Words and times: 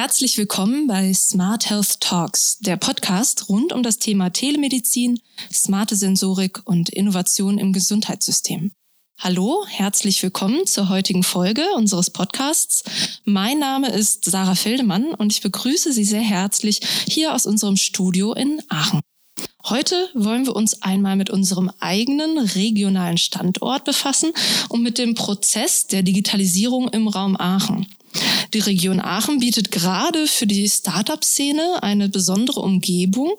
Herzlich 0.00 0.38
willkommen 0.38 0.86
bei 0.86 1.12
Smart 1.12 1.70
Health 1.70 1.98
Talks, 1.98 2.58
der 2.60 2.76
Podcast 2.76 3.48
rund 3.48 3.72
um 3.72 3.82
das 3.82 3.98
Thema 3.98 4.30
Telemedizin, 4.30 5.18
smarte 5.52 5.96
Sensorik 5.96 6.60
und 6.66 6.88
Innovation 6.88 7.58
im 7.58 7.72
Gesundheitssystem. 7.72 8.70
Hallo, 9.18 9.66
herzlich 9.66 10.22
willkommen 10.22 10.68
zur 10.68 10.88
heutigen 10.88 11.24
Folge 11.24 11.64
unseres 11.74 12.10
Podcasts. 12.10 12.84
Mein 13.24 13.58
Name 13.58 13.88
ist 13.88 14.24
Sarah 14.24 14.54
Feldemann 14.54 15.14
und 15.14 15.32
ich 15.32 15.40
begrüße 15.40 15.92
Sie 15.92 16.04
sehr 16.04 16.20
herzlich 16.20 16.78
hier 17.08 17.34
aus 17.34 17.44
unserem 17.44 17.76
Studio 17.76 18.34
in 18.34 18.62
Aachen. 18.68 19.00
Heute 19.64 20.10
wollen 20.14 20.46
wir 20.46 20.54
uns 20.54 20.80
einmal 20.80 21.16
mit 21.16 21.28
unserem 21.28 21.72
eigenen 21.80 22.38
regionalen 22.38 23.18
Standort 23.18 23.84
befassen 23.84 24.30
und 24.68 24.80
mit 24.80 24.96
dem 24.96 25.16
Prozess 25.16 25.88
der 25.88 26.04
Digitalisierung 26.04 26.86
im 26.90 27.08
Raum 27.08 27.36
Aachen. 27.36 27.88
Die 28.54 28.60
Region 28.60 29.00
Aachen 29.00 29.40
bietet 29.40 29.70
gerade 29.70 30.26
für 30.26 30.46
die 30.46 30.68
Startup-Szene 30.68 31.82
eine 31.82 32.08
besondere 32.08 32.60
Umgebung 32.60 33.34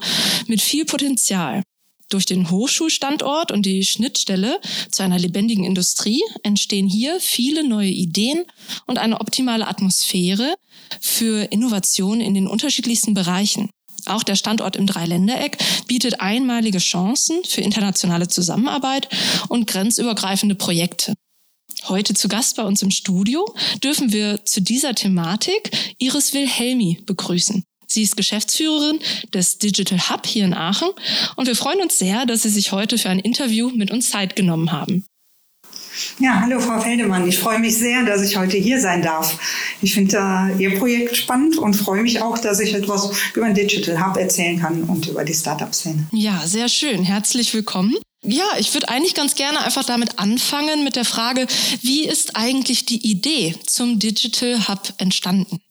mit 0.48 0.62
viel 0.62 0.86
Potenzial. 0.86 1.64
Durch 2.10 2.26
den 2.26 2.50
Hochschulstandort 2.50 3.52
und 3.52 3.66
die 3.66 3.86
Schnittstelle 3.86 4.60
zu 4.92 5.04
einer 5.04 5.20
lebendigen 5.20 5.64
Industrie 5.64 6.24
entstehen 6.44 6.88
hier 6.88 7.20
viele 7.20 7.68
neue 7.68 7.90
Ideen 7.90 8.46
und 8.88 8.98
eine 8.98 9.22
optimale 9.22 9.68
Atmosphäre 9.68 10.56
für 11.00 11.52
Innovation 11.52 12.20
in 12.20 12.34
den 12.34 12.48
unterschiedlichsten 12.48 13.14
Bereichen. 13.14 13.70
Auch 14.06 14.24
der 14.24 14.36
Standort 14.36 14.76
im 14.76 14.88
Dreiländereck 14.88 15.58
bietet 15.88 16.20
einmalige 16.20 16.80
Chancen 16.80 17.44
für 17.44 17.62
internationale 17.62 18.28
Zusammenarbeit 18.28 19.08
und 19.50 19.68
grenzübergreifende 19.68 20.56
Projekte. 20.56 21.14
Heute 21.88 22.14
zu 22.14 22.28
Gast 22.28 22.56
bei 22.56 22.64
uns 22.64 22.82
im 22.82 22.92
Studio 22.92 23.46
dürfen 23.84 24.12
wir 24.12 24.46
zu 24.46 24.62
dieser 24.62 24.96
Thematik 24.96 25.72
Iris 25.98 26.34
Wilhelmi 26.34 27.02
begrüßen. 27.06 27.64
Sie 27.88 28.04
ist 28.04 28.18
Geschäftsführerin 28.18 29.00
des 29.34 29.58
Digital 29.58 30.10
Hub 30.10 30.28
hier 30.28 30.46
in 30.46 30.54
Aachen 30.54 30.90
und 31.36 31.48
wir 31.48 31.56
freuen 31.56 31.82
uns 31.82 31.98
sehr, 31.98 32.26
dass 32.26 32.44
Sie 32.44 32.50
sich 32.50 32.72
heute 32.72 32.98
für 32.98 33.10
ein 33.10 33.20
Interview 33.20 33.72
mit 33.74 33.90
uns 33.90 34.12
Zeit 34.12 34.36
genommen 34.36 34.72
haben. 34.72 35.06
Ja, 36.20 36.42
hallo 36.42 36.60
Frau 36.60 36.80
Feldemann. 36.80 37.28
Ich 37.28 37.40
freue 37.40 37.60
mich 37.60 37.78
sehr, 37.78 38.06
dass 38.06 38.22
ich 38.22 38.38
heute 38.38 38.58
hier 38.58 38.80
sein 38.80 39.02
darf. 39.02 39.38
Ich 39.82 39.94
finde 39.94 40.18
äh, 40.18 40.64
Ihr 40.64 40.78
Projekt 40.78 41.18
spannend 41.18 41.58
und 41.58 41.74
freue 41.74 42.04
mich 42.04 42.22
auch, 42.22 42.38
dass 42.38 42.60
ich 42.60 42.74
etwas 42.74 43.12
über 43.34 43.48
den 43.48 43.56
Digital 43.56 44.06
Hub 44.06 44.18
erzählen 44.18 44.60
kann 44.60 44.84
und 44.84 45.08
über 45.08 45.26
die 45.26 45.34
Startup-Szene. 45.34 46.08
Ja, 46.12 46.42
sehr 46.46 46.70
schön. 46.70 47.04
Herzlich 47.04 47.54
willkommen. 47.54 47.96
Ja, 48.24 48.46
ich 48.58 48.74
würde 48.74 48.90
eigentlich 48.90 49.16
ganz 49.16 49.36
gerne 49.36 49.64
einfach 49.64 49.86
damit 49.86 50.20
anfangen 50.20 50.84
mit 50.84 50.96
der 50.98 51.06
Frage, 51.06 51.48
wie 51.82 52.06
ist 52.06 52.36
eigentlich 52.36 52.86
die 52.86 53.10
Idee 53.10 53.56
zum 53.66 53.98
Digital 53.98 54.68
Hub 54.68 54.94
entstanden? 54.98 55.62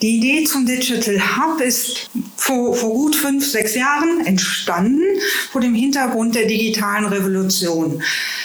Die 0.00 0.16
Idee 0.16 0.42
zum 0.44 0.66
Digital 0.66 1.20
Hub 1.36 1.60
ist 1.60 2.10
vor, 2.36 2.74
vor 2.74 2.90
gut 2.90 3.14
fünf, 3.14 3.46
sechs 3.46 3.76
Jahren 3.76 4.26
entstanden 4.26 5.04
vor 5.52 5.60
dem 5.60 5.74
Hintergrund 5.74 6.34
der 6.34 6.46
digitalen 6.46 7.04
Revolution. 7.04 8.02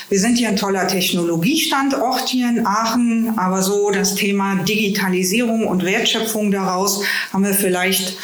Wir 0.10 0.20
sind 0.20 0.38
hier 0.38 0.50
ein 0.50 0.56
toller 0.56 0.88
Technologiestandort 0.88 2.30
hier 2.30 2.48
in 2.48 2.68
Aachen, 2.68 3.40
aber 3.40 3.64
so 3.64 3.90
das 3.90 4.14
Thema 4.14 4.56
Digitalisierung 4.64 5.66
und 5.66 5.84
Wertschöpfung 5.84 6.52
daraus 6.52 7.04
haben 7.34 7.44
wir 7.44 7.56
vielleicht 7.56 8.18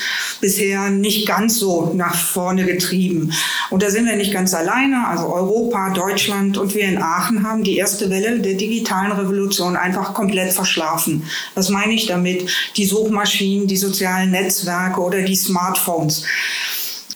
bisher 0.43 0.89
nicht 0.89 1.25
ganz 1.25 1.57
so 1.57 1.93
nach 1.95 2.15
vorne 2.15 2.65
getrieben. 2.65 3.31
Und 3.69 3.81
da 3.81 3.89
sind 3.89 4.05
wir 4.05 4.17
nicht 4.17 4.33
ganz 4.33 4.53
alleine. 4.53 5.07
Also 5.07 5.33
Europa, 5.33 5.91
Deutschland 5.91 6.57
und 6.57 6.75
wir 6.75 6.83
in 6.83 6.97
Aachen 6.97 7.47
haben 7.47 7.63
die 7.63 7.77
erste 7.77 8.09
Welle 8.09 8.39
der 8.39 8.55
digitalen 8.55 9.13
Revolution 9.13 9.77
einfach 9.77 10.13
komplett 10.13 10.51
verschlafen. 10.51 11.23
Was 11.55 11.69
meine 11.69 11.93
ich 11.93 12.07
damit? 12.07 12.49
Die 12.75 12.85
Suchmaschinen, 12.85 13.67
die 13.67 13.77
sozialen 13.77 14.31
Netzwerke 14.31 14.99
oder 14.99 15.21
die 15.21 15.37
Smartphones. 15.37 16.25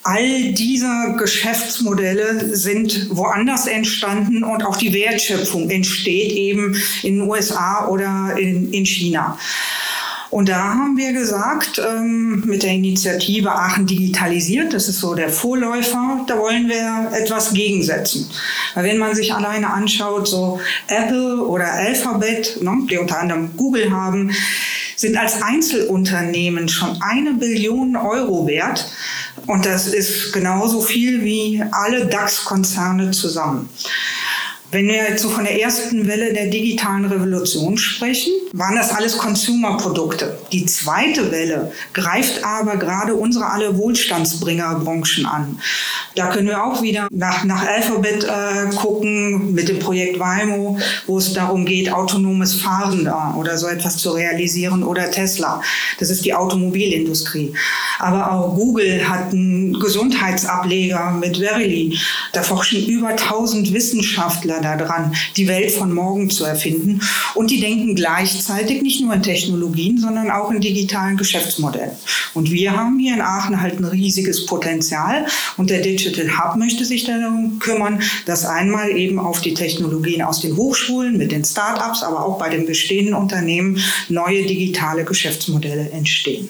All 0.04 0.54
diese 0.54 1.16
Geschäftsmodelle 1.18 2.56
sind 2.56 3.10
woanders 3.10 3.68
entstanden 3.68 4.46
und 4.46 4.64
auch 4.64 4.78
die 4.78 4.94
Wertschöpfung 4.94 5.70
entsteht 5.70 6.32
eben 6.32 6.82
in 7.04 7.18
den 7.18 7.28
USA 7.28 7.90
oder 7.90 8.38
in, 8.38 8.72
in 8.72 8.86
China. 8.86 9.38
Und 10.30 10.50
da 10.50 10.74
haben 10.74 10.98
wir 10.98 11.14
gesagt, 11.14 11.80
ähm, 11.80 12.44
mit 12.46 12.64
der 12.64 12.72
Initiative 12.72 13.52
Aachen 13.52 13.86
digitalisiert, 13.86 14.74
das 14.74 14.90
ist 14.90 15.00
so 15.00 15.16
der 15.16 15.30
Vorläufer, 15.30 16.26
da 16.28 16.38
wollen 16.38 16.68
wir 16.68 17.12
etwas 17.18 17.54
gegensetzen. 17.54 18.30
Weil 18.76 18.84
wenn 18.86 18.98
man 18.98 19.16
sich 19.16 19.34
alleine 19.34 19.72
anschaut, 19.72 20.28
so 20.28 20.60
Apple 20.88 21.44
oder 21.46 21.72
Alphabet, 21.72 22.62
ne, 22.62 22.78
die 22.90 22.98
unter 22.98 23.20
anderem 23.20 23.56
Google 23.56 23.92
haben, 23.92 24.32
sind 24.98 25.16
als 25.16 25.42
Einzelunternehmen 25.42 26.68
schon 26.68 26.98
eine 27.02 27.34
Billion 27.34 27.96
Euro 27.96 28.48
wert. 28.48 28.92
Und 29.46 29.66
das 29.66 29.88
ist 29.88 30.34
genauso 30.34 30.82
viel 30.82 31.24
wie 31.24 31.64
alle 31.72 32.08
DAX-Konzerne 32.08 33.12
zusammen. 33.12 33.70
Wenn 34.70 34.88
wir 34.88 34.96
jetzt 34.96 35.22
so 35.22 35.30
von 35.30 35.46
der 35.46 35.62
ersten 35.62 36.08
Welle 36.08 36.34
der 36.34 36.48
digitalen 36.48 37.06
Revolution 37.06 37.78
sprechen, 37.78 38.34
waren 38.52 38.76
das 38.76 38.92
alles 38.92 39.18
Consumer-Produkte. 39.18 40.38
Die 40.52 40.66
zweite 40.66 41.32
Welle 41.32 41.72
greift 41.94 42.44
aber 42.44 42.76
gerade 42.76 43.16
unsere 43.16 43.46
alle 43.46 43.78
Wohlstandsbringerbranchen 43.78 45.26
an. 45.26 45.60
Da 46.16 46.28
können 46.28 46.48
wir 46.48 46.62
auch 46.62 46.82
wieder 46.82 47.08
nach, 47.12 47.46
nach 47.46 47.66
Alphabet 47.66 48.26
äh, 48.26 48.76
gucken 48.76 49.54
mit 49.54 49.70
dem 49.70 49.80
Projekt 49.80 50.20
Waymo, 50.20 50.78
wo 51.06 51.18
es 51.18 51.32
darum 51.32 51.66
geht, 51.66 51.94
autonomes 51.94 52.56
Fahren 52.56 53.06
da 53.06 53.36
oder 53.38 53.58
so 53.58 53.68
etwas 53.68 53.98
zu 53.98 54.12
realisieren 54.12 54.84
oder 54.84 55.10
Tesla. 55.12 55.62
Das 56.00 56.10
ist 56.10 56.26
die 56.26 56.34
Automobilindustrie. 56.34 57.54
Aber 58.00 58.32
auch 58.34 58.56
Google 58.56 59.08
hat 59.08 59.32
einen 59.32 59.80
Gesundheitsableger 59.80 61.12
mit 61.12 61.38
Verily. 61.38 61.98
Da 62.34 62.44
forschen 62.44 62.86
über 62.86 63.10
1000 63.10 63.74
Wissenschaftler 63.74 64.57
Wissenschaftler 64.58 64.78
daran, 64.78 65.16
die 65.36 65.48
Welt 65.48 65.72
von 65.72 65.94
morgen 65.94 66.30
zu 66.30 66.46
erfinden. 66.46 67.02
Und 67.36 67.52
die 67.52 67.60
denken 67.60 67.96
gleichzeitig 67.96 68.82
nicht 68.82 69.02
nur 69.02 69.14
in 69.14 69.24
Technologien, 69.24 70.00
sondern 70.00 70.32
auch 70.32 70.52
in 70.52 70.62
digitalen 70.62 71.18
Geschäftsmodellen. 71.18 71.92
Und 72.34 72.52
wir 72.52 72.76
haben 72.76 73.00
hier 73.00 73.14
in 73.14 73.22
Aachen 73.22 73.62
halt 73.62 73.80
ein 73.80 73.86
riesiges 73.86 74.46
Potenzial. 74.46 75.26
Und 75.58 75.70
der 75.70 75.82
Digital 75.82 76.38
Hub 76.38 76.56
möchte 76.58 76.86
sich 76.86 77.06
darum 77.06 77.60
kümmern, 77.60 78.02
dass 78.26 78.46
einmal 78.46 78.92
eben 78.92 79.20
auf 79.20 79.42
die 79.42 79.54
Technologien 79.54 80.22
aus 80.22 80.42
den 80.42 80.56
Hochschulen 80.56 81.18
mit 81.18 81.32
den 81.32 81.44
Start-ups, 81.44 82.04
aber 82.04 82.26
auch 82.26 82.40
bei 82.40 82.50
den 82.50 82.66
bestehenden 82.66 83.14
Unternehmen 83.14 83.80
neue 84.10 84.46
digitale 84.46 85.04
Geschäftsmodelle 85.04 85.92
entstehen. 85.92 86.50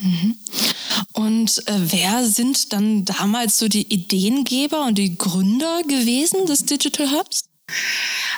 Mhm. 0.00 0.34
Und 1.16 1.66
äh, 1.66 1.72
wer 1.78 2.24
sind 2.24 2.74
dann 2.74 3.06
damals 3.06 3.58
so 3.58 3.68
die 3.68 3.90
Ideengeber 3.90 4.84
und 4.84 4.98
die 4.98 5.16
Gründer 5.16 5.80
gewesen 5.88 6.44
des 6.44 6.66
Digital 6.66 7.10
Hubs? 7.10 7.44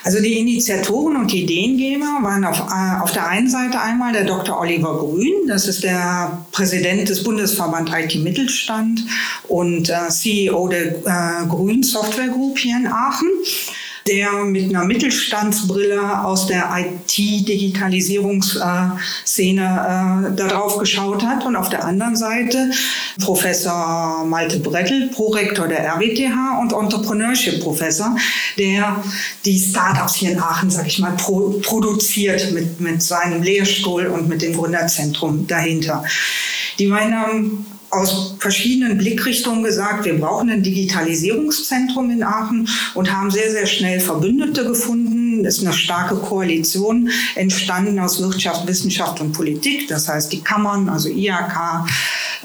Also 0.04 0.22
die 0.22 0.38
Initiatoren 0.38 1.16
und 1.16 1.32
die 1.32 1.42
Ideengeber 1.42 2.20
waren 2.22 2.44
auf, 2.44 2.60
äh, 2.60 3.02
auf 3.02 3.10
der 3.10 3.26
einen 3.26 3.50
Seite 3.50 3.80
einmal 3.80 4.12
der 4.12 4.24
Dr. 4.24 4.60
Oliver 4.60 4.96
Grün, 4.96 5.48
das 5.48 5.66
ist 5.66 5.82
der 5.82 6.46
Präsident 6.52 7.08
des 7.08 7.24
Bundesverband 7.24 7.90
IT 7.92 8.14
Mittelstand 8.22 9.04
und 9.48 9.90
äh, 9.90 10.08
CEO 10.08 10.68
der 10.68 10.86
äh, 11.04 11.46
Grün 11.48 11.82
Software 11.82 12.28
Group 12.28 12.58
hier 12.58 12.76
in 12.76 12.86
Aachen 12.86 13.28
der 14.08 14.44
mit 14.44 14.70
einer 14.70 14.84
Mittelstandsbrille 14.84 16.24
aus 16.24 16.46
der 16.46 16.70
IT-Digitalisierungsszene 17.18 19.64
äh, 19.64 20.36
darauf 20.36 20.78
geschaut 20.78 21.24
hat. 21.24 21.44
Und 21.44 21.56
auf 21.56 21.68
der 21.68 21.84
anderen 21.84 22.14
Seite 22.16 22.70
Professor 23.20 24.24
Malte 24.24 24.60
Brettel, 24.60 25.08
Prorektor 25.08 25.68
der 25.68 25.84
RWTH 25.94 26.60
und 26.60 26.72
Entrepreneurship-Professor, 26.72 28.16
der 28.56 29.02
die 29.44 29.58
Startups 29.58 30.14
hier 30.14 30.30
in 30.32 30.38
Aachen, 30.38 30.70
sag 30.70 30.86
ich 30.86 30.98
mal, 30.98 31.12
pro 31.12 31.60
produziert 31.62 32.52
mit, 32.52 32.80
mit 32.80 33.02
seinem 33.02 33.42
Lehrstuhl 33.42 34.06
und 34.06 34.28
mit 34.28 34.40
dem 34.42 34.54
Gründerzentrum 34.54 35.46
dahinter. 35.46 36.04
Die 36.78 36.86
beiden 36.86 37.14
haben 37.14 37.66
aus 37.90 38.34
verschiedenen 38.38 38.98
Blickrichtungen 38.98 39.64
gesagt, 39.64 40.04
wir 40.04 40.18
brauchen 40.18 40.50
ein 40.50 40.62
Digitalisierungszentrum 40.62 42.10
in 42.10 42.22
Aachen 42.22 42.68
und 42.94 43.12
haben 43.12 43.30
sehr, 43.30 43.50
sehr 43.50 43.66
schnell 43.66 44.00
Verbündete 44.00 44.64
gefunden. 44.64 45.17
Ist 45.48 45.64
eine 45.64 45.72
starke 45.72 46.16
Koalition 46.16 47.10
entstanden 47.34 47.98
aus 47.98 48.20
Wirtschaft, 48.20 48.66
Wissenschaft 48.66 49.20
und 49.20 49.32
Politik. 49.32 49.88
Das 49.88 50.08
heißt, 50.08 50.32
die 50.32 50.42
Kammern, 50.42 50.88
also 50.88 51.08
IHK, 51.08 51.86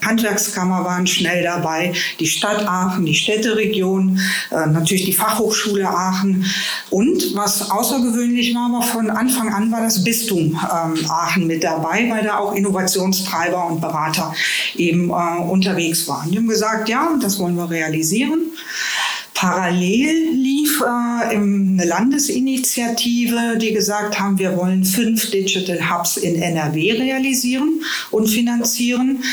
Handwerkskammer 0.05 0.83
waren 0.83 1.07
schnell 1.07 1.44
dabei, 1.44 1.94
die 2.19 2.27
Stadt 2.27 2.67
Aachen, 2.67 3.05
die 3.05 3.15
Städteregion, 3.15 4.19
äh, 4.51 4.67
natürlich 4.67 5.05
die 5.05 5.13
Fachhochschule 5.13 5.88
Aachen. 5.88 6.45
Und 6.89 7.35
was 7.35 7.71
außergewöhnlich 7.71 8.53
war, 8.55 8.71
war 8.71 8.81
von 8.81 9.09
Anfang 9.09 9.53
an 9.53 9.71
war 9.71 9.81
das 9.81 10.03
Bistum 10.03 10.59
ähm, 10.63 11.09
Aachen 11.09 11.47
mit 11.47 11.63
dabei, 11.63 12.09
weil 12.09 12.23
da 12.23 12.38
auch 12.38 12.53
Innovationstreiber 12.53 13.67
und 13.67 13.81
Berater 13.81 14.33
eben 14.75 15.09
äh, 15.09 15.41
unterwegs 15.41 16.07
waren. 16.07 16.31
Die 16.31 16.38
haben 16.38 16.47
gesagt, 16.47 16.89
ja, 16.89 17.17
das 17.21 17.39
wollen 17.39 17.55
wir 17.55 17.69
realisieren. 17.69 18.51
Parallel 19.33 20.30
lief 20.31 20.81
äh, 20.81 21.35
eine 21.35 21.85
Landesinitiative, 21.85 23.57
die 23.57 23.74
gesagt 23.74 24.19
haben, 24.19 24.38
wir 24.38 24.56
wollen 24.56 24.85
fünf 24.85 25.31
Digital 25.31 25.89
Hubs 25.89 26.18
in 26.18 26.41
NRW 26.41 26.94
realisieren 26.94 27.83
und 28.12 28.27
finanzieren. 28.27 29.24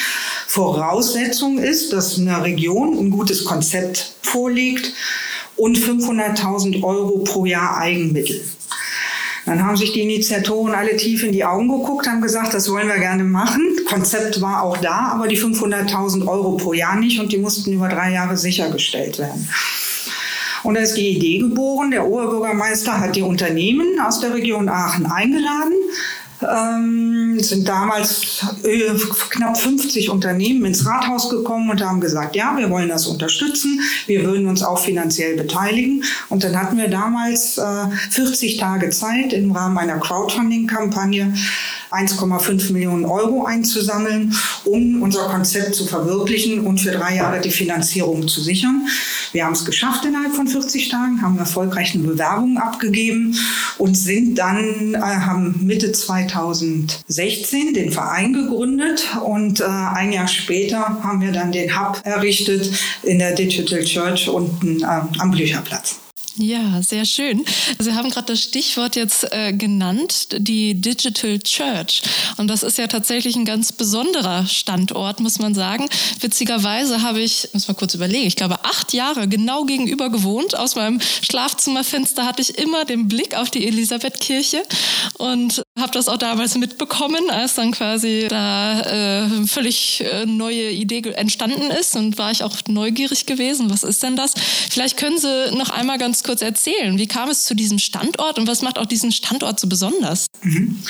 Voraussetzung 0.47 1.59
ist, 1.59 1.93
dass 1.93 2.19
eine 2.19 2.43
Region 2.43 2.99
ein 2.99 3.11
gutes 3.11 3.45
Konzept 3.45 4.15
vorlegt 4.23 4.93
und 5.57 5.79
500.000 5.79 6.83
Euro 6.83 7.19
pro 7.19 7.45
Jahr 7.45 7.77
Eigenmittel. 7.79 8.43
Dann 9.47 9.65
haben 9.65 9.77
sich 9.77 9.93
die 9.93 10.03
Initiatoren 10.03 10.75
alle 10.75 10.97
tief 10.97 11.23
in 11.23 11.33
die 11.33 11.45
Augen 11.45 11.69
geguckt, 11.69 12.07
haben 12.07 12.21
gesagt, 12.21 12.55
das 12.55 12.71
wollen 12.71 12.89
wir 12.89 12.99
gerne 12.99 13.25
machen. 13.25 13.63
Konzept 13.89 14.41
war 14.41 14.63
auch 14.63 14.77
da, 14.77 15.13
aber 15.13 15.29
die 15.29 15.39
500.000 15.39 16.27
Euro 16.27 16.57
pro 16.57 16.73
Jahr 16.73 16.97
nicht 16.97 17.19
und 17.19 17.33
die 17.33 17.39
mussten 17.39 17.73
über 17.73 17.89
drei 17.89 18.13
Jahre 18.13 18.37
sichergestellt 18.37 19.19
werden. 19.19 19.49
Und 20.63 20.75
da 20.75 20.81
ist 20.81 20.95
die 20.95 21.17
Idee 21.17 21.39
geboren. 21.39 21.91
Der 21.91 22.07
Oberbürgermeister 22.07 23.01
hat 23.01 23.17
die 23.17 23.23
Unternehmen 23.23 23.99
aus 24.01 24.21
der 24.21 24.35
Region 24.35 24.69
Aachen 24.69 25.07
eingeladen, 25.07 25.75
ähm, 26.43 27.20
sind 27.49 27.69
damals 27.69 28.45
äh, 28.63 28.95
knapp 29.31 29.57
50 29.59 30.11
Unternehmen 30.11 30.65
ins 30.65 30.87
Rathaus 30.87 31.31
gekommen 31.31 31.71
und 31.71 31.85
haben 31.85 32.01
gesagt, 32.01 32.37
ja, 32.37 32.57
wir 32.57 32.71
wollen 32.71 32.89
das 32.89 33.07
unterstützen, 33.07 33.81
wir 34.07 34.25
würden 34.25 34.47
uns 34.47 34.63
auch 34.63 34.79
finanziell 34.79 35.37
beteiligen. 35.37 36.05
Und 36.29 36.45
dann 36.45 36.57
hatten 36.57 36.77
wir 36.77 36.89
damals 36.89 37.59
äh, 37.59 37.87
40 38.11 38.59
Tage 38.59 38.91
Zeit 38.91 39.33
im 39.33 39.53
Rahmen 39.53 39.79
einer 39.79 39.99
Crowdfunding-Kampagne 39.99 41.33
1,5 41.91 42.73
Millionen 42.73 43.05
Euro 43.05 43.45
einzusammeln, 43.45 44.35
um 44.65 45.03
unser 45.03 45.25
Konzept 45.25 45.75
zu 45.75 45.87
verwirklichen 45.87 46.61
und 46.61 46.79
für 46.79 46.93
drei 46.93 47.17
Jahre 47.17 47.41
die 47.41 47.51
Finanzierung 47.51 48.29
zu 48.29 48.41
sichern. 48.41 48.87
Wir 49.33 49.45
haben 49.45 49.53
es 49.53 49.65
geschafft 49.65 50.05
innerhalb 50.05 50.35
von 50.35 50.47
40 50.47 50.89
Tagen, 50.89 51.23
haben 51.23 51.39
erfolgreich 51.39 51.95
eine 51.95 52.05
Bewerbung 52.05 52.59
abgegeben 52.59 53.37
und 53.79 53.97
sind 53.97 54.37
dann, 54.37 54.95
äh, 54.95 54.99
haben 54.99 55.61
Mitte 55.63 55.93
2016 55.93 57.30
den 57.31 57.93
Verein 57.93 58.33
gegründet 58.33 59.07
und 59.25 59.61
äh, 59.61 59.65
ein 59.65 60.13
Jahr 60.13 60.29
später 60.29 61.03
haben 61.03 61.21
wir 61.21 61.33
dann 61.33 61.53
den 61.53 61.79
Hub 61.79 62.01
errichtet 62.05 62.71
in 63.03 63.19
der 63.19 63.35
Digital 63.35 63.85
Church 63.85 64.29
unten 64.29 64.83
äh, 64.83 64.87
am 64.87 65.31
Blücherplatz. 65.31 66.01
Ja, 66.37 66.81
sehr 66.81 67.05
schön. 67.05 67.45
Sie 67.79 67.93
haben 67.93 68.09
gerade 68.09 68.29
das 68.29 68.43
Stichwort 68.43 68.97
jetzt 68.97 69.31
äh, 69.33 69.53
genannt, 69.53 70.29
die 70.39 70.75
Digital 70.75 71.39
Church. 71.41 72.03
Und 72.39 72.49
das 72.49 72.63
ist 72.63 72.79
ja 72.79 72.87
tatsächlich 72.87 73.37
ein 73.37 73.45
ganz 73.45 73.73
besonderer 73.73 74.47
Standort, 74.47 75.21
muss 75.21 75.39
man 75.39 75.55
sagen. 75.55 75.89
Witzigerweise 76.21 77.03
habe 77.03 77.21
ich, 77.21 77.49
muss 77.53 77.69
mal 77.69 77.75
kurz 77.75 77.95
überlegen, 77.95 78.27
ich 78.27 78.37
glaube 78.37 78.65
acht 78.65 78.95
Jahre 78.95 79.29
genau 79.29 79.65
gegenüber 79.65 80.09
gewohnt. 80.09 80.57
Aus 80.57 80.77
meinem 80.77 81.01
Schlafzimmerfenster 81.01 82.25
hatte 82.25 82.41
ich 82.41 82.57
immer 82.59 82.87
den 82.87 83.09
Blick 83.09 83.35
auf 83.35 83.51
die 83.51 83.67
Elisabethkirche 83.67 84.63
und 85.19 85.63
habe 85.81 85.93
das 85.93 86.09
auch 86.09 86.17
damals 86.17 86.57
mitbekommen, 86.57 87.31
als 87.31 87.55
dann 87.55 87.73
quasi 87.73 88.27
da 88.29 88.81
äh, 88.81 89.47
völlig 89.47 90.05
äh, 90.05 90.27
neue 90.27 90.71
Idee 90.71 91.03
entstanden 91.15 91.71
ist 91.71 91.97
und 91.97 92.19
war 92.19 92.31
ich 92.31 92.45
auch 92.45 92.57
neugierig 92.69 93.27
gewesen. 93.27 93.71
Was 93.71 93.83
ist 93.83 94.03
denn 94.03 94.17
das? 94.17 94.35
Vielleicht 94.71 94.97
können 94.97 95.19
Sie 95.19 95.51
noch 95.57 95.71
einmal 95.71 95.99
ganz 95.99 96.23
kurz 96.23 96.43
erzählen? 96.43 96.99
Wie 96.99 97.07
kam 97.07 97.29
es 97.29 97.45
zu 97.45 97.55
diesem 97.55 97.79
Standort 97.79 98.39
und 98.39 98.47
was 98.47 98.63
macht 98.63 98.79
auch 98.79 98.87
diesen 98.87 99.13
Standort 99.13 99.59
so 99.59 99.69
besonders? 99.69 100.27
Mhm. 100.43 100.83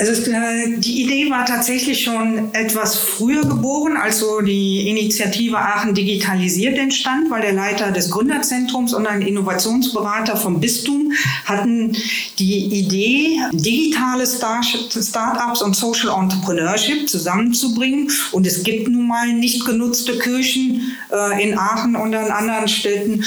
Also 0.00 0.30
äh, 0.30 0.78
die 0.78 1.02
Idee 1.02 1.30
war 1.30 1.44
tatsächlich 1.44 2.02
schon 2.02 2.54
etwas 2.54 2.96
früher 2.96 3.42
geboren, 3.42 3.98
als 3.98 4.20
so 4.20 4.40
die 4.40 4.88
Initiative 4.88 5.58
Aachen 5.58 5.94
digitalisiert 5.94 6.78
entstand, 6.78 7.30
weil 7.30 7.42
der 7.42 7.52
Leiter 7.52 7.90
des 7.90 8.10
Gründerzentrums 8.10 8.94
und 8.94 9.06
ein 9.06 9.20
Innovationsberater 9.20 10.38
vom 10.38 10.58
Bistum 10.58 11.12
hatten 11.44 11.94
die 12.38 12.64
Idee, 12.80 13.40
digitale 13.52 14.26
Start-ups 14.26 15.60
und 15.60 15.76
Social 15.76 16.18
Entrepreneurship 16.18 17.06
zusammenzubringen. 17.06 18.10
Und 18.32 18.46
es 18.46 18.62
gibt 18.62 18.88
nun 18.88 19.06
mal 19.06 19.30
nicht 19.30 19.66
genutzte 19.66 20.18
Kirchen 20.18 20.96
äh, 21.12 21.42
in 21.42 21.58
Aachen 21.58 21.94
und 21.94 22.14
an 22.14 22.30
anderen 22.30 22.68
Städten. 22.68 23.22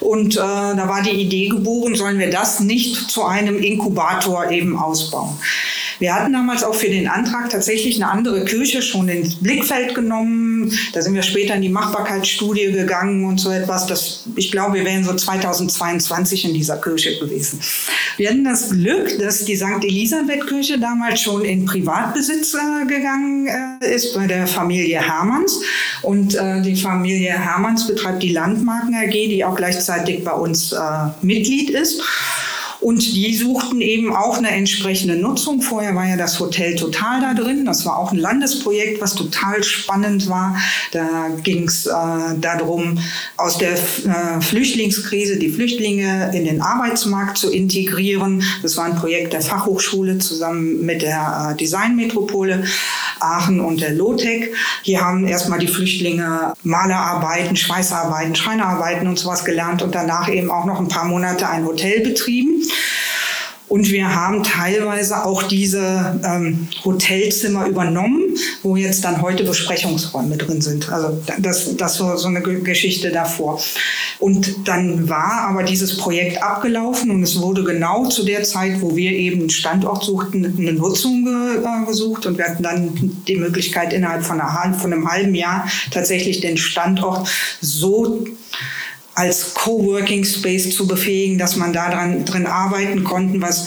Und 0.00 0.36
äh, 0.36 0.38
da 0.38 0.88
war 0.88 1.02
die 1.02 1.10
Idee 1.10 1.48
geboren, 1.48 1.94
sollen 1.94 2.18
wir 2.18 2.30
das 2.30 2.60
nicht 2.60 3.10
zu 3.10 3.24
einem 3.24 3.58
Inkubator 3.58 4.50
eben 4.50 4.78
ausbauen. 4.78 5.36
Wir 5.98 6.14
hatten 6.14 6.32
damals 6.32 6.62
auch 6.62 6.74
für 6.74 6.88
den 6.88 7.08
Antrag 7.08 7.50
tatsächlich 7.50 7.96
eine 7.96 8.10
andere 8.10 8.44
Kirche 8.44 8.82
schon 8.82 9.08
ins 9.08 9.36
Blickfeld 9.36 9.94
genommen. 9.94 10.72
Da 10.92 11.02
sind 11.02 11.14
wir 11.14 11.22
später 11.22 11.54
in 11.54 11.62
die 11.62 11.68
Machbarkeitsstudie 11.68 12.72
gegangen 12.72 13.24
und 13.24 13.38
so 13.38 13.50
etwas. 13.50 13.86
Das, 13.86 14.24
ich 14.36 14.50
glaube, 14.50 14.74
wir 14.74 14.84
wären 14.84 15.04
so 15.04 15.14
2022 15.14 16.46
in 16.46 16.54
dieser 16.54 16.76
Kirche 16.78 17.18
gewesen. 17.18 17.60
Wir 18.16 18.30
hatten 18.30 18.44
das 18.44 18.70
Glück, 18.70 19.18
dass 19.18 19.44
die 19.44 19.56
St. 19.56 19.82
Elisabeth-Kirche 19.82 20.78
damals 20.78 21.20
schon 21.20 21.44
in 21.44 21.64
Privatbesitz 21.64 22.54
äh, 22.54 22.86
gegangen 22.86 23.46
äh, 23.46 23.94
ist 23.94 24.14
bei 24.14 24.26
der 24.26 24.46
Familie 24.46 25.00
Hermanns. 25.00 25.60
Und 26.02 26.34
äh, 26.34 26.62
die 26.62 26.76
Familie 26.76 27.32
Hermanns 27.32 27.86
betreibt 27.86 28.22
die 28.22 28.32
Landmarken 28.32 28.94
AG, 28.94 29.12
die 29.12 29.44
auch 29.44 29.56
gleichzeitig 29.56 30.24
bei 30.24 30.32
uns 30.32 30.74
Mitglied 31.22 31.70
ist. 31.70 32.02
Und 32.84 33.14
die 33.14 33.34
suchten 33.34 33.80
eben 33.80 34.14
auch 34.14 34.36
eine 34.36 34.50
entsprechende 34.50 35.16
Nutzung. 35.16 35.62
Vorher 35.62 35.94
war 35.94 36.06
ja 36.06 36.18
das 36.18 36.38
Hotel 36.38 36.76
Total 36.76 37.18
da 37.18 37.32
drin. 37.32 37.64
Das 37.64 37.86
war 37.86 37.98
auch 37.98 38.12
ein 38.12 38.18
Landesprojekt, 38.18 39.00
was 39.00 39.14
total 39.14 39.64
spannend 39.64 40.28
war. 40.28 40.54
Da 40.92 41.30
ging 41.42 41.66
es 41.66 41.86
äh, 41.86 41.90
darum, 42.38 42.98
aus 43.38 43.56
der 43.56 43.72
äh, 43.72 44.42
Flüchtlingskrise 44.42 45.38
die 45.38 45.48
Flüchtlinge 45.48 46.30
in 46.34 46.44
den 46.44 46.60
Arbeitsmarkt 46.60 47.38
zu 47.38 47.50
integrieren. 47.50 48.42
Das 48.60 48.76
war 48.76 48.84
ein 48.84 48.96
Projekt 48.96 49.32
der 49.32 49.40
Fachhochschule 49.40 50.18
zusammen 50.18 50.84
mit 50.84 51.00
der 51.00 51.52
äh, 51.52 51.56
Designmetropole 51.56 52.64
Aachen 53.20 53.60
und 53.60 53.80
der 53.80 53.94
Lotec. 53.94 54.54
Hier 54.82 55.00
haben 55.00 55.26
erstmal 55.26 55.58
die 55.58 55.68
Flüchtlinge 55.68 56.52
Malerarbeiten, 56.62 57.56
Schweißarbeiten, 57.56 58.34
Schreinerarbeiten 58.34 59.08
und 59.08 59.18
sowas 59.18 59.46
gelernt 59.46 59.80
und 59.80 59.94
danach 59.94 60.28
eben 60.28 60.50
auch 60.50 60.66
noch 60.66 60.78
ein 60.78 60.88
paar 60.88 61.06
Monate 61.06 61.48
ein 61.48 61.64
Hotel 61.64 62.00
betrieben. 62.00 62.62
Und 63.74 63.90
wir 63.90 64.14
haben 64.14 64.44
teilweise 64.44 65.24
auch 65.24 65.42
diese 65.42 66.20
ähm, 66.24 66.68
Hotelzimmer 66.84 67.66
übernommen, 67.66 68.36
wo 68.62 68.76
jetzt 68.76 69.04
dann 69.04 69.20
heute 69.20 69.42
Besprechungsräume 69.42 70.36
drin 70.36 70.60
sind. 70.60 70.92
Also 70.92 71.20
das, 71.40 71.74
das 71.76 71.96
so, 71.96 72.14
so 72.16 72.28
eine 72.28 72.40
Geschichte 72.40 73.10
davor. 73.10 73.60
Und 74.20 74.68
dann 74.68 75.08
war 75.08 75.48
aber 75.48 75.64
dieses 75.64 75.96
Projekt 75.96 76.40
abgelaufen 76.42 77.10
und 77.10 77.22
es 77.22 77.40
wurde 77.40 77.64
genau 77.64 78.06
zu 78.06 78.24
der 78.24 78.44
Zeit, 78.44 78.80
wo 78.80 78.94
wir 78.94 79.10
eben 79.10 79.40
einen 79.40 79.50
Standort 79.50 80.04
suchten, 80.04 80.54
eine 80.56 80.72
Nutzung 80.74 81.26
äh, 81.26 81.86
gesucht 81.86 82.26
und 82.26 82.38
wir 82.38 82.44
hatten 82.44 82.62
dann 82.62 83.22
die 83.26 83.36
Möglichkeit 83.36 83.92
innerhalb 83.92 84.24
von, 84.24 84.40
einer, 84.40 84.74
von 84.74 84.92
einem 84.92 85.10
halben 85.10 85.34
Jahr 85.34 85.68
tatsächlich 85.90 86.40
den 86.40 86.58
Standort 86.58 87.28
so 87.60 88.24
als 89.14 89.54
Coworking 89.54 90.24
Space 90.24 90.74
zu 90.74 90.86
befähigen, 90.86 91.38
dass 91.38 91.56
man 91.56 91.72
da 91.72 91.90
dran, 91.90 92.24
drin 92.24 92.46
arbeiten 92.46 93.04
konnte. 93.04 93.40
Was 93.40 93.66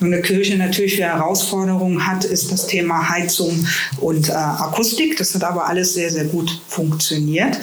eine 0.00 0.20
Kirche 0.22 0.56
natürlich 0.56 0.96
für 0.96 1.02
Herausforderungen 1.02 2.06
hat, 2.06 2.24
ist 2.24 2.50
das 2.50 2.66
Thema 2.66 3.08
Heizung 3.08 3.66
und 4.00 4.28
äh, 4.28 4.32
Akustik. 4.32 5.16
Das 5.16 5.34
hat 5.34 5.44
aber 5.44 5.66
alles 5.66 5.94
sehr, 5.94 6.10
sehr 6.10 6.24
gut 6.24 6.60
funktioniert. 6.68 7.58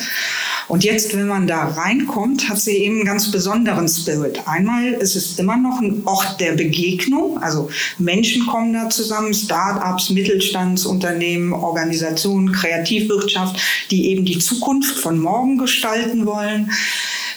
Und 0.67 0.83
jetzt, 0.83 1.15
wenn 1.15 1.27
man 1.27 1.45
da 1.45 1.67
reinkommt, 1.67 2.49
hat 2.49 2.59
sie 2.59 2.77
eben 2.77 2.95
einen 2.95 3.05
ganz 3.05 3.31
besonderen 3.31 3.87
Spirit. 3.87 4.41
Einmal 4.47 4.93
ist 4.93 5.15
es 5.15 5.37
immer 5.37 5.57
noch 5.57 5.79
ein 5.79 6.01
Ort 6.05 6.39
der 6.39 6.53
Begegnung. 6.53 7.41
Also 7.41 7.69
Menschen 7.99 8.47
kommen 8.47 8.73
da 8.73 8.89
zusammen, 8.89 9.33
Start-ups, 9.33 10.09
Mittelstandsunternehmen, 10.09 11.53
Organisationen, 11.53 12.51
Kreativwirtschaft, 12.51 13.59
die 13.91 14.09
eben 14.09 14.25
die 14.25 14.39
Zukunft 14.39 14.97
von 14.97 15.19
morgen 15.19 15.59
gestalten 15.59 16.25
wollen. 16.25 16.71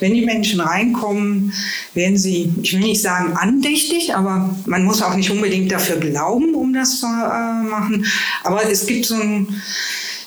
Wenn 0.01 0.15
die 0.15 0.25
Menschen 0.25 0.61
reinkommen, 0.61 1.53
werden 1.95 2.17
sie, 2.17 2.53
ich 2.63 2.73
will 2.73 2.81
nicht 2.81 3.03
sagen 3.03 3.35
andächtig, 3.35 4.15
aber 4.15 4.55
man 4.67 4.85
muss 4.85 5.03
auch 5.03 5.15
nicht 5.15 5.31
unbedingt 5.31 5.73
dafür 5.73 5.97
glauben, 5.97 6.55
um 6.55 6.73
das 6.73 7.01
zu 7.01 7.07
äh, 7.07 7.63
machen. 7.69 8.07
Aber 8.45 8.71
es 8.71 8.87
gibt 8.87 9.07
so 9.07 9.17
ein 9.17 9.49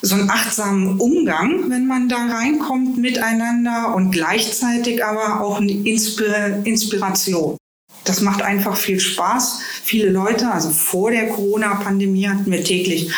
so 0.04 0.16
einen 0.16 0.28
achtsamen 0.30 0.98
Umgang, 0.98 1.70
wenn 1.70 1.86
man 1.86 2.08
da 2.08 2.16
reinkommt 2.16 2.98
miteinander 2.98 3.94
und 3.94 4.10
gleichzeitig 4.10 5.04
aber 5.04 5.40
auch 5.40 5.60
eine 5.60 5.70
Inspir 5.70 6.60
Inspiration. 6.64 7.56
Das 8.04 8.20
macht 8.20 8.42
einfach 8.42 8.76
viel 8.76 8.98
Spaß. 8.98 9.60
Viele 9.84 10.10
Leute, 10.10 10.50
also 10.50 10.70
vor 10.70 11.12
der 11.12 11.28
Corona-Pandemie 11.28 12.26
hatten 12.26 12.50
wir 12.50 12.64
täglich 12.64 13.12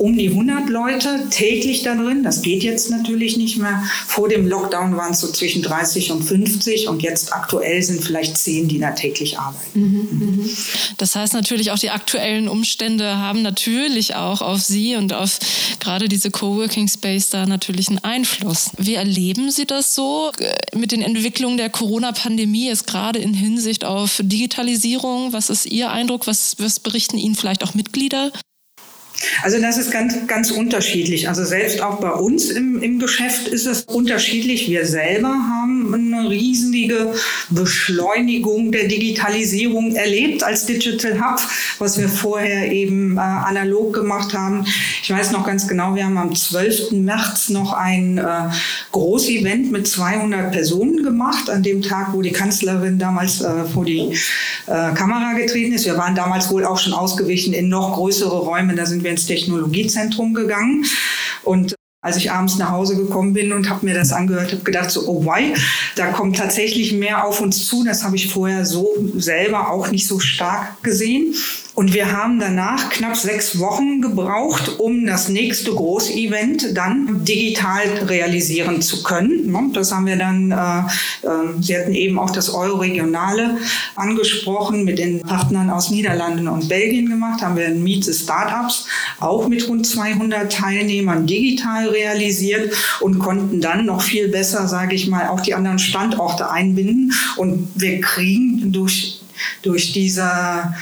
um 0.00 0.16
die 0.16 0.30
100 0.30 0.70
Leute 0.70 1.26
täglich 1.28 1.82
da 1.82 1.94
drin. 1.94 2.22
Das 2.22 2.40
geht 2.40 2.62
jetzt 2.62 2.90
natürlich 2.90 3.36
nicht 3.36 3.58
mehr. 3.58 3.82
Vor 4.06 4.30
dem 4.30 4.48
Lockdown 4.48 4.96
waren 4.96 5.12
es 5.12 5.20
so 5.20 5.30
zwischen 5.30 5.60
30 5.60 6.10
und 6.12 6.22
50 6.22 6.88
und 6.88 7.02
jetzt 7.02 7.34
aktuell 7.34 7.82
sind 7.82 8.02
vielleicht 8.02 8.38
10, 8.38 8.68
die 8.68 8.78
da 8.78 8.92
täglich 8.92 9.38
arbeiten. 9.38 9.80
Mhm, 9.80 10.08
mhm. 10.10 10.50
Das 10.96 11.14
heißt 11.16 11.34
natürlich 11.34 11.70
auch 11.70 11.78
die 11.78 11.90
aktuellen 11.90 12.48
Umstände 12.48 13.18
haben 13.18 13.42
natürlich 13.42 14.14
auch 14.16 14.40
auf 14.40 14.60
Sie 14.60 14.96
und 14.96 15.12
auf 15.12 15.38
gerade 15.80 16.08
diese 16.08 16.30
Coworking 16.30 16.88
Space 16.88 17.28
da 17.28 17.44
natürlich 17.44 17.88
einen 17.88 17.98
Einfluss. 17.98 18.70
Wie 18.78 18.94
erleben 18.94 19.50
Sie 19.50 19.66
das 19.66 19.94
so 19.94 20.32
mit 20.74 20.92
den 20.92 21.02
Entwicklungen 21.02 21.58
der 21.58 21.68
Corona-Pandemie, 21.68 22.70
ist 22.70 22.86
gerade 22.86 23.18
in 23.18 23.34
Hinsicht 23.34 23.84
auf 23.84 24.20
Digitalisierung? 24.22 25.34
Was 25.34 25.50
ist 25.50 25.66
Ihr 25.66 25.90
Eindruck? 25.90 26.26
Was, 26.26 26.56
was 26.58 26.80
berichten 26.80 27.18
Ihnen 27.18 27.34
vielleicht 27.34 27.62
auch 27.62 27.74
Mitglieder? 27.74 28.32
Also 29.42 29.60
das 29.60 29.78
ist 29.78 29.90
ganz, 29.90 30.26
ganz 30.26 30.50
unterschiedlich. 30.50 31.28
Also 31.28 31.44
selbst 31.44 31.82
auch 31.82 32.00
bei 32.00 32.12
uns 32.12 32.50
im, 32.50 32.82
im 32.82 32.98
Geschäft 32.98 33.48
ist 33.48 33.66
es 33.66 33.82
unterschiedlich. 33.82 34.68
Wir 34.68 34.86
selber 34.86 35.28
haben 35.28 35.59
eine 35.94 36.28
riesige 36.30 37.14
Beschleunigung 37.50 38.72
der 38.72 38.88
Digitalisierung 38.88 39.94
erlebt 39.94 40.42
als 40.42 40.66
Digital 40.66 41.20
Hub, 41.20 41.40
was 41.78 41.98
wir 41.98 42.08
vorher 42.08 42.70
eben 42.70 43.16
äh, 43.16 43.20
analog 43.20 43.94
gemacht 43.94 44.34
haben. 44.34 44.64
Ich 45.02 45.10
weiß 45.10 45.32
noch 45.32 45.46
ganz 45.46 45.66
genau, 45.66 45.94
wir 45.94 46.04
haben 46.04 46.18
am 46.18 46.34
12. 46.34 46.92
März 46.92 47.48
noch 47.48 47.72
ein 47.72 48.18
äh, 48.18 48.22
Großevent 48.92 49.72
mit 49.72 49.86
200 49.86 50.52
Personen 50.52 51.02
gemacht, 51.02 51.50
an 51.50 51.62
dem 51.62 51.82
Tag, 51.82 52.12
wo 52.12 52.22
die 52.22 52.32
Kanzlerin 52.32 52.98
damals 52.98 53.40
äh, 53.40 53.64
vor 53.64 53.84
die 53.84 54.12
äh, 54.66 54.94
Kamera 54.94 55.34
getreten 55.34 55.72
ist. 55.72 55.84
Wir 55.84 55.96
waren 55.96 56.14
damals 56.14 56.50
wohl 56.50 56.64
auch 56.64 56.78
schon 56.78 56.92
ausgewichen 56.92 57.52
in 57.52 57.68
noch 57.68 57.94
größere 57.94 58.38
Räume. 58.38 58.74
Da 58.74 58.86
sind 58.86 59.02
wir 59.02 59.10
ins 59.10 59.26
Technologiezentrum 59.26 60.34
gegangen 60.34 60.84
und 61.42 61.74
als 62.02 62.16
ich 62.16 62.30
abends 62.30 62.56
nach 62.56 62.70
Hause 62.70 62.96
gekommen 62.96 63.34
bin 63.34 63.52
und 63.52 63.68
habe 63.68 63.84
mir 63.84 63.94
das 63.94 64.12
angehört, 64.12 64.52
habe 64.52 64.62
gedacht 64.62 64.90
so, 64.90 65.06
oh 65.06 65.24
why, 65.24 65.54
da 65.96 66.12
kommt 66.12 66.36
tatsächlich 66.36 66.92
mehr 66.92 67.26
auf 67.26 67.40
uns 67.40 67.66
zu. 67.66 67.84
Das 67.84 68.04
habe 68.04 68.16
ich 68.16 68.32
vorher 68.32 68.64
so 68.64 68.88
selber 69.16 69.70
auch 69.70 69.90
nicht 69.90 70.06
so 70.06 70.18
stark 70.18 70.82
gesehen. 70.82 71.34
Und 71.74 71.94
wir 71.94 72.12
haben 72.12 72.40
danach 72.40 72.90
knapp 72.90 73.16
sechs 73.16 73.58
Wochen 73.58 74.00
gebraucht, 74.00 74.78
um 74.78 75.06
das 75.06 75.28
nächste 75.28 75.72
Großevent 75.72 76.76
dann 76.76 77.24
digital 77.24 77.82
realisieren 78.06 78.82
zu 78.82 79.02
können. 79.02 79.72
Das 79.72 79.92
haben 79.92 80.06
wir 80.06 80.16
dann, 80.16 80.50
äh, 80.50 81.26
äh, 81.26 81.30
Sie 81.60 81.76
hatten 81.76 81.94
eben 81.94 82.18
auch 82.18 82.30
das 82.30 82.50
Euro-Regionale 82.50 83.58
angesprochen, 83.94 84.84
mit 84.84 84.98
den 84.98 85.20
Partnern 85.20 85.70
aus 85.70 85.90
Niederlanden 85.90 86.48
und 86.48 86.68
Belgien 86.68 87.08
gemacht, 87.08 87.40
haben 87.42 87.56
wir 87.56 87.66
ein 87.66 87.82
Meet 87.82 88.04
the 88.04 88.12
Startups 88.12 88.86
auch 89.20 89.48
mit 89.48 89.68
rund 89.68 89.86
200 89.86 90.52
Teilnehmern 90.52 91.26
digital 91.26 91.88
realisiert 91.88 92.74
und 93.00 93.18
konnten 93.18 93.60
dann 93.60 93.86
noch 93.86 94.02
viel 94.02 94.28
besser, 94.28 94.66
sage 94.66 94.94
ich 94.94 95.06
mal, 95.08 95.28
auch 95.28 95.40
die 95.40 95.54
anderen 95.54 95.78
Standorte 95.78 96.50
einbinden. 96.50 97.12
Und 97.36 97.68
wir 97.74 98.00
kriegen 98.00 98.72
durch, 98.72 99.20
durch 99.62 99.92
diese 99.92 100.74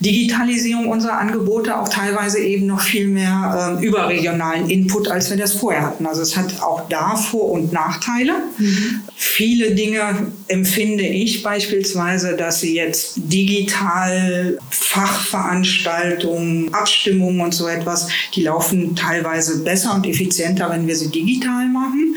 Digitalisierung 0.00 0.88
unserer 0.88 1.18
Angebote 1.18 1.78
auch 1.78 1.88
teilweise 1.88 2.38
eben 2.38 2.66
noch 2.66 2.80
viel 2.80 3.06
mehr 3.06 3.76
äh, 3.78 3.84
überregionalen 3.84 4.70
Input, 4.70 5.08
als 5.08 5.28
wir 5.28 5.36
das 5.36 5.52
vorher 5.52 5.82
hatten. 5.82 6.06
Also 6.06 6.22
es 6.22 6.38
hat 6.38 6.62
auch 6.62 6.88
da 6.88 7.16
Vor- 7.16 7.50
und 7.50 7.70
Nachteile. 7.72 8.32
Mhm. 8.56 9.00
Viele 9.14 9.74
Dinge 9.74 10.32
empfinde 10.48 11.04
ich 11.04 11.42
beispielsweise, 11.42 12.34
dass 12.34 12.60
sie 12.60 12.74
jetzt 12.74 13.12
digital 13.16 14.58
Fachveranstaltungen, 14.70 16.72
Abstimmungen 16.72 17.42
und 17.42 17.54
so 17.54 17.68
etwas, 17.68 18.08
die 18.34 18.44
laufen 18.44 18.96
teilweise 18.96 19.62
besser 19.62 19.94
und 19.94 20.06
effizienter, 20.06 20.70
wenn 20.70 20.86
wir 20.86 20.96
sie 20.96 21.10
digital 21.10 21.68
machen. 21.68 22.16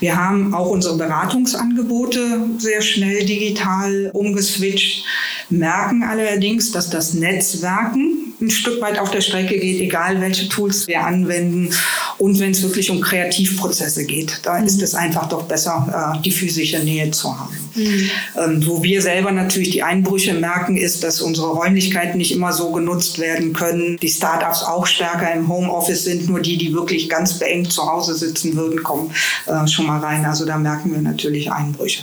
Wir 0.00 0.16
haben 0.16 0.54
auch 0.54 0.68
unsere 0.68 0.96
Beratungsangebote 0.96 2.48
sehr 2.58 2.82
schnell 2.82 3.24
digital 3.24 4.10
umgeswitcht 4.12 5.04
merken 5.50 6.02
allerdings, 6.02 6.72
dass 6.72 6.90
das 6.90 7.14
Netzwerken 7.14 8.26
ein 8.40 8.50
Stück 8.50 8.80
weit 8.80 8.98
auf 8.98 9.10
der 9.10 9.20
Strecke 9.20 9.58
geht, 9.58 9.80
egal 9.80 10.20
welche 10.20 10.48
Tools 10.48 10.86
wir 10.86 11.02
anwenden. 11.02 11.70
Und 12.18 12.38
wenn 12.38 12.50
es 12.50 12.62
wirklich 12.62 12.90
um 12.90 13.00
Kreativprozesse 13.00 14.04
geht, 14.04 14.40
da 14.42 14.58
mhm. 14.58 14.66
ist 14.66 14.82
es 14.82 14.94
einfach 14.94 15.28
doch 15.28 15.44
besser, 15.44 16.16
äh, 16.16 16.22
die 16.22 16.30
physische 16.30 16.78
Nähe 16.80 17.10
zu 17.10 17.38
haben. 17.38 17.56
Mhm. 17.74 18.10
Ähm, 18.38 18.66
wo 18.66 18.82
wir 18.82 19.02
selber 19.02 19.32
natürlich 19.32 19.70
die 19.70 19.82
Einbrüche 19.82 20.34
merken, 20.34 20.76
ist, 20.76 21.02
dass 21.02 21.20
unsere 21.20 21.48
Räumlichkeiten 21.48 22.18
nicht 22.18 22.32
immer 22.32 22.52
so 22.52 22.72
genutzt 22.72 23.18
werden 23.18 23.52
können. 23.52 23.98
Die 23.98 24.08
Startups 24.08 24.62
auch 24.62 24.86
stärker 24.86 25.32
im 25.32 25.48
Homeoffice 25.48 26.04
sind, 26.04 26.28
nur 26.28 26.40
die, 26.40 26.56
die 26.56 26.72
wirklich 26.72 27.08
ganz 27.08 27.38
beengt 27.38 27.72
zu 27.72 27.90
Hause 27.90 28.14
sitzen 28.14 28.56
würden, 28.56 28.82
kommen 28.82 29.12
äh, 29.46 29.66
schon 29.66 29.86
mal 29.86 30.00
rein. 30.00 30.24
Also 30.24 30.44
da 30.44 30.56
merken 30.58 30.92
wir 30.92 31.00
natürlich 31.00 31.50
Einbrüche. 31.50 32.02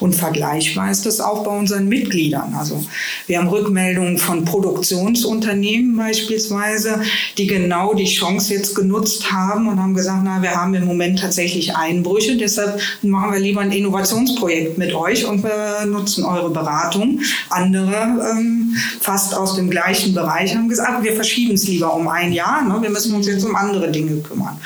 Und 0.00 0.14
vergleichbar 0.14 0.90
ist 0.90 1.06
das 1.06 1.20
auch 1.20 1.44
bei 1.44 1.50
unseren 1.50 1.88
Mitgliedern. 1.88 2.54
Also 2.54 2.84
wir 3.26 3.38
haben 3.38 3.48
Rückmeldungen 3.48 4.18
von 4.18 4.44
Produktionsunternehmen 4.44 5.96
beispielsweise, 5.96 7.00
die 7.38 7.46
genau 7.46 7.94
die 7.94 8.04
Chance 8.04 8.54
jetzt 8.54 8.74
genutzt 8.74 9.32
haben 9.32 9.68
und 9.68 9.80
haben 9.80 9.94
gesagt, 9.94 10.22
na, 10.24 10.42
wir 10.42 10.54
haben 10.54 10.74
im 10.74 10.84
Moment 10.84 11.20
tatsächlich 11.20 11.76
Einbrüche, 11.76 12.36
deshalb 12.36 12.80
machen 13.02 13.32
wir 13.32 13.40
lieber 13.40 13.60
ein 13.60 13.72
Innovationsprojekt 13.72 14.78
mit 14.78 14.94
euch 14.94 15.24
und 15.24 15.42
wir 15.42 15.86
nutzen 15.86 16.24
eure 16.24 16.50
Beratung. 16.50 17.20
Andere 17.50 17.94
ähm, 18.32 18.76
fast 19.00 19.34
aus 19.34 19.56
dem 19.56 19.70
gleichen 19.70 20.14
Bereich 20.14 20.54
haben 20.54 20.68
gesagt, 20.68 21.04
wir 21.04 21.14
verschieben 21.14 21.54
es 21.54 21.66
lieber 21.66 21.94
um 21.94 22.08
ein 22.08 22.32
Jahr, 22.32 22.62
ne? 22.62 22.78
wir 22.80 22.90
müssen 22.90 23.14
uns 23.14 23.26
jetzt 23.26 23.44
um 23.44 23.56
andere 23.56 23.90
Dinge 23.90 24.20
kümmern. 24.20 24.58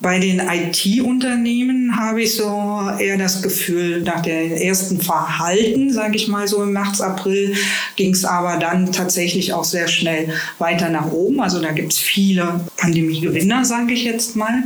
Bei 0.00 0.20
den 0.20 0.40
IT-Unternehmen 0.40 1.96
habe 1.98 2.22
ich 2.22 2.36
so 2.36 2.88
eher 3.00 3.18
das 3.18 3.42
Gefühl, 3.42 4.02
nach 4.02 4.22
der 4.22 4.62
ersten 4.62 5.00
Verhalten, 5.00 5.92
sage 5.92 6.14
ich 6.14 6.28
mal 6.28 6.46
so 6.46 6.62
im 6.62 6.72
März, 6.72 7.00
April, 7.00 7.56
ging 7.96 8.12
es 8.12 8.24
aber 8.24 8.58
dann 8.58 8.92
tatsächlich 8.92 9.52
auch 9.52 9.64
sehr 9.64 9.88
schnell 9.88 10.32
weiter 10.58 10.88
nach 10.88 11.10
oben. 11.10 11.40
Also 11.40 11.60
da 11.60 11.72
gibt 11.72 11.92
es 11.92 11.98
viele 11.98 12.60
Pandemiegewinner, 12.76 13.64
sage 13.64 13.92
ich 13.92 14.04
jetzt 14.04 14.36
mal. 14.36 14.62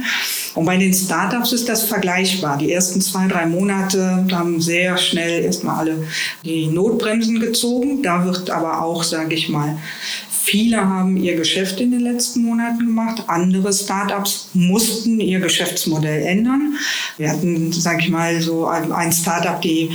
Und 0.55 0.67
bei 0.67 0.77
den 0.77 0.93
Startups 0.93 1.53
ist 1.53 1.67
das 1.67 1.85
vergleichbar. 1.85 2.59
Die 2.59 2.71
ersten 2.71 3.01
zwei, 3.01 3.27
drei 3.27 3.47
Monate 3.47 4.27
haben 4.33 4.61
sehr 4.61 4.99
schnell 4.99 5.45
erstmal 5.45 5.79
alle 5.79 6.07
die 6.45 6.67
Notbremsen 6.67 7.41
gezogen. 7.41 8.03
Da 8.03 8.27
wird 8.27 8.51
aber 8.51 8.83
auch, 8.83 9.03
sage 9.03 9.35
ich 9.35 9.49
mal, 9.49 9.79
Viele 10.45 10.85
haben 10.85 11.17
ihr 11.17 11.37
Geschäft 11.37 11.81
in 11.81 11.93
den 11.93 12.01
letzten 12.01 12.43
Monaten 12.43 12.81
gemacht. 12.81 13.23
Andere 13.29 13.73
Startups 13.73 14.49
mussten 14.55 15.21
ihr 15.21 15.39
Geschäftsmodell 15.39 16.23
ändern. 16.23 16.75
Wir 17.17 17.31
hatten, 17.31 17.71
sage 17.71 18.01
ich 18.01 18.09
mal, 18.09 18.43
so 18.43 18.67
ein 18.67 19.13
Startup, 19.13 19.63
die 19.63 19.91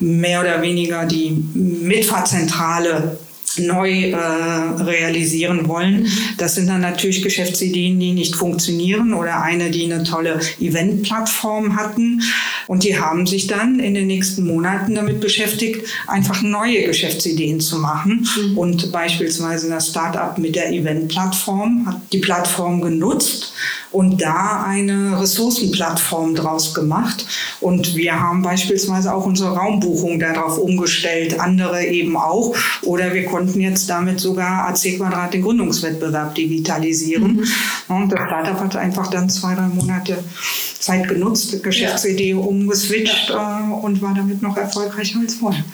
mehr 0.00 0.40
oder 0.40 0.60
weniger 0.62 1.06
die 1.06 1.30
Mitfahrzentrale 1.54 3.18
neu 3.58 4.10
äh, 4.10 4.16
realisieren 4.16 5.68
wollen. 5.68 6.02
Mhm. 6.02 6.08
Das 6.38 6.54
sind 6.54 6.68
dann 6.68 6.80
natürlich 6.80 7.22
Geschäftsideen, 7.22 7.98
die 7.98 8.12
nicht 8.12 8.36
funktionieren 8.36 9.14
oder 9.14 9.42
eine, 9.42 9.70
die 9.70 9.84
eine 9.84 10.04
tolle 10.04 10.40
Eventplattform 10.60 11.76
hatten. 11.76 12.22
Und 12.66 12.84
die 12.84 12.98
haben 12.98 13.26
sich 13.26 13.46
dann 13.46 13.78
in 13.78 13.94
den 13.94 14.06
nächsten 14.06 14.46
Monaten 14.46 14.94
damit 14.94 15.20
beschäftigt, 15.20 15.86
einfach 16.06 16.42
neue 16.42 16.84
Geschäftsideen 16.84 17.60
zu 17.60 17.78
machen. 17.78 18.26
Mhm. 18.36 18.58
Und 18.58 18.92
beispielsweise 18.92 19.68
das 19.68 19.88
Startup 19.88 20.36
mit 20.38 20.56
der 20.56 20.72
Eventplattform 20.72 21.86
hat 21.86 22.00
die 22.12 22.18
Plattform 22.18 22.80
genutzt 22.80 23.52
und 23.94 24.20
da 24.20 24.64
eine 24.66 25.20
Ressourcenplattform 25.20 26.34
draus 26.34 26.74
gemacht. 26.74 27.26
Und 27.60 27.94
wir 27.94 28.18
haben 28.18 28.42
beispielsweise 28.42 29.14
auch 29.14 29.24
unsere 29.24 29.56
Raumbuchung 29.56 30.18
darauf 30.18 30.58
umgestellt, 30.58 31.38
andere 31.38 31.84
eben 31.84 32.16
auch. 32.16 32.56
Oder 32.82 33.14
wir 33.14 33.24
konnten 33.26 33.60
jetzt 33.60 33.88
damit 33.88 34.18
sogar 34.18 34.68
AC 34.68 34.96
Quadrat 34.96 35.32
den 35.32 35.42
Gründungswettbewerb 35.42 36.34
digitalisieren. 36.34 37.36
Mhm. 37.36 37.96
Und 37.96 38.10
das 38.10 38.20
Startup 38.26 38.58
hat 38.58 38.76
einfach 38.76 39.06
dann 39.06 39.30
zwei, 39.30 39.54
drei 39.54 39.68
Monate 39.68 40.18
Zeit 40.80 41.08
genutzt, 41.08 41.62
Geschäftsidee 41.62 42.30
ja. 42.30 42.36
umgeswitcht. 42.36 43.30
Äh, 43.30 43.72
und 43.74 44.02
war 44.02 44.14
damit 44.14 44.42
noch 44.42 44.56
erfolgreicher 44.56 45.20
als 45.20 45.34
vorher 45.34 45.64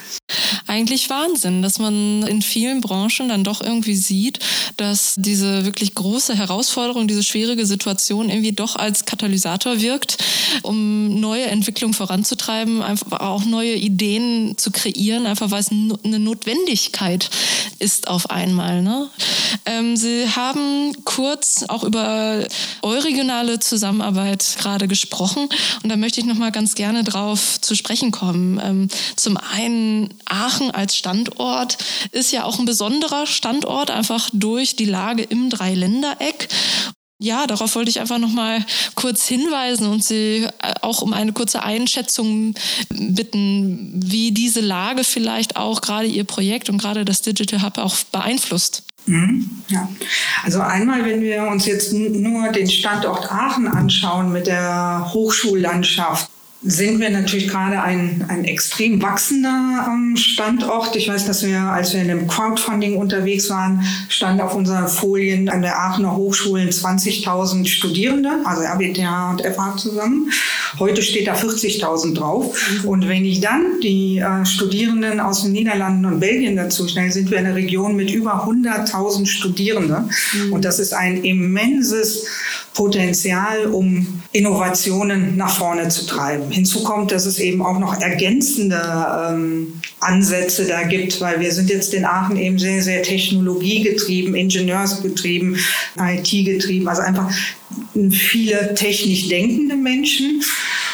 eigentlich 0.70 1.10
Wahnsinn, 1.10 1.62
dass 1.62 1.80
man 1.80 2.22
in 2.22 2.42
vielen 2.42 2.80
Branchen 2.80 3.28
dann 3.28 3.42
doch 3.42 3.60
irgendwie 3.60 3.96
sieht, 3.96 4.38
dass 4.76 5.14
diese 5.16 5.64
wirklich 5.64 5.96
große 5.96 6.36
Herausforderung, 6.36 7.08
diese 7.08 7.24
schwierige 7.24 7.66
Situation 7.66 8.30
irgendwie 8.30 8.52
doch 8.52 8.76
als 8.76 9.04
Katalysator 9.04 9.80
wirkt, 9.80 10.18
um 10.62 11.18
neue 11.18 11.46
Entwicklungen 11.46 11.92
voranzutreiben, 11.92 12.82
einfach 12.82 13.18
auch 13.20 13.44
neue 13.44 13.74
Ideen 13.74 14.56
zu 14.56 14.70
kreieren, 14.70 15.26
einfach 15.26 15.50
weil 15.50 15.60
es 15.60 15.70
eine 15.70 16.20
Notwendigkeit 16.20 17.28
ist 17.80 18.06
auf 18.06 18.30
einmal. 18.30 18.80
Ne? 18.80 19.08
Ähm, 19.66 19.96
Sie 19.96 20.28
haben 20.28 20.92
kurz 21.04 21.64
auch 21.66 21.82
über 21.82 22.46
euregionale 22.82 23.58
Zusammenarbeit 23.58 24.56
gerade 24.58 24.86
gesprochen 24.86 25.48
und 25.82 25.90
da 25.90 25.96
möchte 25.96 26.20
ich 26.20 26.26
noch 26.26 26.36
mal 26.36 26.52
ganz 26.52 26.76
gerne 26.76 27.02
drauf 27.02 27.60
zu 27.60 27.74
sprechen 27.74 28.12
kommen. 28.12 28.60
Ähm, 28.62 28.88
zum 29.16 29.36
einen 29.36 30.14
Aachen 30.26 30.59
Aachen 30.60 30.70
als 30.70 30.96
Standort 30.96 31.78
ist 32.12 32.32
ja 32.32 32.44
auch 32.44 32.58
ein 32.58 32.64
besonderer 32.64 33.26
Standort, 33.26 33.90
einfach 33.90 34.30
durch 34.32 34.76
die 34.76 34.84
Lage 34.84 35.22
im 35.22 35.50
Dreiländereck. 35.50 36.48
Ja, 37.22 37.46
darauf 37.46 37.74
wollte 37.74 37.90
ich 37.90 38.00
einfach 38.00 38.18
noch 38.18 38.32
mal 38.32 38.64
kurz 38.94 39.26
hinweisen 39.26 39.86
und 39.86 40.02
Sie 40.02 40.44
äh, 40.44 40.74
auch 40.80 41.02
um 41.02 41.12
eine 41.12 41.34
kurze 41.34 41.62
Einschätzung 41.62 42.54
bitten, 42.88 43.92
wie 43.94 44.32
diese 44.32 44.60
Lage 44.60 45.04
vielleicht 45.04 45.56
auch 45.56 45.82
gerade 45.82 46.06
Ihr 46.06 46.24
Projekt 46.24 46.70
und 46.70 46.78
gerade 46.78 47.04
das 47.04 47.20
Digital 47.20 47.62
Hub 47.62 47.76
auch 47.76 47.94
beeinflusst. 48.10 48.84
Mhm, 49.04 49.50
ja, 49.68 49.88
also 50.44 50.60
einmal, 50.60 51.04
wenn 51.04 51.20
wir 51.20 51.42
uns 51.44 51.66
jetzt 51.66 51.92
nur 51.92 52.48
den 52.52 52.70
Standort 52.70 53.30
Aachen 53.30 53.68
anschauen 53.68 54.32
mit 54.32 54.46
der 54.46 55.10
Hochschullandschaft, 55.12 56.30
sind 56.62 57.00
wir 57.00 57.08
natürlich 57.08 57.48
gerade 57.48 57.82
ein, 57.82 58.26
ein 58.28 58.44
extrem 58.44 59.00
wachsender 59.00 59.86
ähm, 59.88 60.14
Standort. 60.16 60.94
Ich 60.94 61.08
weiß, 61.08 61.24
dass 61.24 61.42
wir, 61.42 61.58
als 61.58 61.94
wir 61.94 62.02
in 62.02 62.08
dem 62.08 62.26
Crowdfunding 62.28 62.98
unterwegs 62.98 63.48
waren, 63.48 63.82
stand 64.10 64.42
auf 64.42 64.54
unseren 64.54 64.86
Folien 64.86 65.48
an 65.48 65.62
der 65.62 65.78
Aachener 65.78 66.14
Hochschulen 66.14 66.68
20.000 66.68 67.66
Studierende, 67.66 68.30
also 68.44 68.62
RWTH 68.62 69.30
und 69.30 69.40
FH 69.40 69.76
zusammen. 69.78 70.30
Heute 70.78 71.00
steht 71.00 71.28
da 71.28 71.34
40.000 71.34 72.14
drauf. 72.14 72.54
Und 72.84 73.08
wenn 73.08 73.24
ich 73.24 73.40
dann 73.40 73.80
die 73.82 74.18
äh, 74.18 74.44
Studierenden 74.44 75.18
aus 75.18 75.42
den 75.42 75.52
Niederlanden 75.52 76.04
und 76.04 76.20
Belgien 76.20 76.56
dazu 76.56 76.86
stelle, 76.86 77.10
sind 77.10 77.30
wir 77.30 77.38
eine 77.38 77.54
Region 77.54 77.96
mit 77.96 78.10
über 78.10 78.46
100.000 78.46 79.24
Studierenden. 79.24 80.10
Mhm. 80.34 80.52
Und 80.52 80.66
das 80.66 80.78
ist 80.78 80.92
ein 80.92 81.24
immenses 81.24 82.26
Potenzial, 82.74 83.66
um 83.66 84.22
Innovationen 84.32 85.36
nach 85.36 85.56
vorne 85.56 85.88
zu 85.88 86.06
treiben. 86.06 86.52
Hinzu 86.52 86.84
kommt, 86.84 87.10
dass 87.10 87.26
es 87.26 87.40
eben 87.40 87.62
auch 87.62 87.80
noch 87.80 88.00
ergänzende 88.00 88.80
ähm, 89.28 89.80
Ansätze 89.98 90.66
da 90.66 90.84
gibt, 90.84 91.20
weil 91.20 91.40
wir 91.40 91.50
sind 91.50 91.68
jetzt 91.68 91.92
in 91.94 92.04
Aachen 92.04 92.36
eben 92.36 92.56
sehr, 92.56 92.80
sehr 92.80 93.02
technologiegetrieben, 93.02 94.36
ingenieursgetrieben, 94.36 95.58
IT-getrieben, 95.98 96.88
also 96.88 97.02
einfach 97.02 97.32
viele 98.10 98.74
technisch 98.74 99.28
denkende 99.28 99.74
Menschen. 99.74 100.42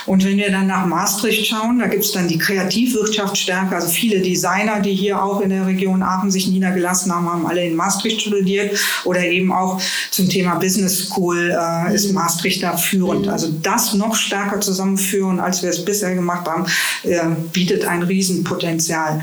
Und 0.07 0.25
wenn 0.25 0.37
wir 0.37 0.51
dann 0.51 0.67
nach 0.67 0.87
Maastricht 0.87 1.47
schauen, 1.47 1.79
da 1.79 1.87
gibt 1.89 2.05
es 2.05 2.13
dann 2.13 2.29
die 2.29 2.39
Kreativwirtschaft 2.39 3.37
stärker. 3.37 3.77
Also 3.77 3.89
viele 3.89 4.21
Designer, 4.21 4.81
die 4.81 4.95
hier 4.95 5.23
auch 5.23 5.41
in 5.41 5.51
der 5.51 5.67
Region 5.67 6.03
Aachen 6.03 6.31
sich 6.31 6.47
niedergelassen 6.47 7.13
haben, 7.13 7.29
haben 7.29 7.47
alle 7.47 7.65
in 7.65 7.75
Maastricht 7.75 8.23
studiert. 8.23 8.79
Oder 9.05 9.25
eben 9.25 9.53
auch 9.53 9.81
zum 10.11 10.29
Thema 10.29 10.55
Business 10.57 11.09
School 11.09 11.51
äh, 11.51 11.95
ist 11.95 12.13
Maastricht 12.13 12.63
da 12.63 12.77
führend. 12.77 13.29
Also 13.29 13.49
das 13.63 13.95
noch 13.95 14.15
stärker 14.15 14.61
zusammenführen, 14.61 15.41
als 15.41 15.63
wir 15.63 15.71
es 15.71 15.85
bisher 15.85 16.15
gemacht 16.15 16.47
haben, 16.47 16.67
äh, 17.03 17.21
bietet 17.53 17.85
ein 17.85 18.03
Riesenpotenzial. 18.03 19.23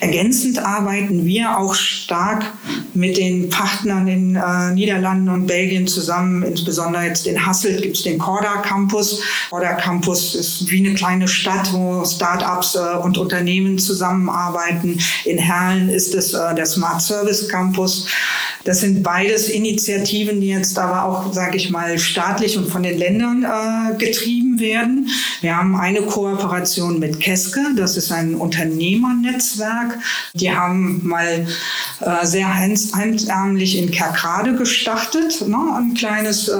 Ergänzend 0.00 0.58
arbeiten 0.58 1.26
wir 1.26 1.58
auch 1.58 1.74
stark 1.74 2.44
mit 2.94 3.18
den 3.18 3.50
Partnern 3.50 4.08
in 4.08 4.34
äh, 4.34 4.72
Niederlanden 4.72 5.28
und 5.28 5.46
Belgien 5.46 5.86
zusammen. 5.86 6.42
Insbesondere 6.42 7.04
jetzt 7.04 7.26
in 7.26 7.44
Hasselt 7.44 7.82
gibt 7.82 7.98
es 7.98 8.02
den 8.02 8.18
Corda 8.18 8.62
Campus. 8.62 9.22
Corda 9.50 9.74
Campus 9.74 10.34
ist 10.34 10.70
wie 10.70 10.86
eine 10.86 10.94
kleine 10.94 11.28
Stadt, 11.28 11.72
wo 11.74 12.02
Startups 12.04 12.76
äh, 12.76 12.96
und 13.02 13.18
Unternehmen 13.18 13.78
zusammenarbeiten. 13.78 14.98
In 15.26 15.36
Herlen 15.36 15.90
ist 15.90 16.14
es 16.14 16.32
äh, 16.32 16.54
der 16.54 16.66
Smart 16.66 17.02
Service 17.02 17.46
Campus. 17.48 18.06
Das 18.64 18.80
sind 18.80 19.02
beides 19.02 19.48
Initiativen, 19.48 20.40
die 20.40 20.48
jetzt 20.48 20.78
aber 20.78 21.04
auch, 21.04 21.32
sage 21.32 21.56
ich 21.56 21.70
mal, 21.70 21.98
staatlich 21.98 22.56
und 22.56 22.68
von 22.68 22.82
den 22.82 22.98
Ländern 22.98 23.44
äh, 23.44 23.96
getrieben 23.96 24.49
werden. 24.60 25.08
Wir 25.40 25.56
haben 25.56 25.74
eine 25.74 26.02
Kooperation 26.02 26.98
mit 26.98 27.20
Keske, 27.20 27.60
das 27.76 27.96
ist 27.96 28.12
ein 28.12 28.34
Unternehmernetzwerk. 28.34 29.98
Die 30.34 30.52
haben 30.52 31.00
mal 31.06 31.46
äh, 32.00 32.26
sehr 32.26 32.48
hemdsärmlich 32.52 33.78
in 33.78 33.90
Kerkrade 33.90 34.54
gestartet, 34.54 35.46
ne? 35.46 35.56
ein 35.76 35.94
kleines 35.94 36.48
äh, 36.48 36.52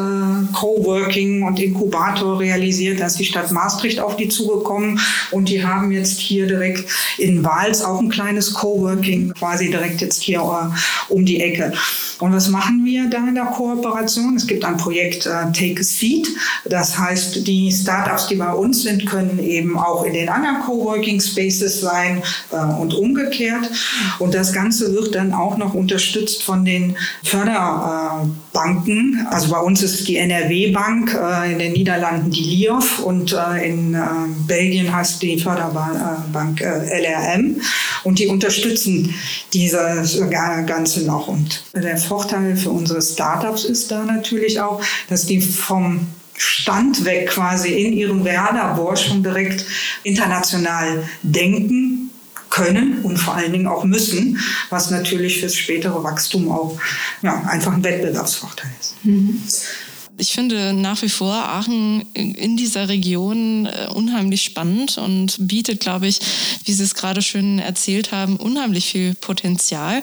Coworking 0.52 1.42
und 1.42 1.61
Inkubator 1.61 2.40
realisiert. 2.40 3.00
Da 3.00 3.09
die 3.09 3.25
Stadt 3.25 3.50
Maastricht 3.52 4.00
auf 4.00 4.16
die 4.16 4.28
zugekommen 4.28 5.00
und 5.30 5.49
die 5.49 5.64
haben 5.64 5.92
jetzt 5.92 6.19
hier 6.19 6.47
direkt 6.47 6.90
in 7.19 7.45
Wals 7.45 7.83
auch 7.83 8.00
ein 8.00 8.09
kleines 8.09 8.54
Coworking, 8.54 9.35
quasi 9.35 9.71
direkt 9.71 10.00
jetzt 10.00 10.23
hier 10.23 10.40
äh, 10.40 11.12
um 11.12 11.25
die 11.25 11.40
Ecke. 11.40 11.73
Und 12.21 12.33
was 12.33 12.49
machen 12.49 12.85
wir 12.85 13.09
da 13.09 13.19
in 13.27 13.35
der 13.35 13.47
Kooperation? 13.47 14.37
Es 14.37 14.47
gibt 14.47 14.65
ein 14.65 14.77
Projekt 14.77 15.27
äh, 15.27 15.50
Take 15.53 15.81
a 15.81 15.83
Seat. 15.83 16.29
Das 16.67 16.99
heißt, 16.99 17.47
die 17.47 17.73
Startups, 17.73 18.29
die 18.29 18.37
bei 18.37 18.53
uns 18.53 18.83
sind, 18.83 19.07
können 19.07 19.39
eben 19.39 19.79
auch 19.79 20.05
in 20.05 20.12
den 20.12 20.29
anderen 20.29 20.61
Coworking 20.61 21.21
Spaces 21.21 21.81
sein 21.81 22.23
äh, 22.53 22.57
und 22.57 22.95
umgekehrt. 22.95 23.71
Und 24.19 24.35
das 24.35 24.53
Ganze 24.53 24.95
wird 24.95 25.15
dann 25.15 25.33
auch 25.33 25.57
noch 25.57 25.75
unterstützt 25.75 26.43
von 26.43 26.65
den 26.65 26.97
Förderbanken. 28.52 29.26
also 29.30 29.50
bei 29.50 29.60
uns 29.60 29.82
ist 29.82 30.08
die 30.08 30.17
NRW 30.17 30.73
Bank, 30.73 31.15
äh, 31.15 31.52
in 31.52 31.58
den 31.58 31.73
Niederlanden 31.73 32.30
die 32.30 32.43
LIOF 32.43 33.00
und 33.00 33.32
äh, 33.32 33.69
in 33.69 33.95
äh, 33.95 34.00
Belgien 34.47 34.95
heißt 34.95 35.23
die 35.23 35.39
Förderbank 35.39 36.60
äh, 36.60 37.00
LRM. 37.00 37.60
Und 38.02 38.19
die 38.19 38.26
unterstützen 38.26 39.15
dieses 39.52 40.19
Ganze 40.30 41.04
noch. 41.04 41.28
Und 41.28 41.63
der 41.75 41.99
Vorteil 41.99 42.56
für 42.56 42.71
unsere 42.71 43.02
Startups 43.02 43.65
ist 43.65 43.91
da 43.91 44.04
natürlich 44.04 44.60
auch, 44.60 44.82
dass 45.08 45.26
die 45.26 45.41
vom 45.41 46.06
Stand 46.34 47.04
weg 47.04 47.28
quasi 47.28 47.69
in 47.69 47.93
ihrem 47.93 48.23
Reallabor 48.23 48.97
schon 48.97 49.23
direkt 49.23 49.67
international 50.02 51.04
denken 51.23 52.10
können 52.50 53.02
und 53.02 53.17
vor 53.17 53.34
allen 53.34 53.52
Dingen 53.52 53.67
auch 53.67 53.84
müssen, 53.84 54.39
was 54.69 54.91
natürlich 54.91 55.41
fürs 55.41 55.54
spätere 55.54 56.02
Wachstum 56.02 56.50
auch 56.50 56.78
ja, 57.23 57.43
einfach 57.45 57.73
ein 57.73 57.84
Wettbewerbsvorteil 57.84 58.71
ist. 58.80 58.95
Mhm 59.04 59.41
ich 60.21 60.32
finde 60.32 60.73
nach 60.73 61.00
wie 61.02 61.08
vor 61.08 61.32
Aachen 61.32 62.02
in 62.13 62.56
dieser 62.56 62.89
Region 62.89 63.67
äh, 63.67 63.89
unheimlich 63.95 64.43
spannend 64.43 64.99
und 64.99 65.36
bietet, 65.41 65.80
glaube 65.80 66.06
ich, 66.06 66.21
wie 66.65 66.73
Sie 66.73 66.84
es 66.84 66.95
gerade 66.95 67.23
schön 67.23 67.58
erzählt 67.58 68.13
haben, 68.13 68.36
unheimlich 68.36 68.86
viel 68.86 69.15
Potenzial. 69.15 70.02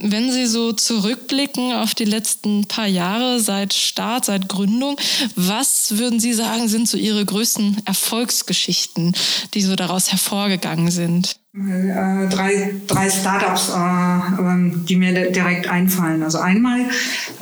Wenn 0.00 0.32
Sie 0.32 0.46
so 0.46 0.72
zurückblicken 0.72 1.72
auf 1.74 1.94
die 1.94 2.04
letzten 2.04 2.66
paar 2.66 2.86
Jahre 2.86 3.40
seit 3.40 3.74
Start, 3.74 4.24
seit 4.24 4.48
Gründung, 4.48 4.96
was 5.36 5.98
würden 5.98 6.20
Sie 6.20 6.32
sagen, 6.32 6.68
sind 6.68 6.88
so 6.88 6.96
Ihre 6.96 7.24
größten 7.24 7.82
Erfolgsgeschichten, 7.84 9.14
die 9.54 9.62
so 9.62 9.76
daraus 9.76 10.10
hervorgegangen 10.10 10.90
sind? 10.90 11.36
Äh, 11.52 12.28
drei, 12.28 12.74
drei 12.86 13.10
Startups, 13.10 13.70
äh, 13.70 14.40
ähm, 14.40 14.84
die 14.88 14.94
mir 14.94 15.32
direkt 15.32 15.68
einfallen. 15.68 16.22
Also 16.22 16.38
einmal 16.38 16.78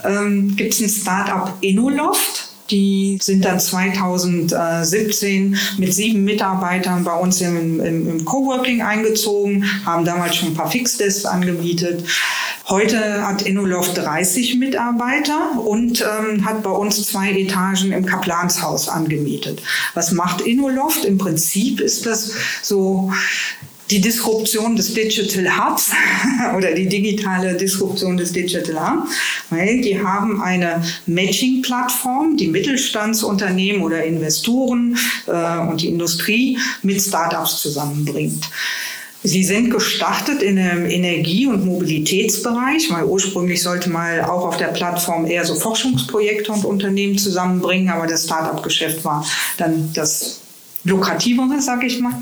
ähm, 0.03 0.57
gibt 0.57 0.73
es 0.73 0.81
ein 0.81 0.88
Startup 0.88 1.53
Innoloft. 1.61 2.49
Die 2.71 3.18
sind 3.21 3.44
dann 3.44 3.61
2017 3.61 5.59
mit 5.79 5.92
sieben 5.94 6.25
Mitarbeitern 6.25 7.05
bei 7.05 7.14
uns 7.14 7.42
im, 7.42 7.81
im, 7.81 8.09
im 8.09 8.25
Coworking 8.25 8.81
eingezogen, 8.83 9.64
haben 9.85 10.05
damals 10.07 10.37
schon 10.37 10.49
ein 10.49 10.55
paar 10.55 10.71
Fixtests 10.71 11.27
angemietet. 11.27 12.05
Heute 12.68 13.27
hat 13.27 13.42
Innoloft 13.42 13.97
30 13.97 14.57
Mitarbeiter 14.57 15.59
und 15.59 16.03
ähm, 16.03 16.44
hat 16.47 16.62
bei 16.62 16.71
uns 16.71 17.07
zwei 17.07 17.33
Etagen 17.33 17.92
im 17.92 18.05
Kaplanshaus 18.07 18.88
angemietet. 18.88 19.62
Was 19.94 20.12
macht 20.12 20.42
Innoloft? 20.42 21.05
Im 21.07 21.16
Prinzip 21.16 21.81
ist 21.81 22.05
das 22.05 22.33
so 22.62 23.11
die 23.90 24.01
Disruption 24.01 24.77
des 24.77 24.92
Digital 24.92 25.46
Hubs 25.59 25.90
oder 26.57 26.72
die 26.72 26.88
digitale 26.88 27.57
Disruption 27.57 28.16
des 28.16 28.33
Digital 28.33 28.77
Hubs, 28.81 29.11
weil 29.51 29.81
die 29.81 30.01
haben 30.01 30.42
eine 30.42 30.83
Matching-Plattform, 31.07 32.37
die 32.37 32.48
Mittelstandsunternehmen 32.48 33.83
oder 33.83 34.05
Investoren 34.05 34.96
äh, 35.27 35.59
und 35.59 35.81
die 35.81 35.88
Industrie 35.88 36.59
mit 36.83 37.01
Startups 37.01 37.62
zusammenbringt. 37.62 38.44
Sie 39.24 39.42
sind 39.42 39.70
gestartet 39.70 40.42
in 40.42 40.59
einem 40.59 40.87
Energie- 40.87 41.48
und 41.48 41.66
Mobilitätsbereich, 41.66 42.88
weil 42.90 43.05
ursprünglich 43.05 43.62
sollte 43.62 43.90
man 43.90 44.20
auch 44.20 44.46
auf 44.46 44.59
der 44.59 44.68
Plattform 44.68 45.27
eher 45.27 45.44
so 45.44 45.57
Forschungsprojekte 45.57 46.53
und 46.53 46.64
Unternehmen 46.64 47.18
zusammenbringen, 47.18 47.88
aber 47.88 48.07
das 48.07 48.24
Startup-Geschäft 48.24 49.05
war 49.05 49.27
dann 49.57 49.90
das 49.92 50.40
lukrativere, 50.85 51.61
sag 51.61 51.83
ich 51.83 51.98
mal. 51.98 52.14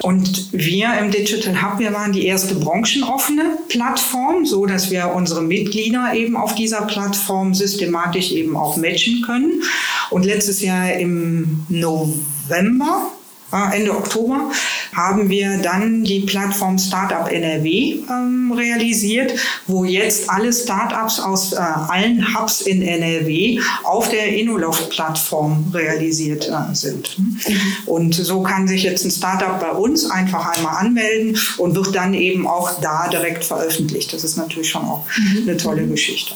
Und 0.00 0.52
wir 0.52 0.98
im 0.98 1.10
Digital 1.10 1.62
Hub, 1.62 1.78
wir 1.78 1.92
waren 1.92 2.12
die 2.12 2.26
erste 2.26 2.54
branchenoffene 2.54 3.58
Plattform, 3.68 4.44
so 4.44 4.66
dass 4.66 4.90
wir 4.90 5.12
unsere 5.14 5.42
Mitglieder 5.42 6.12
eben 6.14 6.36
auf 6.36 6.54
dieser 6.54 6.82
Plattform 6.82 7.54
systematisch 7.54 8.32
eben 8.32 8.56
auch 8.56 8.76
matchen 8.76 9.22
können. 9.22 9.62
Und 10.10 10.24
letztes 10.24 10.62
Jahr 10.62 10.92
im 10.92 11.64
November 11.68 13.10
Ende 13.52 13.96
Oktober, 13.96 14.50
haben 14.92 15.28
wir 15.28 15.58
dann 15.58 16.02
die 16.04 16.20
Plattform 16.20 16.78
Startup 16.78 17.30
NRW 17.30 17.98
ähm, 18.10 18.52
realisiert, 18.56 19.34
wo 19.66 19.84
jetzt 19.84 20.28
alle 20.28 20.52
Startups 20.52 21.20
aus 21.20 21.52
äh, 21.52 21.56
allen 21.56 22.34
Hubs 22.34 22.62
in 22.62 22.82
NRW 22.82 23.60
auf 23.84 24.08
der 24.08 24.36
Innoloft-Plattform 24.36 25.70
realisiert 25.72 26.48
äh, 26.48 26.74
sind. 26.74 27.18
Mhm. 27.18 27.40
Und 27.86 28.14
so 28.14 28.42
kann 28.42 28.66
sich 28.66 28.82
jetzt 28.82 29.04
ein 29.04 29.10
Startup 29.10 29.60
bei 29.60 29.70
uns 29.70 30.10
einfach 30.10 30.56
einmal 30.56 30.84
anmelden 30.84 31.38
und 31.58 31.74
wird 31.76 31.94
dann 31.94 32.14
eben 32.14 32.46
auch 32.46 32.80
da 32.80 33.08
direkt 33.08 33.44
veröffentlicht. 33.44 34.12
Das 34.12 34.24
ist 34.24 34.36
natürlich 34.36 34.70
schon 34.70 34.84
auch 34.84 35.06
mhm. 35.18 35.48
eine 35.48 35.56
tolle 35.56 35.86
Geschichte. 35.86 36.34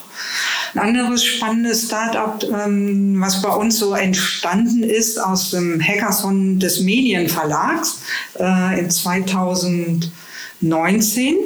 Ein 0.75 0.81
anderes 0.81 1.25
spannendes 1.25 1.87
Startup, 1.87 2.43
ähm, 2.45 3.21
was 3.21 3.43
bei 3.43 3.51
uns 3.51 3.79
so 3.79 3.95
entstanden 3.95 4.83
ist 4.83 5.19
aus 5.19 5.51
dem 5.51 5.81
Hackathon 5.81 6.59
des 6.59 6.81
Medienverlags 6.81 8.03
äh, 8.39 8.79
in 8.79 8.91
2019, 8.91 11.37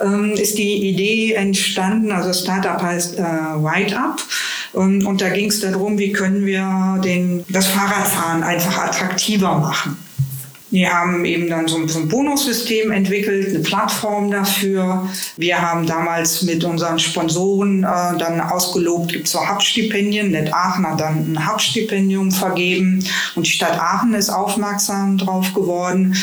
ähm, 0.00 0.32
ist 0.32 0.58
die 0.58 0.88
Idee 0.88 1.34
entstanden, 1.34 2.10
also 2.10 2.32
Startup 2.32 2.82
heißt 2.82 3.18
äh, 3.18 3.22
Ride 3.22 3.96
Up. 3.96 4.20
Ähm, 4.74 5.06
und 5.06 5.20
da 5.20 5.28
ging 5.28 5.48
es 5.48 5.60
darum, 5.60 5.98
wie 5.98 6.12
können 6.12 6.44
wir 6.44 7.00
den, 7.04 7.44
das 7.48 7.66
Fahrradfahren 7.66 8.42
einfach 8.42 8.78
attraktiver 8.78 9.58
machen. 9.58 9.96
Wir 10.70 10.92
haben 10.92 11.24
eben 11.24 11.48
dann 11.48 11.68
so 11.68 11.76
ein, 11.76 11.88
so 11.88 12.00
ein 12.00 12.08
Bonussystem 12.08 12.90
entwickelt, 12.90 13.48
eine 13.48 13.60
Plattform 13.60 14.32
dafür. 14.32 15.08
Wir 15.36 15.62
haben 15.62 15.86
damals 15.86 16.42
mit 16.42 16.64
unseren 16.64 16.98
Sponsoren 16.98 17.84
äh, 17.84 18.18
dann 18.18 18.40
ausgelobt, 18.40 19.12
gibt 19.12 19.26
es 19.26 19.32
so 19.32 19.48
Hub-Stipendien. 19.48 20.32
Net 20.32 20.52
Aachen 20.52 20.86
hat 20.86 21.00
dann 21.00 21.32
ein 21.32 21.48
Hub-Stipendium 21.48 22.32
vergeben 22.32 23.04
und 23.36 23.46
die 23.46 23.50
Stadt 23.50 23.78
Aachen 23.78 24.14
ist 24.14 24.28
aufmerksam 24.28 25.18
drauf 25.18 25.54
geworden. 25.54 26.16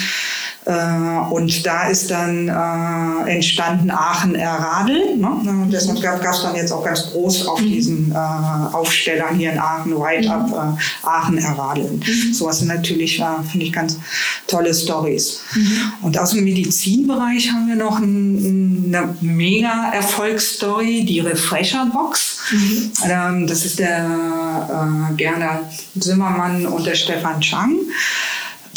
Äh, 0.65 1.33
und 1.33 1.65
da 1.65 1.87
ist 1.87 2.09
dann 2.09 2.47
äh, 2.47 3.29
entstanden 3.29 3.91
Aachen 3.91 4.35
Erradel. 4.35 5.17
Ne? 5.17 5.67
Deshalb 5.71 6.01
gab 6.01 6.33
es 6.33 6.41
dann 6.41 6.55
jetzt 6.55 6.71
auch 6.71 6.83
ganz 6.83 7.11
groß 7.11 7.47
auf 7.47 7.59
mhm. 7.59 7.65
diesen 7.65 8.11
äh, 8.11 8.15
Aufstellern 8.15 9.35
hier 9.35 9.51
in 9.51 9.59
Aachen, 9.59 9.99
White 9.99 10.29
Up, 10.29 10.47
mhm. 10.47 10.77
äh, 10.77 11.07
Aachen 11.07 11.37
Erradel. 11.37 11.91
Mhm. 11.91 12.33
Sowas 12.33 12.59
sind 12.59 12.69
natürlich, 12.69 13.19
äh, 13.19 13.25
finde 13.49 13.65
ich, 13.65 13.73
ganz 13.73 13.99
tolle 14.47 14.73
Stories. 14.73 15.41
Mhm. 15.53 15.77
Und 16.01 16.17
aus 16.17 16.31
dem 16.31 16.43
Medizinbereich 16.45 17.51
haben 17.51 17.67
wir 17.67 17.75
noch 17.75 17.99
ein, 17.99 18.85
eine 18.87 19.15
mega 19.21 19.91
Erfolgsstory, 19.93 21.03
die 21.03 21.19
Refresher 21.19 21.87
Box. 21.91 22.39
Mhm. 22.51 22.91
Ähm, 23.05 23.47
das 23.47 23.65
ist 23.65 23.79
der 23.79 25.09
äh, 25.11 25.13
Gerner 25.15 25.69
Zimmermann 25.99 26.65
und 26.65 26.85
der 26.85 26.95
Stefan 26.95 27.41
Chang. 27.41 27.75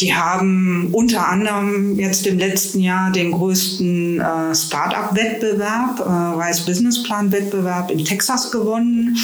Die 0.01 0.15
haben 0.15 0.89
unter 0.93 1.27
anderem 1.27 1.99
jetzt 1.99 2.27
im 2.27 2.39
letzten 2.39 2.81
Jahr 2.81 3.11
den 3.11 3.33
größten 3.33 4.21
äh, 4.21 4.55
Start-up-Wettbewerb, 4.55 6.01
äh, 6.01 6.43
Rise 6.43 6.65
Business 6.67 7.03
Plan-Wettbewerb 7.03 7.91
in 7.91 8.05
Texas 8.05 8.53
gewonnen. 8.53 9.17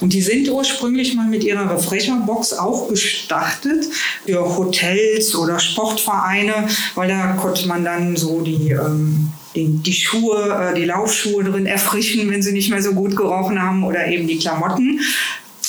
Und 0.00 0.12
die 0.12 0.22
sind 0.22 0.48
ursprünglich 0.48 1.14
mal 1.14 1.28
mit 1.28 1.44
ihrer 1.44 1.70
Refresher-Box 1.70 2.54
auch 2.54 2.88
gestartet 2.88 3.86
für 4.24 4.56
Hotels 4.56 5.36
oder 5.36 5.60
Sportvereine, 5.60 6.68
weil 6.96 7.08
da 7.08 7.34
konnte 7.34 7.68
man 7.68 7.84
dann 7.84 8.16
so 8.16 8.40
die 8.40 8.70
ähm, 8.70 9.32
die, 9.54 9.92
Schuhe, 9.92 10.72
äh, 10.72 10.74
die 10.78 10.84
Laufschuhe 10.84 11.42
drin 11.42 11.64
erfrischen, 11.64 12.30
wenn 12.30 12.42
sie 12.42 12.52
nicht 12.52 12.68
mehr 12.68 12.82
so 12.82 12.92
gut 12.92 13.16
gerochen 13.16 13.60
haben 13.60 13.84
oder 13.84 14.06
eben 14.06 14.26
die 14.26 14.38
Klamotten. 14.38 15.00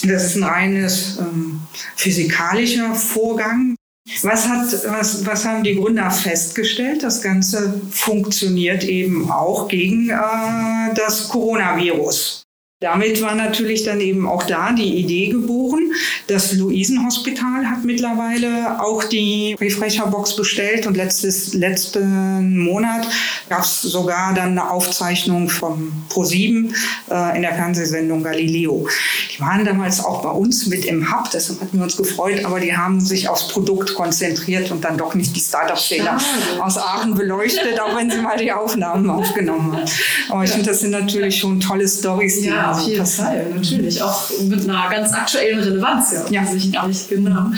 Das 0.04 0.26
ist 0.26 0.36
ein 0.36 0.44
reines 0.44 1.18
ähm, 1.20 1.62
physikalischer 1.96 2.94
Vorgang. 2.94 3.77
Was, 4.22 4.48
hat, 4.48 4.72
was, 4.86 5.26
was 5.26 5.46
haben 5.46 5.64
die 5.64 5.76
Gründer 5.76 6.10
festgestellt? 6.10 7.04
Das 7.04 7.22
Ganze 7.22 7.82
funktioniert 7.92 8.84
eben 8.84 9.30
auch 9.30 9.68
gegen 9.68 10.10
äh, 10.10 10.94
das 10.96 11.28
Coronavirus. 11.30 12.47
Damit 12.80 13.24
war 13.24 13.34
natürlich 13.34 13.86
dann 13.86 14.00
eben 14.02 14.28
auch 14.28 14.44
da 14.44 14.72
die 14.72 14.98
Idee 14.98 15.30
geboren. 15.30 15.94
Das 16.28 16.54
Luisenhospital 16.54 17.68
hat 17.68 17.84
mittlerweile 17.84 18.80
auch 18.80 19.04
die 19.04 19.56
Refresher-Box 19.60 20.36
bestellt 20.36 20.86
und 20.86 20.96
letztes, 20.96 21.56
letzten 21.56 22.60
Monat 22.60 23.08
gab 23.50 23.64
es 23.64 23.82
sogar 23.82 24.36
dann 24.36 24.52
eine 24.52 24.70
Aufzeichnung 24.70 25.50
vom 25.50 25.92
Pro7 26.12 26.72
äh, 27.10 27.36
in 27.36 27.42
der 27.42 27.56
Fernsehsendung 27.56 28.22
Galileo. 28.22 28.88
Die 29.36 29.40
waren 29.40 29.66
damals 29.66 30.06
auch 30.06 30.22
bei 30.22 30.30
uns 30.30 30.68
mit 30.68 30.86
im 30.86 31.12
Hub, 31.12 31.32
deshalb 31.32 31.60
hatten 31.62 31.78
wir 31.78 31.84
uns 31.84 31.98
gefreut, 31.98 32.46
aber 32.46 32.60
die 32.60 32.78
haben 32.78 33.00
sich 33.00 33.28
aufs 33.28 33.48
Produkt 33.48 33.96
konzentriert 33.96 34.70
und 34.70 34.84
dann 34.84 34.98
doch 34.98 35.16
nicht 35.16 35.36
die 35.36 35.40
Startup-Fehler 35.40 36.20
aus 36.60 36.78
Aachen 36.78 37.16
beleuchtet, 37.16 37.80
auch 37.80 37.98
wenn 37.98 38.12
sie 38.12 38.18
mal 38.18 38.38
die 38.38 38.52
Aufnahmen 38.52 39.10
aufgenommen 39.10 39.78
haben. 39.78 39.90
Aber 40.30 40.44
ich 40.44 40.52
finde, 40.52 40.68
das 40.68 40.82
sind 40.82 40.92
natürlich 40.92 41.40
schon 41.40 41.60
tolle 41.60 41.88
Stories, 41.88 42.42
die 42.42 42.50
ja 42.50 42.67
auf 42.72 42.88
jeden 42.88 43.06
Fall, 43.06 43.50
natürlich. 43.54 44.02
Auch 44.02 44.30
mit 44.42 44.64
einer 44.64 44.90
ganz 44.90 45.14
aktuellen 45.14 45.60
Relevanz, 45.60 46.12
ja. 46.12 46.26
ja. 46.30 46.42
Offensichtlich, 46.44 47.10
genau. 47.10 47.52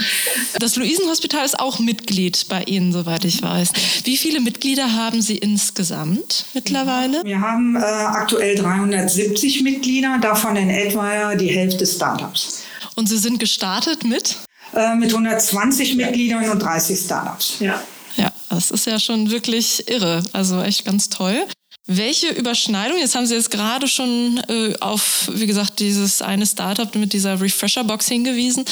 Das 0.59 0.75
Luisenhospital 0.75 1.45
ist 1.45 1.59
auch 1.59 1.79
Mitglied 1.79 2.47
bei 2.49 2.63
Ihnen, 2.63 2.91
soweit 2.91 3.25
ich 3.25 3.41
weiß. 3.41 3.71
Wie 4.03 4.17
viele 4.17 4.41
Mitglieder 4.41 4.93
haben 4.93 5.21
Sie 5.21 5.37
insgesamt 5.37 6.45
mittlerweile? 6.53 7.23
Wir 7.23 7.41
haben 7.41 7.75
äh, 7.75 7.79
aktuell 7.79 8.55
370 8.55 9.63
Mitglieder, 9.63 10.17
davon 10.21 10.55
in 10.55 10.69
etwa 10.69 11.35
die 11.35 11.47
Hälfte 11.47 11.85
Startups. 11.85 12.63
Und 12.95 13.07
Sie 13.07 13.17
sind 13.17 13.39
gestartet 13.39 14.03
mit? 14.03 14.37
Äh, 14.73 14.95
mit 14.95 15.11
120 15.11 15.89
ja. 15.89 16.05
Mitgliedern 16.05 16.49
und 16.49 16.59
30 16.59 16.99
Startups. 16.99 17.55
Ja. 17.59 17.81
Ja, 18.15 18.31
das 18.49 18.71
ist 18.71 18.85
ja 18.85 18.99
schon 18.99 19.31
wirklich 19.31 19.87
irre. 19.87 20.23
Also 20.33 20.61
echt 20.61 20.85
ganz 20.85 21.09
toll. 21.09 21.45
Welche 21.91 22.29
Überschneidung, 22.29 22.99
jetzt 22.99 23.15
haben 23.15 23.25
Sie 23.25 23.33
jetzt 23.33 23.49
gerade 23.49 23.87
schon 23.87 24.39
äh, 24.47 24.75
auf, 24.79 25.27
wie 25.33 25.47
gesagt, 25.47 25.79
dieses 25.79 26.21
eine 26.21 26.45
Startup 26.45 26.93
mit 26.93 27.13
dieser 27.13 27.41
Refresher-Box 27.41 28.07
hingewiesen. 28.07 28.63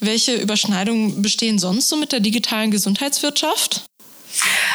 Welche 0.00 0.34
Überschneidungen 0.34 1.22
bestehen 1.22 1.58
sonst 1.58 1.88
so 1.88 1.96
mit 1.96 2.12
der 2.12 2.20
digitalen 2.20 2.70
Gesundheitswirtschaft? 2.70 3.86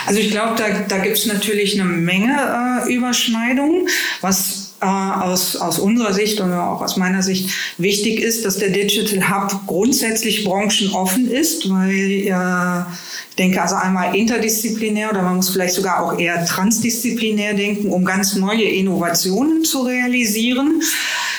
Also 0.07 0.19
ich 0.19 0.31
glaube, 0.31 0.55
da, 0.57 0.79
da 0.87 0.97
gibt 0.97 1.15
es 1.15 1.27
natürlich 1.27 1.79
eine 1.79 1.87
Menge 1.87 2.85
äh, 2.87 2.91
Überschneidungen. 2.91 3.87
Was 4.21 4.60
äh, 4.81 4.85
aus, 4.85 5.55
aus 5.55 5.79
unserer 5.79 6.13
Sicht 6.13 6.41
oder 6.41 6.69
auch 6.69 6.81
aus 6.81 6.97
meiner 6.97 7.21
Sicht 7.21 7.49
wichtig 7.77 8.19
ist, 8.19 8.45
dass 8.45 8.57
der 8.57 8.69
Digital 8.69 9.29
Hub 9.29 9.67
grundsätzlich 9.67 10.43
branchenoffen 10.43 11.29
ist, 11.29 11.69
weil 11.69 12.25
äh, 12.25 12.81
ich 13.29 13.35
denke 13.35 13.61
also 13.61 13.75
einmal 13.75 14.15
interdisziplinär 14.15 15.09
oder 15.11 15.21
man 15.21 15.37
muss 15.37 15.49
vielleicht 15.49 15.75
sogar 15.75 16.03
auch 16.03 16.19
eher 16.19 16.45
transdisziplinär 16.45 17.53
denken, 17.53 17.89
um 17.89 18.03
ganz 18.03 18.35
neue 18.35 18.63
Innovationen 18.63 19.63
zu 19.63 19.83
realisieren. 19.83 20.81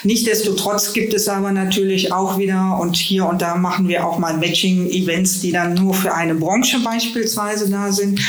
Nichtsdestotrotz 0.05 0.93
gibt 0.93 1.15
es 1.15 1.29
aber 1.29 1.53
natürlich 1.53 2.13
auch 2.13 2.39
wieder, 2.39 2.79
und 2.81 2.97
hier 2.97 3.27
und 3.27 3.43
da 3.43 3.55
machen 3.57 3.89
wir 3.89 4.07
auch 4.07 4.19
mal 4.19 4.37
Matching-Events, 4.37 5.41
die 5.41 5.53
dann 5.53 5.75
nur 5.75 5.95
für 5.95 6.15
eine 6.15 6.35
Branche 6.35 6.81
beispielsweise 6.81 7.71
da 7.71 7.93
sind. 7.93 8.21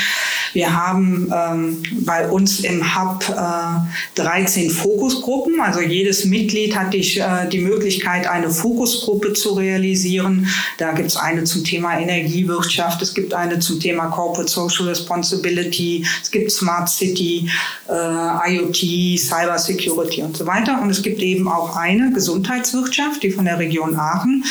Wir 0.54 0.76
haben 0.76 1.32
ähm, 1.36 1.84
bei 2.06 2.30
uns 2.30 2.60
im 2.60 2.96
Hub 2.96 3.28
äh, 3.28 4.22
13 4.22 4.70
Fokusgruppen. 4.70 5.60
Also 5.60 5.82
jedes 5.82 6.26
Mitglied 6.26 6.76
hat 6.76 6.94
die, 6.94 7.20
äh, 7.20 7.50
die 7.50 7.60
Möglichkeit, 7.60 8.28
eine 8.28 8.52
Fokusgruppe 8.52 9.34
zu 9.34 9.54
realisieren. 9.54 10.48
Da 10.78 10.92
gibt 10.92 11.10
es 11.10 11.18
eine 11.18 11.44
zum 11.44 11.64
Thema 11.64 12.00
Energiewirtschaft, 12.00 13.02
es 13.02 13.16
gibt 13.16 13.34
eine 13.34 13.60
zum 13.60 13.80
Thema 13.80 14.08
Corporate 14.08 14.50
Social 14.50 14.86
Responsibility, 14.86 16.06
es 16.22 16.30
gibt 16.30 16.52
Smart 16.52 16.88
City, 16.88 17.50
äh, 17.90 18.54
IoT, 18.54 19.20
Cyber 19.20 19.58
Security 19.58 20.22
und 20.22 20.38
so 20.38 20.46
weiter. 20.46 20.80
Und 20.82 20.92
es 20.92 21.02
gibt 21.02 21.20
eben 21.22 21.48
auch 21.48 21.63
eine 21.76 22.12
Gesundheitswirtschaft, 22.12 23.24
die 23.24 23.32
von 23.32 23.46
der 23.46 23.60
Region 23.60 23.96
Aachen 23.96 24.44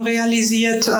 realisiert 0.00 0.86
äh, 0.88 0.90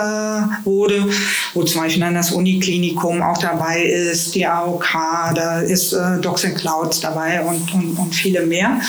wurde, 0.65 1.09
wo 1.55 1.63
zum 1.63 1.83
Beispiel 1.83 2.01
dann 2.01 2.15
das 2.15 2.33
Uniklinikum 2.33 3.23
auch 3.23 3.39
dabei 3.39 3.83
ist, 3.83 4.35
die 4.35 4.47
AOK, 4.47 4.89
da 5.35 5.61
ist 5.61 5.93
äh, 5.93 6.19
Docs 6.21 6.47
and 6.47 6.57
Clouds 6.57 7.01
dabei 7.01 7.43
und, 7.43 7.73
und, 7.75 7.99
und 7.99 8.15
viele 8.15 8.47
mehr 8.47 8.81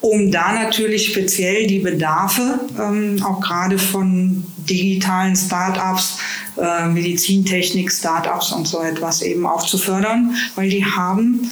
um 0.00 0.30
da 0.30 0.52
natürlich 0.52 1.06
speziell 1.06 1.66
die 1.66 1.80
Bedarfe 1.80 2.60
ähm, 2.78 3.20
auch 3.24 3.40
gerade 3.40 3.78
von 3.78 4.44
digitalen 4.68 5.34
Startups, 5.34 6.18
äh, 6.56 6.86
Medizintechnik-Startups 6.86 8.52
und 8.52 8.68
so 8.68 8.80
etwas 8.80 9.22
eben 9.22 9.46
auch 9.46 9.66
zu 9.66 9.78
fördern, 9.78 10.34
weil 10.54 10.68
die 10.70 10.84
haben 10.84 11.50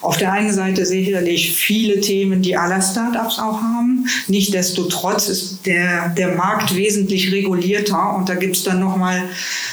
auf 0.00 0.16
der 0.16 0.32
einen 0.32 0.52
Seite 0.52 0.86
sicherlich 0.86 1.52
viele 1.52 2.00
Themen, 2.00 2.42
die 2.42 2.56
alle 2.56 2.80
Startups 2.80 3.38
auch 3.38 3.60
haben. 3.60 4.06
Nichtsdestotrotz 4.28 5.28
ist 5.28 5.66
der, 5.66 6.08
der 6.10 6.34
Markt 6.36 6.74
wesentlich 6.74 7.30
regulierter 7.32 8.16
und 8.16 8.28
da 8.28 8.34
gibt 8.34 8.56
es 8.56 8.62
dann 8.62 8.80
nochmal 8.80 9.24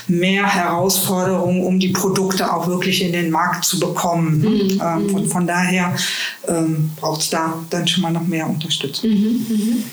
mehr 0.08 0.46
Herausforderungen, 0.46 1.63
um 1.63 1.80
die 1.80 1.90
Produkte 1.90 2.54
auch 2.54 2.68
wirklich 2.68 3.02
in 3.02 3.13
den 3.13 3.32
Markt 3.32 3.66
zu 3.66 3.80
bekommen. 3.80 4.42
Mhm. 4.42 4.82
Ähm, 4.84 5.16
und 5.16 5.28
von 5.28 5.48
daher 5.48 5.96
ähm, 6.48 6.92
braucht 6.98 7.22
es 7.22 7.30
da 7.30 7.63
dann 7.70 7.88
schon 7.88 8.04
mal 8.04 8.12
noch 8.12 8.28
mehr 8.28 8.50
Unterstützung. 8.50 9.10
Mhm. 9.10 9.46
Mhm. 9.48 9.84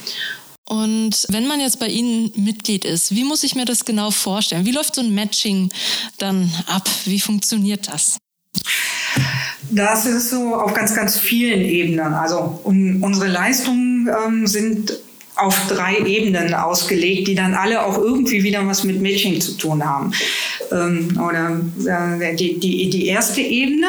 Und 0.67 1.27
wenn 1.29 1.47
man 1.47 1.61
jetzt 1.61 1.79
bei 1.79 1.89
Ihnen 1.89 2.33
Mitglied 2.37 2.85
ist, 2.85 3.15
wie 3.15 3.25
muss 3.25 3.45
ich 3.45 3.55
mir 3.55 3.67
das 3.67 3.85
genau 3.85 4.11
vorstellen? 4.11 4.65
Wie 4.65 4.73
läuft 4.73 4.95
so 4.95 5.03
ein 5.03 5.15
Matching 5.15 5.71
dann 6.19 6.51
ab? 6.67 6.89
Wie 7.05 7.21
funktioniert 7.21 7.89
das? 7.89 8.17
Das 9.71 10.07
ist 10.07 10.31
so 10.31 10.55
auf 10.55 10.75
ganz, 10.75 10.95
ganz 10.95 11.19
vielen 11.19 11.63
Ebenen. 11.63 12.15
Also 12.15 12.61
um, 12.65 13.03
unsere 13.03 13.29
Leistungen 13.29 14.09
ähm, 14.09 14.47
sind 14.47 14.93
auf 15.37 15.67
drei 15.67 15.99
Ebenen 15.99 16.55
ausgelegt, 16.55 17.27
die 17.27 17.35
dann 17.35 17.55
alle 17.55 17.85
auch 17.85 17.99
irgendwie 17.99 18.45
wieder 18.45 18.65
was 18.67 18.85
mit 18.85 19.01
Matching 19.01 19.41
zu 19.41 19.57
tun 19.57 19.85
haben. 19.85 20.13
Ähm, 20.71 21.21
oder 21.21 21.61
äh, 21.87 22.37
die, 22.37 22.61
die, 22.61 22.89
die 22.89 23.07
erste 23.07 23.41
Ebene 23.41 23.89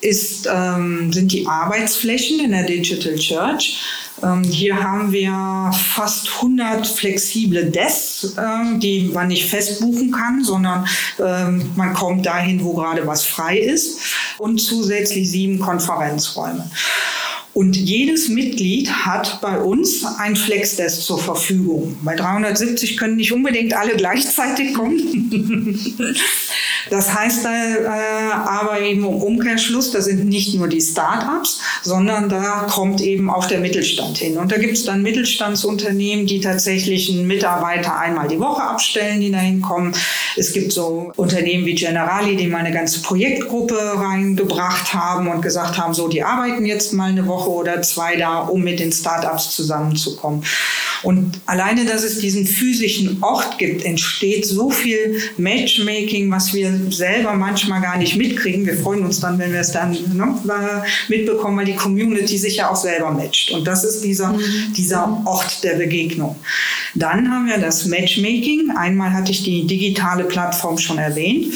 ist, 0.00 0.48
ähm, 0.50 1.12
sind 1.12 1.32
die 1.32 1.46
Arbeitsflächen 1.46 2.40
in 2.40 2.52
der 2.52 2.64
Digital 2.64 3.16
Church. 3.16 3.80
Ähm, 4.22 4.42
hier 4.44 4.82
haben 4.82 5.12
wir 5.12 5.70
fast 5.72 6.28
100 6.36 6.86
flexible 6.86 7.70
Desks, 7.70 8.34
ähm, 8.38 8.80
die 8.80 9.10
man 9.12 9.28
nicht 9.28 9.48
festbuchen 9.48 10.10
kann, 10.10 10.42
sondern 10.42 10.86
ähm, 11.18 11.70
man 11.76 11.94
kommt 11.94 12.26
dahin, 12.26 12.62
wo 12.64 12.74
gerade 12.74 13.06
was 13.06 13.24
frei 13.24 13.58
ist 13.58 14.00
und 14.38 14.58
zusätzlich 14.58 15.30
sieben 15.30 15.58
Konferenzräume. 15.58 16.70
Und 17.54 17.76
jedes 17.76 18.28
Mitglied 18.28 18.88
hat 18.88 19.40
bei 19.40 19.58
uns 19.58 20.04
ein 20.18 20.36
Flexdesk 20.36 21.02
zur 21.02 21.18
Verfügung. 21.18 21.96
Bei 22.02 22.14
370 22.14 22.96
können 22.96 23.16
nicht 23.16 23.32
unbedingt 23.32 23.74
alle 23.74 23.96
gleichzeitig 23.96 24.74
kommen. 24.74 24.94
Das 26.90 27.14
heißt 27.14 27.44
äh, 27.44 27.88
aber 28.32 28.80
eben 28.80 29.04
im 29.04 29.06
Umkehrschluss, 29.06 29.90
da 29.90 30.00
sind 30.00 30.28
nicht 30.28 30.54
nur 30.54 30.68
die 30.68 30.80
Start-ups, 30.80 31.60
sondern 31.82 32.28
da 32.28 32.66
kommt 32.70 33.00
eben 33.00 33.30
auch 33.30 33.46
der 33.46 33.60
Mittelstand 33.60 34.18
hin. 34.18 34.36
Und 34.36 34.52
da 34.52 34.58
gibt 34.58 34.74
es 34.74 34.84
dann 34.84 35.02
Mittelstandsunternehmen, 35.02 36.26
die 36.26 36.40
tatsächlich 36.40 37.10
einen 37.10 37.26
Mitarbeiter 37.26 37.98
einmal 37.98 38.28
die 38.28 38.38
Woche 38.38 38.62
abstellen, 38.62 39.20
die 39.20 39.30
da 39.30 39.38
hinkommen. 39.38 39.94
Es 40.36 40.52
gibt 40.52 40.72
so 40.72 41.12
Unternehmen 41.16 41.66
wie 41.66 41.74
Generali, 41.74 42.36
die 42.36 42.46
mal 42.46 42.58
eine 42.58 42.72
ganze 42.72 43.02
Projektgruppe 43.02 43.76
reingebracht 43.96 44.94
haben 44.94 45.28
und 45.28 45.42
gesagt 45.42 45.78
haben, 45.78 45.94
so, 45.94 46.08
die 46.08 46.22
arbeiten 46.22 46.64
jetzt 46.64 46.92
mal 46.92 47.10
eine 47.10 47.26
Woche 47.26 47.50
oder 47.50 47.82
zwei 47.82 48.16
da, 48.16 48.40
um 48.40 48.62
mit 48.62 48.80
den 48.80 48.92
Start-ups 48.92 49.50
zusammenzukommen. 49.50 50.44
Und 51.02 51.40
alleine, 51.46 51.84
dass 51.84 52.02
es 52.02 52.18
diesen 52.18 52.46
physischen 52.46 53.22
Ort 53.22 53.58
gibt, 53.58 53.84
entsteht 53.84 54.46
so 54.46 54.70
viel 54.70 55.20
Matchmaking, 55.36 56.30
was 56.30 56.52
wir 56.52 56.77
selber 56.90 57.34
manchmal 57.34 57.80
gar 57.80 57.96
nicht 57.96 58.16
mitkriegen. 58.16 58.66
Wir 58.66 58.76
freuen 58.76 59.04
uns 59.04 59.20
dann, 59.20 59.38
wenn 59.38 59.52
wir 59.52 59.60
es 59.60 59.72
dann 59.72 59.92
ne, 59.92 60.82
mitbekommen, 61.08 61.58
weil 61.58 61.64
die 61.64 61.76
Community 61.76 62.38
sich 62.38 62.56
ja 62.56 62.70
auch 62.70 62.76
selber 62.76 63.10
matcht. 63.10 63.50
Und 63.50 63.66
das 63.66 63.84
ist 63.84 64.02
dieser, 64.04 64.32
mhm. 64.32 64.72
dieser 64.76 65.22
Ort 65.24 65.62
der 65.64 65.74
Begegnung. 65.74 66.36
Dann 66.94 67.30
haben 67.30 67.46
wir 67.46 67.58
das 67.58 67.86
Matchmaking. 67.86 68.70
Einmal 68.76 69.12
hatte 69.12 69.30
ich 69.30 69.42
die 69.44 69.66
digitale 69.66 70.24
Plattform 70.24 70.78
schon 70.78 70.98
erwähnt. 70.98 71.54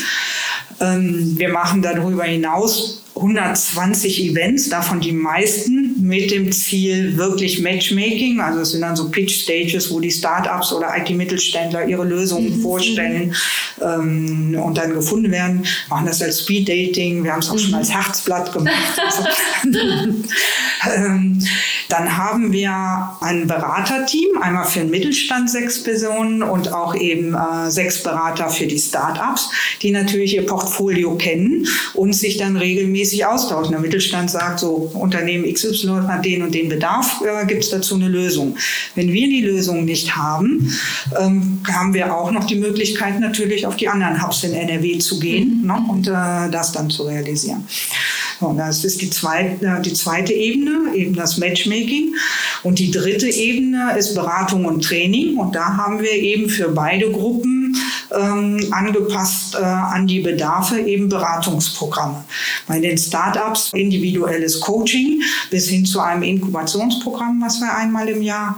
Ähm, 0.80 1.34
wir 1.36 1.50
machen 1.50 1.82
darüber 1.82 2.24
hinaus 2.24 3.01
120 3.14 4.30
Events, 4.30 4.68
davon 4.70 5.00
die 5.00 5.12
meisten 5.12 5.96
mit 6.00 6.30
dem 6.30 6.50
Ziel 6.50 7.16
wirklich 7.16 7.60
Matchmaking. 7.60 8.40
Also 8.40 8.60
es 8.60 8.70
sind 8.70 8.80
dann 8.80 8.96
so 8.96 9.10
Pitch 9.10 9.42
Stages, 9.42 9.90
wo 9.90 10.00
die 10.00 10.10
Startups 10.10 10.72
oder 10.72 10.96
IT-Mittelständler 10.96 11.86
ihre 11.86 12.04
Lösungen 12.04 12.56
mhm. 12.56 12.62
vorstellen 12.62 13.34
ähm, 13.80 14.58
und 14.62 14.78
dann 14.78 14.94
gefunden 14.94 15.30
werden. 15.30 15.62
Wir 15.62 15.70
machen 15.90 16.06
das 16.06 16.22
als 16.22 16.40
Speed 16.40 16.68
Dating. 16.68 17.22
Wir 17.22 17.32
haben 17.32 17.40
es 17.40 17.50
auch 17.50 17.54
mhm. 17.54 17.58
schon 17.58 17.74
als 17.74 17.92
Herzblatt 17.92 18.52
gemacht. 18.52 19.00
ähm, 20.96 21.38
dann 21.92 22.16
haben 22.16 22.52
wir 22.52 23.10
ein 23.20 23.46
Beraterteam, 23.46 24.38
einmal 24.40 24.64
für 24.64 24.80
den 24.80 24.88
Mittelstand 24.88 25.50
sechs 25.50 25.82
Personen 25.82 26.42
und 26.42 26.72
auch 26.72 26.94
eben 26.94 27.34
äh, 27.34 27.70
sechs 27.70 28.02
Berater 28.02 28.48
für 28.48 28.66
die 28.66 28.78
Startups, 28.78 29.50
die 29.82 29.90
natürlich 29.90 30.34
ihr 30.34 30.46
Portfolio 30.46 31.16
kennen 31.16 31.66
und 31.92 32.14
sich 32.14 32.38
dann 32.38 32.56
regelmäßig 32.56 33.26
austauschen. 33.26 33.72
Der 33.72 33.80
Mittelstand 33.80 34.30
sagt 34.30 34.60
so, 34.60 34.90
Unternehmen 34.94 35.44
XY 35.52 36.04
hat 36.08 36.24
den 36.24 36.42
und 36.42 36.54
den 36.54 36.70
Bedarf, 36.70 37.20
äh, 37.20 37.44
gibt 37.44 37.62
es 37.64 37.68
dazu 37.68 37.96
eine 37.96 38.08
Lösung. 38.08 38.56
Wenn 38.94 39.12
wir 39.12 39.28
die 39.28 39.42
Lösung 39.42 39.84
nicht 39.84 40.16
haben, 40.16 40.72
ähm, 41.20 41.60
haben 41.70 41.92
wir 41.92 42.16
auch 42.16 42.30
noch 42.30 42.46
die 42.46 42.56
Möglichkeit 42.56 43.20
natürlich 43.20 43.66
auf 43.66 43.76
die 43.76 43.88
anderen 43.88 44.24
Hubs 44.24 44.44
in 44.44 44.54
NRW 44.54 44.96
zu 44.96 45.20
gehen 45.20 45.60
mhm. 45.60 45.66
ne, 45.66 45.84
und 45.90 46.06
äh, 46.08 46.50
das 46.50 46.72
dann 46.72 46.88
zu 46.88 47.02
realisieren. 47.02 47.66
So, 48.42 48.52
das 48.54 48.82
ist 48.82 49.00
die 49.00 49.08
zweite, 49.08 49.80
die 49.84 49.92
zweite 49.92 50.32
Ebene, 50.32 50.96
eben 50.96 51.14
das 51.14 51.38
Matchmaking. 51.38 52.16
Und 52.64 52.80
die 52.80 52.90
dritte 52.90 53.28
Ebene 53.28 53.96
ist 53.96 54.16
Beratung 54.16 54.64
und 54.64 54.82
Training. 54.82 55.36
Und 55.36 55.54
da 55.54 55.76
haben 55.76 56.00
wir 56.00 56.10
eben 56.10 56.48
für 56.48 56.68
beide 56.70 57.12
Gruppen 57.12 57.76
ähm, 58.12 58.58
angepasst 58.72 59.54
äh, 59.54 59.58
an 59.58 60.08
die 60.08 60.18
Bedarfe 60.18 60.80
eben 60.80 61.08
Beratungsprogramme. 61.08 62.24
Bei 62.66 62.80
den 62.80 62.98
Startups 62.98 63.70
individuelles 63.74 64.58
Coaching 64.58 65.22
bis 65.52 65.68
hin 65.68 65.86
zu 65.86 66.00
einem 66.00 66.24
Inkubationsprogramm, 66.24 67.40
was 67.40 67.60
wir 67.60 67.72
einmal 67.72 68.08
im 68.08 68.22
Jahr 68.22 68.56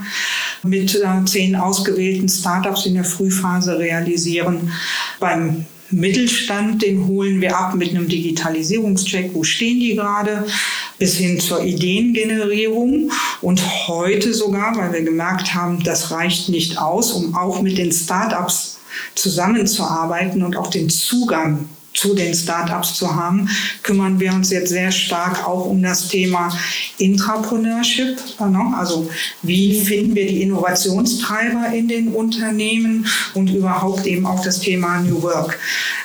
mit 0.62 0.94
äh, 0.94 1.25
zehn 1.27 1.57
ausgewählten 1.57 2.31
Startups 2.31 2.87
in 2.87 2.94
der 2.94 3.05
Frühphase 3.05 3.79
realisieren. 3.79 4.73
Beim 5.20 5.66
Mittelstand, 5.94 6.83
den 6.83 7.07
holen 7.07 7.40
wir 7.40 7.57
ab 7.57 7.74
mit 7.74 7.90
einem 7.90 8.09
Digitalisierungscheck, 8.09 9.30
wo 9.33 9.44
stehen 9.44 9.80
die 9.80 9.94
gerade, 9.94 10.46
bis 10.98 11.16
hin 11.16 11.40
zur 11.40 11.62
Ideengenerierung. 11.62 13.11
Und 13.40 13.88
heute 13.88 14.35
sogar, 14.35 14.76
weil 14.76 14.92
wir 14.92 15.02
gemerkt 15.02 15.54
haben, 15.54 15.83
das 15.83 16.11
reicht 16.11 16.48
nicht 16.48 16.78
aus, 16.78 17.12
um 17.12 17.35
auch 17.35 17.62
mit 17.62 17.78
den 17.78 17.92
Startups 17.92 18.78
zusammenzuarbeiten 19.14 20.42
und 20.42 20.57
auch 20.57 20.68
den 20.68 20.88
Zugang 20.90 21.68
zu 21.94 22.14
den 22.14 22.35
Startups 22.35 22.94
zu 22.94 23.14
haben, 23.14 23.48
kümmern 23.83 24.18
wir 24.20 24.33
uns 24.33 24.50
jetzt 24.50 24.70
sehr 24.70 24.90
stark 24.90 25.46
auch 25.46 25.66
um 25.66 25.83
das 25.83 26.09
Thema 26.09 26.52
Intrapreneurship. 26.98 28.18
Ne? 28.40 28.74
Also 28.76 29.09
wie 29.42 29.80
finden 29.80 30.14
wir 30.14 30.26
die 30.26 30.42
Innovationstreiber 30.42 31.72
in 31.72 31.88
den 31.88 32.09
Unternehmen 32.09 33.07
und 33.35 33.48
überhaupt 33.48 34.07
eben 34.07 34.26
auch 34.26 34.42
das 34.42 34.61
Thema 34.61 35.00
New 35.00 35.22
Work. 35.22 35.59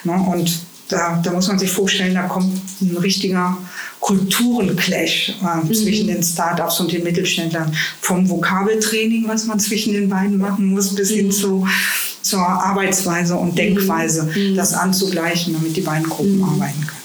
Ne? 0.04 0.14
Und 0.14 0.60
da, 0.90 1.20
da 1.24 1.32
muss 1.32 1.48
man 1.48 1.60
sich 1.60 1.72
vorstellen, 1.72 2.16
da 2.16 2.24
kommt 2.24 2.60
ein 2.82 2.98
richtiger 2.98 3.58
Kulturenclash 4.00 5.36
äh, 5.42 5.66
mhm. 5.66 5.74
zwischen 5.74 6.08
den 6.08 6.24
Startups 6.24 6.80
und 6.80 6.92
den 6.92 7.04
Mittelständlern. 7.04 7.76
Vom 8.02 8.30
Vokabeltraining, 8.30 9.28
was 9.28 9.46
man 9.46 9.60
zwischen 9.60 9.94
den 9.94 10.10
beiden 10.10 10.38
machen 10.38 10.68
muss, 10.68 10.96
bis 10.96 11.12
mhm. 11.12 11.16
hin 11.16 11.32
zu 11.32 11.68
zur 12.22 12.42
Arbeitsweise 12.42 13.36
und 13.36 13.58
Denkweise, 13.58 14.24
mhm. 14.24 14.56
das 14.56 14.74
anzugleichen, 14.74 15.54
damit 15.54 15.76
die 15.76 15.82
beiden 15.82 16.10
Gruppen 16.10 16.38
mhm. 16.38 16.44
arbeiten 16.44 16.88
können. 16.88 17.00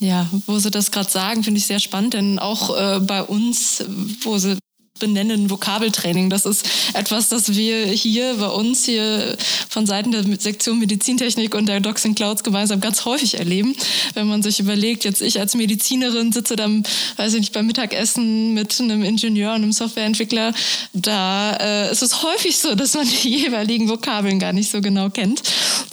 Ja, 0.00 0.28
wo 0.46 0.58
Sie 0.58 0.70
das 0.70 0.90
gerade 0.90 1.10
sagen, 1.10 1.42
finde 1.42 1.58
ich 1.58 1.66
sehr 1.66 1.80
spannend, 1.80 2.14
denn 2.14 2.38
auch 2.38 2.76
äh, 2.76 3.00
bei 3.00 3.22
uns, 3.22 3.84
wo 4.22 4.38
Sie 4.38 4.58
benennen 5.00 5.50
Vokabeltraining. 5.50 6.30
Das 6.30 6.46
ist 6.46 6.66
etwas, 6.94 7.28
das 7.28 7.52
wir 7.52 7.86
hier 7.86 8.34
bei 8.34 8.46
uns 8.46 8.84
hier 8.84 9.36
von 9.68 9.86
Seiten 9.86 10.12
der 10.12 10.22
Sektion 10.38 10.78
Medizintechnik 10.78 11.56
und 11.56 11.66
der 11.66 11.80
Docs 11.80 12.04
in 12.04 12.14
Clouds 12.14 12.44
gemeinsam 12.44 12.80
ganz 12.80 13.04
häufig 13.04 13.36
erleben. 13.36 13.74
Wenn 14.14 14.28
man 14.28 14.44
sich 14.44 14.60
überlegt, 14.60 15.04
jetzt 15.04 15.20
ich 15.20 15.40
als 15.40 15.56
Medizinerin 15.56 16.30
sitze 16.30 16.54
dann, 16.54 16.84
weiß 17.16 17.34
ich 17.34 17.40
nicht, 17.40 17.52
beim 17.52 17.66
Mittagessen 17.66 18.54
mit 18.54 18.80
einem 18.80 19.02
Ingenieur 19.02 19.50
und 19.50 19.62
einem 19.62 19.72
Softwareentwickler, 19.72 20.54
da 20.92 21.56
äh, 21.56 21.90
ist 21.90 22.02
es 22.02 22.22
häufig 22.22 22.58
so, 22.58 22.76
dass 22.76 22.94
man 22.94 23.08
die 23.24 23.36
jeweiligen 23.36 23.88
Vokabeln 23.88 24.38
gar 24.38 24.52
nicht 24.52 24.70
so 24.70 24.80
genau 24.80 25.10
kennt. 25.10 25.42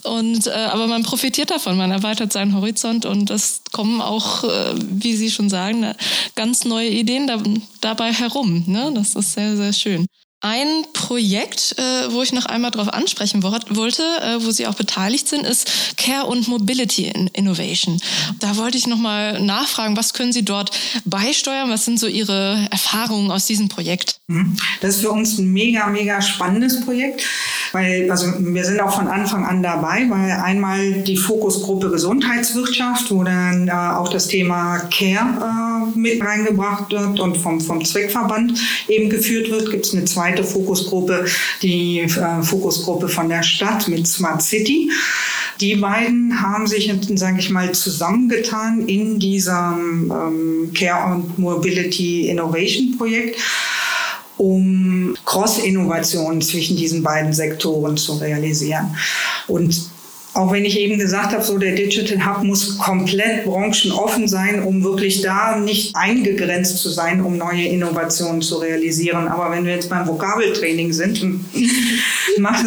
Und 0.03 0.45
äh, 0.45 0.51
aber 0.51 0.85
man 0.85 1.01
profitiert 1.01 1.49
davon, 1.49 1.75
man 1.75 1.89
erweitert 1.89 2.31
seinen 2.31 2.53
Horizont 2.53 3.05
und 3.05 3.31
es 3.31 3.60
kommen 3.71 4.01
auch, 4.01 4.43
äh, 4.43 4.73
wie 4.75 5.15
Sie 5.15 5.31
schon 5.31 5.49
sagen, 5.49 5.93
ganz 6.35 6.65
neue 6.65 6.89
Ideen 6.89 7.27
da, 7.27 7.41
dabei 7.81 8.11
herum. 8.13 8.63
Ne? 8.67 8.91
Das 8.93 9.15
ist 9.15 9.33
sehr, 9.33 9.55
sehr 9.55 9.73
schön. 9.73 10.05
Ein 10.43 10.87
Projekt, 10.93 11.75
äh, 11.77 12.11
wo 12.11 12.23
ich 12.23 12.33
noch 12.33 12.47
einmal 12.47 12.71
darauf 12.71 12.91
ansprechen 12.91 13.43
wollte, 13.43 14.01
äh, 14.01 14.43
wo 14.43 14.49
Sie 14.49 14.65
auch 14.65 14.73
beteiligt 14.73 15.27
sind, 15.27 15.45
ist 15.45 15.95
Care 15.97 16.25
und 16.25 16.47
Mobility 16.47 17.13
Innovation. 17.33 18.01
Da 18.39 18.57
wollte 18.57 18.75
ich 18.75 18.87
noch 18.87 18.97
mal 18.97 19.39
nachfragen, 19.39 19.95
was 19.95 20.15
können 20.15 20.33
Sie 20.33 20.43
dort 20.43 20.71
beisteuern? 21.05 21.69
Was 21.69 21.85
sind 21.85 21.99
so 21.99 22.07
Ihre 22.07 22.67
Erfahrungen 22.71 23.29
aus 23.29 23.45
diesem 23.45 23.69
Projekt? 23.69 24.15
Mhm. 24.25 24.57
Das 24.81 24.95
ist 24.95 25.01
für 25.01 25.11
uns 25.11 25.37
ein 25.37 25.53
mega, 25.53 25.85
mega 25.85 26.19
spannendes 26.23 26.81
Projekt, 26.81 27.23
weil 27.71 28.09
also 28.09 28.25
wir 28.39 28.65
sind 28.65 28.79
auch 28.79 28.95
von 28.95 29.07
Anfang 29.07 29.45
an 29.45 29.61
dabei, 29.61 30.07
weil 30.09 30.31
einmal 30.31 31.03
die 31.03 31.17
Fokusgruppe 31.17 31.91
Gesundheitswirtschaft, 31.91 33.11
wo 33.11 33.23
dann 33.23 33.67
äh, 33.67 33.71
auch 33.71 34.09
das 34.09 34.27
Thema 34.27 34.79
Care 34.89 35.91
äh, 35.93 35.99
mit 35.99 36.19
reingebracht 36.19 36.91
wird 36.91 37.19
und 37.19 37.37
vom, 37.37 37.61
vom 37.61 37.85
Zweckverband 37.85 38.59
eben 38.87 39.07
geführt 39.07 39.51
wird, 39.51 39.69
gibt 39.69 39.85
es 39.85 39.93
eine 39.93 40.05
zweite 40.05 40.30
zweite 40.31 40.43
Fokusgruppe, 40.43 41.25
die 41.61 41.99
äh, 41.99 42.41
Fokusgruppe 42.41 43.07
von 43.07 43.29
der 43.29 43.43
Stadt 43.43 43.87
mit 43.87 44.07
Smart 44.07 44.41
City. 44.41 44.91
Die 45.59 45.75
beiden 45.75 46.41
haben 46.41 46.65
sich, 46.65 46.91
sage 47.15 47.39
ich 47.39 47.49
mal, 47.49 47.71
zusammengetan 47.73 48.87
in 48.87 49.19
diesem 49.19 50.11
ähm, 50.11 50.71
Care 50.73 51.13
und 51.13 51.37
Mobility 51.37 52.29
Innovation 52.29 52.97
Projekt 52.97 53.39
um 54.37 55.15
Cross-Innovationen 55.23 56.41
zwischen 56.41 56.75
diesen 56.75 57.03
beiden 57.03 57.31
Sektoren 57.31 57.95
zu 57.95 58.13
realisieren. 58.13 58.95
Und 59.47 59.79
auch 60.33 60.53
wenn 60.53 60.63
ich 60.63 60.79
eben 60.79 60.97
gesagt 60.97 61.33
habe, 61.33 61.43
so 61.43 61.57
der 61.57 61.75
Digital 61.75 62.25
Hub 62.25 62.43
muss 62.43 62.77
komplett 62.77 63.43
branchenoffen 63.43 64.29
sein, 64.29 64.63
um 64.63 64.81
wirklich 64.81 65.21
da 65.21 65.57
nicht 65.57 65.93
eingegrenzt 65.95 66.77
zu 66.77 66.89
sein, 66.89 67.21
um 67.21 67.37
neue 67.37 67.65
Innovationen 67.65 68.41
zu 68.41 68.57
realisieren. 68.59 69.27
Aber 69.27 69.51
wenn 69.51 69.65
wir 69.65 69.73
jetzt 69.73 69.89
beim 69.89 70.07
Vokabeltraining 70.07 70.93
sind, 70.93 71.21
macht 72.37 72.65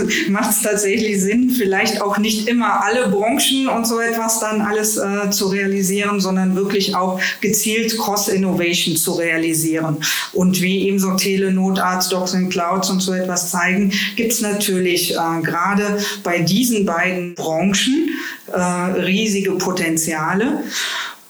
es 0.50 0.62
tatsächlich 0.62 1.22
Sinn, 1.22 1.50
vielleicht 1.50 2.02
auch 2.02 2.18
nicht 2.18 2.48
immer 2.48 2.84
alle 2.84 3.08
Branchen 3.08 3.68
und 3.68 3.86
so 3.86 3.98
etwas 3.98 4.40
dann 4.40 4.60
alles 4.60 4.98
äh, 4.98 5.30
zu 5.30 5.46
realisieren, 5.46 6.20
sondern 6.20 6.56
wirklich 6.56 6.94
auch 6.94 7.18
gezielt 7.40 7.96
Cross-Innovation 7.96 8.96
zu 8.96 9.12
realisieren. 9.12 9.96
Und 10.34 10.60
wie 10.60 10.86
eben 10.86 10.98
so 10.98 11.12
Telenotarzt, 11.12 12.12
Docs 12.12 12.34
and 12.34 12.52
Clouds 12.52 12.90
und 12.90 13.00
so 13.00 13.14
etwas 13.14 13.50
zeigen, 13.50 13.90
gibt 14.16 14.32
es 14.32 14.42
natürlich 14.42 15.14
äh, 15.14 15.42
gerade 15.42 15.98
bei 16.22 16.40
diesen 16.40 16.84
beiden 16.84 17.34
Branchen 17.34 17.53
Branchen 17.54 18.08
äh, 18.52 18.58
riesige 19.00 19.52
Potenziale. 19.52 20.64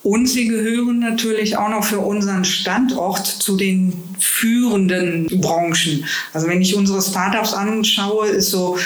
Und 0.03 0.27
sie 0.27 0.47
gehören 0.47 0.99
natürlich 0.99 1.57
auch 1.57 1.69
noch 1.69 1.83
für 1.83 1.99
unseren 1.99 2.45
Standort 2.45 3.25
zu 3.25 3.57
den 3.57 3.93
führenden 4.19 5.27
Branchen. 5.41 6.05
Also 6.33 6.47
wenn 6.47 6.61
ich 6.61 6.75
unsere 6.75 7.01
Startups 7.01 7.53
anschaue, 7.53 8.27
ist 8.27 8.51
so 8.51 8.77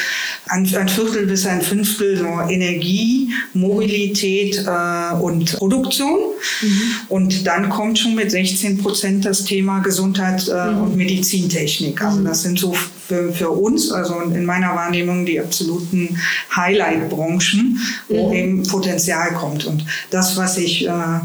ein, 0.48 0.66
Viertel 0.66 1.26
bis 1.26 1.46
ein 1.46 1.62
Fünftel 1.62 2.18
so 2.18 2.50
Energie, 2.50 3.32
Mobilität 3.54 4.66
äh, 4.66 5.14
und 5.16 5.58
Produktion. 5.58 6.20
Mhm. 6.62 6.82
Und 7.10 7.48
dann 7.48 7.70
kommt 7.70 8.00
schon 8.00 8.16
mit 8.16 8.32
16 8.32 8.80
Prozent 8.80 9.26
das 9.26 9.44
Thema 9.44 9.80
Gesundheit 9.80 10.48
äh, 10.48 10.72
mhm. 10.72 10.82
und 10.82 10.96
Medizintechnik. 10.96 12.02
Also 12.02 12.20
mhm. 12.20 12.26
das 12.26 12.42
sind 12.42 12.60
so 12.60 12.74
für, 12.74 13.32
für, 13.32 13.50
uns, 13.50 13.92
also 13.92 14.22
in 14.22 14.46
meiner 14.46 14.76
Wahrnehmung, 14.76 15.26
die 15.26 15.40
absoluten 15.40 16.20
Highlight-Branchen, 16.56 17.80
wo 18.08 18.30
mhm. 18.30 18.34
eben 18.34 18.64
Potenzial 18.64 19.34
kommt. 19.34 19.66
Und 19.66 19.86
das, 20.10 20.38
was 20.38 20.58
ich 20.58 20.88
äh, 20.88 21.20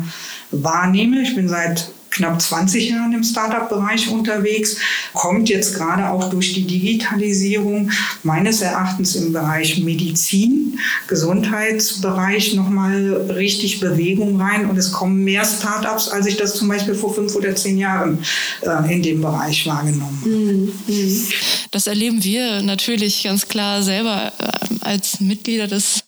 wahrnehme, 0.51 1.23
ich 1.23 1.35
bin 1.35 1.49
seit 1.49 1.88
knapp 2.14 2.40
20 2.40 2.90
Jahren 2.90 3.12
im 3.12 3.24
Startup-Bereich 3.24 4.09
unterwegs, 4.09 4.77
kommt 5.12 5.48
jetzt 5.48 5.74
gerade 5.74 6.09
auch 6.09 6.31
durch 6.31 6.55
die 6.55 6.66
Digitalisierung 6.66 7.90
meines 8.22 8.62
Erachtens 8.62 9.16
im 9.16 9.33
Bereich 9.33 9.79
Medizin, 9.79 10.79
Gesundheitsbereich 11.09 12.55
nochmal 12.55 13.31
richtig 13.35 13.81
Bewegung 13.81 14.40
rein 14.40 14.66
und 14.70 14.77
es 14.77 14.92
kommen 14.92 15.24
mehr 15.24 15.44
Startups, 15.44 16.09
als 16.09 16.27
ich 16.27 16.37
das 16.37 16.55
zum 16.55 16.68
Beispiel 16.68 16.94
vor 16.94 17.12
fünf 17.14 17.35
oder 17.35 17.55
zehn 17.57 17.79
Jahren 17.79 18.18
äh, 18.62 18.94
in 18.94 19.03
dem 19.03 19.20
Bereich 19.20 19.66
wahrgenommen 19.66 20.20
habe. 20.20 20.31
Mhm. 20.31 20.72
Mhm. 20.87 21.29
Das 21.70 21.87
erleben 21.87 22.22
wir 22.22 22.62
natürlich 22.62 23.24
ganz 23.24 23.48
klar 23.48 23.83
selber 23.83 24.33
äh, 24.38 24.74
als 24.85 25.20
Mitglieder 25.20 25.66
des 25.66 26.05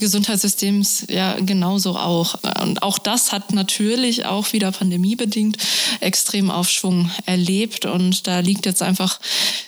Gesundheitssystems 0.00 1.06
ja 1.08 1.36
genauso 1.40 1.96
auch. 1.96 2.36
Und 2.62 2.82
auch 2.82 2.98
das 2.98 3.32
hat 3.32 3.52
natürlich 3.52 4.26
auch 4.26 4.52
wieder 4.52 4.72
pandemiebedingt 4.72 5.58
extrem 6.00 6.50
Aufschwung 6.50 7.10
erlebt. 7.26 7.86
Und 7.86 8.26
da 8.26 8.40
liegt 8.40 8.66
jetzt 8.66 8.82
einfach 8.82 9.20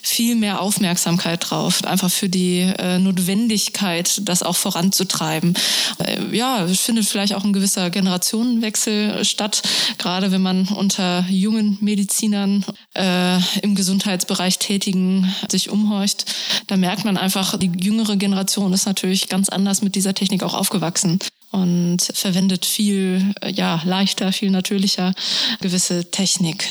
viel 0.02 0.34
mehr 0.34 0.60
Aufmerksamkeit 0.60 1.50
drauf, 1.50 1.84
einfach 1.84 2.10
für 2.10 2.28
die 2.28 2.60
äh, 2.60 2.98
Notwendigkeit, 2.98 4.20
das 4.24 4.42
auch 4.42 4.56
voranzutreiben. 4.56 5.54
Äh, 5.98 6.36
ja, 6.36 6.64
es 6.64 6.80
findet 6.80 7.06
vielleicht 7.06 7.34
auch 7.34 7.44
ein 7.44 7.52
gewisser 7.52 7.90
Generationenwechsel 7.90 9.24
statt, 9.24 9.62
gerade 9.98 10.32
wenn 10.32 10.42
man 10.42 10.68
unter 10.68 11.24
jungen 11.28 11.78
Medizinern 11.80 12.64
äh, 12.94 13.38
im 13.62 13.74
Gesundheitsbereich 13.74 14.58
tätigen 14.58 15.32
sich 15.48 15.70
umhorcht. 15.70 16.24
Da 16.66 16.76
merkt 16.76 17.04
man 17.04 17.16
einfach, 17.16 17.56
die 17.58 17.70
jüngere 17.80 18.16
Generation 18.16 18.72
ist 18.72 18.86
natürlich 18.86 19.28
ganz 19.28 19.48
anders 19.48 19.82
mit 19.82 19.94
dieser 19.94 20.09
Technik 20.14 20.42
auch 20.42 20.54
aufgewachsen 20.54 21.18
und 21.50 21.98
verwendet 22.14 22.64
viel 22.64 23.34
ja 23.44 23.82
leichter, 23.84 24.32
viel 24.32 24.50
natürlicher 24.50 25.14
gewisse 25.60 26.10
Technik. 26.10 26.64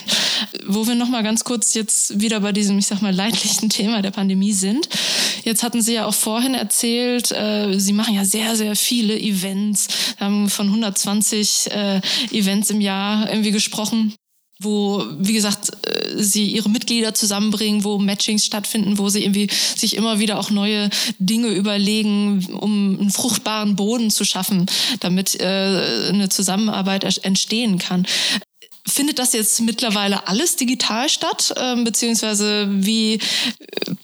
Wo 0.68 0.88
wir 0.88 0.96
noch 0.96 1.10
mal 1.10 1.24
ganz 1.24 1.44
kurz 1.44 1.74
jetzt 1.74 2.22
wieder 2.22 2.40
bei 2.40 2.52
diesem, 2.52 2.78
ich 2.78 2.88
sag 2.88 3.02
mal 3.02 3.14
leidlichen 3.14 3.70
Thema 3.70 4.02
der 4.02 4.12
Pandemie 4.12 4.54
sind. 4.54 4.88
Jetzt 5.44 5.64
hatten 5.64 5.82
Sie 5.82 5.96
ja 5.96 6.06
auch 6.06 6.14
vorhin 6.14 6.54
erzählt, 6.54 7.32
äh, 7.32 7.78
Sie 7.78 7.94
machen 7.94 8.14
ja 8.14 8.24
sehr 8.24 8.56
sehr 8.56 8.76
viele 8.76 9.20
Events, 9.20 9.88
haben 10.20 10.50
von 10.50 10.68
120 10.68 11.72
äh, 11.72 12.02
Events 12.32 12.70
im 12.70 12.82
Jahr 12.82 13.30
irgendwie 13.30 13.52
gesprochen 13.52 14.14
wo, 14.62 15.06
wie 15.18 15.34
gesagt, 15.34 15.72
äh, 15.88 16.22
sie 16.22 16.48
ihre 16.48 16.70
Mitglieder 16.70 17.14
zusammenbringen, 17.14 17.86
wo 17.86 17.98
Matchings 17.98 18.46
stattfinden, 18.46 18.98
wo 18.98 19.08
sie 19.10 19.24
irgendwie 19.24 19.50
sich 19.76 19.96
immer 19.96 20.20
wieder 20.20 20.38
auch 20.38 20.50
neue 20.50 20.90
Dinge 21.18 21.48
überlegen, 21.50 22.46
um 22.60 22.98
einen 23.00 23.10
fruchtbaren 23.10 23.78
Boden 23.78 24.12
zu 24.12 24.26
schaffen, 24.26 24.66
damit 25.00 25.40
äh, 25.40 26.10
eine 26.10 26.28
Zusammenarbeit 26.28 27.24
entstehen 27.24 27.78
kann. 27.80 28.06
Findet 28.86 29.20
das 29.20 29.34
jetzt 29.34 29.62
mittlerweile 29.62 30.28
alles 30.28 30.56
digital 30.56 31.10
statt? 31.10 31.54
Ähm, 31.58 31.84
beziehungsweise 31.84 32.68
wie 32.70 33.16
äh, 33.16 33.20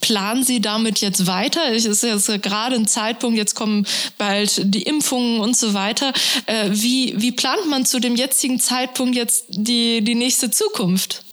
planen 0.05 0.43
Sie 0.43 0.61
damit 0.61 1.01
jetzt 1.01 1.25
weiter? 1.25 1.73
Es 1.73 1.85
ist 1.85 2.03
jetzt 2.03 2.27
gerade 2.43 2.75
ein 2.75 2.85
Zeitpunkt, 2.85 3.39
jetzt 3.39 3.55
kommen 3.55 3.87
bald 4.19 4.61
die 4.63 4.83
Impfungen 4.83 5.39
und 5.39 5.57
so 5.57 5.73
weiter. 5.73 6.13
Äh, 6.45 6.69
wie, 6.69 7.15
wie 7.17 7.31
plant 7.31 7.67
man 7.67 7.87
zu 7.87 7.99
dem 7.99 8.15
jetzigen 8.15 8.59
Zeitpunkt 8.59 9.15
jetzt 9.15 9.45
die, 9.49 10.03
die 10.03 10.13
nächste 10.13 10.51
Zukunft? 10.51 11.24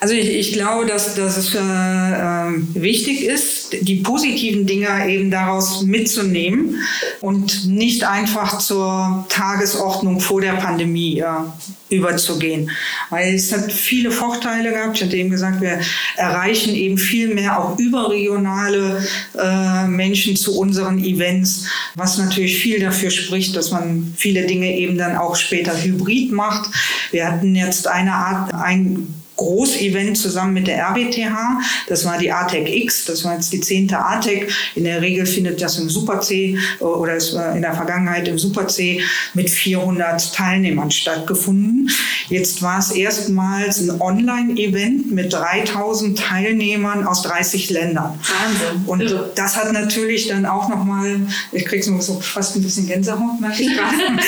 Also 0.00 0.14
ich, 0.14 0.28
ich 0.28 0.52
glaube, 0.52 0.86
dass, 0.86 1.14
dass 1.14 1.36
es 1.36 1.54
äh, 1.54 1.58
ähm, 1.58 2.68
wichtig 2.74 3.22
ist, 3.24 3.76
die 3.82 3.96
positiven 3.96 4.66
Dinge 4.66 5.08
eben 5.08 5.30
daraus 5.30 5.82
mitzunehmen 5.82 6.76
und 7.20 7.66
nicht 7.66 8.04
einfach 8.04 8.58
zur 8.58 9.26
Tagesordnung 9.28 10.20
vor 10.20 10.40
der 10.40 10.54
Pandemie 10.54 11.20
äh, 11.20 11.94
überzugehen. 11.94 12.70
Weil 13.10 13.34
es 13.34 13.52
hat 13.52 13.70
viele 13.72 14.10
Vorteile 14.10 14.70
gehabt. 14.70 14.96
Ich 14.96 15.04
hatte 15.04 15.16
eben 15.16 15.30
gesagt, 15.30 15.60
wir 15.60 15.80
erreichen 16.16 16.74
eben 16.74 16.96
viel 16.98 17.34
mehr 17.34 17.58
auch 17.58 17.78
überregionale 17.78 19.04
äh, 19.38 19.86
Menschen 19.86 20.36
zu 20.36 20.58
unseren 20.58 20.98
Events, 20.98 21.66
was 21.94 22.18
natürlich 22.18 22.58
viel 22.58 22.80
dafür 22.80 23.10
spricht, 23.10 23.54
dass 23.56 23.70
man 23.70 24.14
viele 24.16 24.46
Dinge 24.46 24.74
eben 24.76 24.96
dann 24.96 25.16
auch 25.16 25.36
später 25.36 25.76
hybrid 25.80 26.32
macht. 26.32 26.70
Wir 27.10 27.26
hatten 27.26 27.54
jetzt 27.54 27.86
eine 27.86 28.12
Art, 28.12 28.54
ein 28.54 29.19
Großevent 29.40 30.18
zusammen 30.18 30.52
mit 30.52 30.66
der 30.66 30.84
RWTH. 30.84 31.60
Das 31.88 32.04
war 32.04 32.18
die 32.18 32.30
ATEC 32.30 32.68
X, 32.84 33.06
das 33.06 33.24
war 33.24 33.34
jetzt 33.34 33.50
die 33.54 33.60
zehnte 33.60 33.98
ATEC. 33.98 34.52
In 34.74 34.84
der 34.84 35.00
Regel 35.00 35.24
findet 35.24 35.62
das 35.62 35.78
im 35.78 35.88
Super 35.88 36.20
C 36.20 36.58
äh, 36.78 36.84
oder 36.84 37.14
es 37.14 37.34
war 37.34 37.56
in 37.56 37.62
der 37.62 37.72
Vergangenheit 37.72 38.28
im 38.28 38.38
Super 38.38 38.68
C 38.68 39.02
mit 39.32 39.48
400 39.48 40.34
Teilnehmern 40.34 40.90
stattgefunden. 40.90 41.90
Jetzt 42.28 42.60
war 42.60 42.78
es 42.78 42.90
erstmals 42.90 43.80
ein 43.80 44.00
Online-Event 44.00 45.10
mit 45.10 45.32
3000 45.32 46.18
Teilnehmern 46.18 47.06
aus 47.06 47.22
30 47.22 47.70
Ländern. 47.70 48.20
Wahnsinn. 48.20 48.84
Und 48.86 49.00
Irre. 49.00 49.32
das 49.34 49.56
hat 49.56 49.72
natürlich 49.72 50.28
dann 50.28 50.44
auch 50.44 50.68
nochmal, 50.68 51.16
ich 51.50 51.64
kriege 51.64 51.82
so 51.82 52.20
fast 52.20 52.56
ein 52.56 52.62
bisschen 52.62 52.86
Gänsehaut, 52.86 53.40
merke 53.40 53.62
ich 53.62 53.74
gerade. 53.74 54.20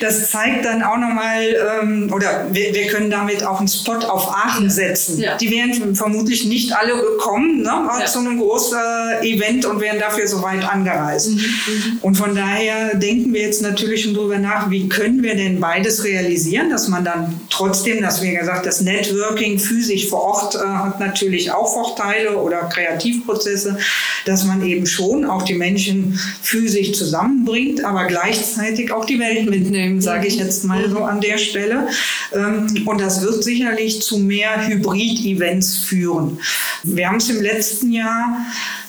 das 0.00 0.30
zeigt 0.30 0.64
dann 0.64 0.82
auch 0.82 0.96
nochmal, 0.96 1.54
ähm, 1.82 2.10
oder 2.12 2.46
wir, 2.50 2.74
wir 2.74 2.86
können 2.86 3.10
damit 3.10 3.44
auch 3.44 3.58
einen 3.58 3.68
Spot 3.68 4.05
auf 4.08 4.28
Aachen 4.28 4.70
setzen. 4.70 5.20
Ja. 5.20 5.36
Die 5.36 5.50
wären 5.50 5.94
vermutlich 5.94 6.44
nicht 6.44 6.74
alle 6.74 6.94
gekommen 7.00 7.62
ne, 7.62 7.88
ja. 8.00 8.06
zu 8.06 8.20
einem 8.20 8.38
großen 8.38 8.78
Event 9.22 9.64
und 9.64 9.80
wären 9.80 9.98
dafür 9.98 10.26
so 10.26 10.42
weit 10.42 10.64
angereist. 10.64 11.30
Mhm, 11.30 11.36
mhm. 11.36 11.98
Und 12.02 12.16
von 12.16 12.34
daher 12.34 12.96
denken 12.96 13.32
wir 13.32 13.42
jetzt 13.42 13.62
natürlich 13.62 14.04
schon 14.04 14.14
darüber 14.14 14.38
nach, 14.38 14.70
wie 14.70 14.88
können 14.88 15.22
wir 15.22 15.36
denn 15.36 15.60
beides 15.60 16.04
realisieren, 16.04 16.70
dass 16.70 16.88
man 16.88 17.04
dann 17.04 17.40
trotzdem, 17.50 18.02
dass 18.02 18.22
wir 18.22 18.38
gesagt, 18.38 18.66
das 18.66 18.80
Networking 18.80 19.58
physisch 19.58 20.08
vor 20.08 20.22
Ort 20.22 20.54
äh, 20.54 20.58
hat 20.58 21.00
natürlich 21.00 21.50
auch 21.50 21.72
Vorteile 21.72 22.36
oder 22.36 22.68
Kreativprozesse, 22.68 23.78
dass 24.24 24.44
man 24.44 24.62
eben 24.64 24.86
schon 24.86 25.24
auch 25.24 25.42
die 25.42 25.54
Menschen 25.54 26.18
physisch 26.42 26.92
zusammenbringt, 26.92 27.84
aber 27.84 28.04
gleichzeitig 28.06 28.92
auch 28.92 29.04
die 29.04 29.18
Welt 29.18 29.48
mitnehmen, 29.48 30.00
sage 30.00 30.26
ich 30.26 30.36
jetzt 30.36 30.64
mal 30.64 30.88
so 30.90 30.98
an 30.98 31.20
der 31.20 31.38
Stelle. 31.38 31.88
Ähm, 32.32 32.84
und 32.86 33.00
das 33.00 33.22
wird 33.22 33.42
sicherlich 33.42 33.95
zu 34.00 34.18
mehr 34.18 34.66
Hybrid-Events 34.66 35.76
führen. 35.76 36.38
Wir 36.82 37.08
haben 37.08 37.16
es 37.16 37.30
im 37.30 37.40
letzten 37.40 37.92
Jahr 37.92 38.38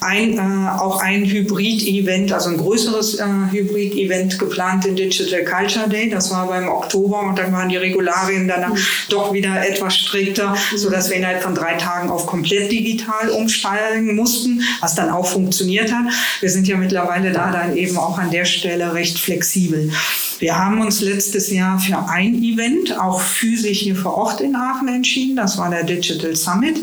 ein, 0.02 0.38
äh, 0.38 0.70
auch 0.80 1.02
ein 1.02 1.26
Hybrid-Event, 1.26 2.32
also 2.32 2.50
ein 2.50 2.58
größeres 2.58 3.16
äh, 3.20 3.26
Hybrid-Event 3.52 4.38
geplant, 4.40 4.86
den 4.86 4.96
Digital 4.96 5.44
Culture 5.44 5.90
Day. 5.90 6.10
Das 6.10 6.32
war 6.32 6.48
beim 6.48 6.68
Oktober 6.68 7.22
und 7.22 7.38
dann 7.38 7.52
waren 7.52 7.70
die 7.70 7.78
Regularien 7.78 8.48
danach 8.48 8.74
mhm. 8.74 8.80
doch 9.10 9.34
wieder 9.34 9.68
etwas 9.68 9.96
strikter, 9.96 10.56
sodass 10.76 11.10
wir 11.10 11.18
innerhalb 11.18 11.42
von 11.42 11.56
drei 11.56 11.74
Tagen 11.76 12.10
auf 12.10 12.26
komplett 12.26 12.72
digital 12.72 13.30
umsteigen 13.30 14.16
mussten, 14.16 14.62
was 14.82 14.96
dann 14.96 15.10
auch 15.10 15.28
funktioniert 15.28 15.92
hat. 15.92 16.06
Wir 16.40 16.50
sind 16.50 16.68
ja 16.68 16.78
mittlerweile 16.78 17.32
da 17.32 17.52
dann 17.52 17.76
eben 17.76 17.98
auch 17.98 18.18
an 18.18 18.32
der 18.32 18.46
Stelle 18.46 18.94
recht 18.94 19.20
flexibel. 19.20 19.92
Wir 20.40 20.58
haben 20.58 20.82
uns 20.82 21.02
letztes 21.02 21.52
Jahr 21.52 21.80
für 21.80 21.98
ein 22.10 22.36
Event, 22.44 22.98
auch 23.00 23.20
physisch 23.20 23.80
hier 23.80 23.96
vor 23.96 24.16
Ort 24.16 24.42
in 24.42 24.56
Aachen 24.56 24.88
entschieden. 24.88 25.36
Das 25.36 25.58
war 25.58 25.70
der 25.70 25.84
Digital 25.84 26.36
Summit. 26.36 26.78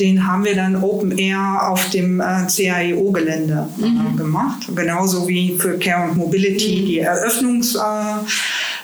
Den 0.00 0.26
haben 0.26 0.44
wir 0.44 0.54
dann 0.54 0.82
Open 0.82 1.16
Air 1.16 1.68
auf 1.68 1.90
dem 1.90 2.20
äh, 2.20 2.46
CAEO-Gelände 2.48 3.68
äh, 3.80 3.86
mhm. 3.86 4.16
gemacht. 4.16 4.68
Genauso 4.74 5.28
wie 5.28 5.56
für 5.58 5.78
Care 5.78 6.04
and 6.04 6.16
Mobility 6.16 6.80
mhm. 6.80 6.86
die 6.86 7.04
Eröffnungs- 7.04 7.76
äh, 7.76 8.24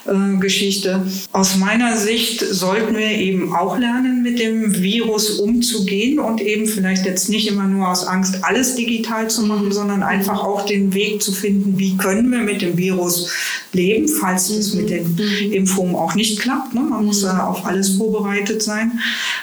äh, 0.05 0.37
Geschichte. 0.39 1.05
Aus 1.31 1.57
meiner 1.57 1.95
Sicht 1.95 2.39
sollten 2.39 2.97
wir 2.97 3.11
eben 3.11 3.53
auch 3.53 3.77
lernen, 3.77 4.23
mit 4.23 4.39
dem 4.39 4.81
Virus 4.81 5.39
umzugehen 5.39 6.17
und 6.19 6.41
eben 6.41 6.65
vielleicht 6.65 7.05
jetzt 7.05 7.29
nicht 7.29 7.47
immer 7.47 7.67
nur 7.67 7.89
aus 7.89 8.07
Angst, 8.07 8.43
alles 8.43 8.75
digital 8.75 9.29
zu 9.29 9.43
machen, 9.43 9.67
mhm. 9.67 9.71
sondern 9.71 10.03
einfach 10.03 10.43
auch 10.43 10.65
den 10.65 10.93
Weg 10.93 11.21
zu 11.21 11.31
finden, 11.31 11.77
wie 11.77 11.97
können 11.97 12.31
wir 12.31 12.39
mit 12.39 12.61
dem 12.61 12.77
Virus 12.77 13.29
leben, 13.73 14.07
falls 14.07 14.49
es 14.49 14.73
mit 14.73 14.89
den 14.89 15.13
mhm. 15.13 15.53
Impfungen 15.53 15.95
auch 15.95 16.15
nicht 16.15 16.39
klappt. 16.39 16.73
Ne? 16.73 16.81
Man 16.81 17.05
muss 17.05 17.23
mhm. 17.23 17.39
auf 17.39 17.65
alles 17.65 17.95
vorbereitet 17.95 18.61
sein. 18.61 18.99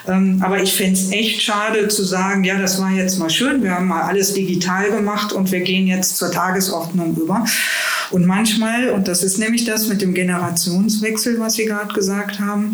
Ähm, 0.07 0.41
aber 0.43 0.62
ich 0.62 0.74
fände 0.74 0.95
es 0.95 1.11
echt 1.11 1.43
schade 1.43 1.89
zu 1.89 2.05
sagen, 2.05 2.45
ja, 2.45 2.59
das 2.59 2.81
war 2.81 2.91
jetzt 2.91 3.18
mal 3.18 3.31
schön, 3.31 3.62
wir 3.62 3.72
haben 3.72 3.87
mal 3.87 4.03
alles 4.03 4.35
digital 4.35 4.91
gemacht 4.91 5.33
und 5.33 5.51
wir 5.53 5.61
gehen 5.61 5.87
jetzt 5.87 6.16
zur 6.16 6.31
Tagesordnung 6.31 7.16
über. 7.16 7.45
Und 8.11 8.26
manchmal, 8.26 8.91
und 8.91 9.07
das 9.07 9.22
ist 9.22 9.39
nämlich 9.39 9.64
das 9.64 9.89
mit 9.89 10.01
dem 10.01 10.14
Generationswechsel, 10.14 11.39
was 11.41 11.55
Sie 11.55 11.66
gerade 11.66 11.93
gesagt 11.93 12.41
haben, 12.41 12.72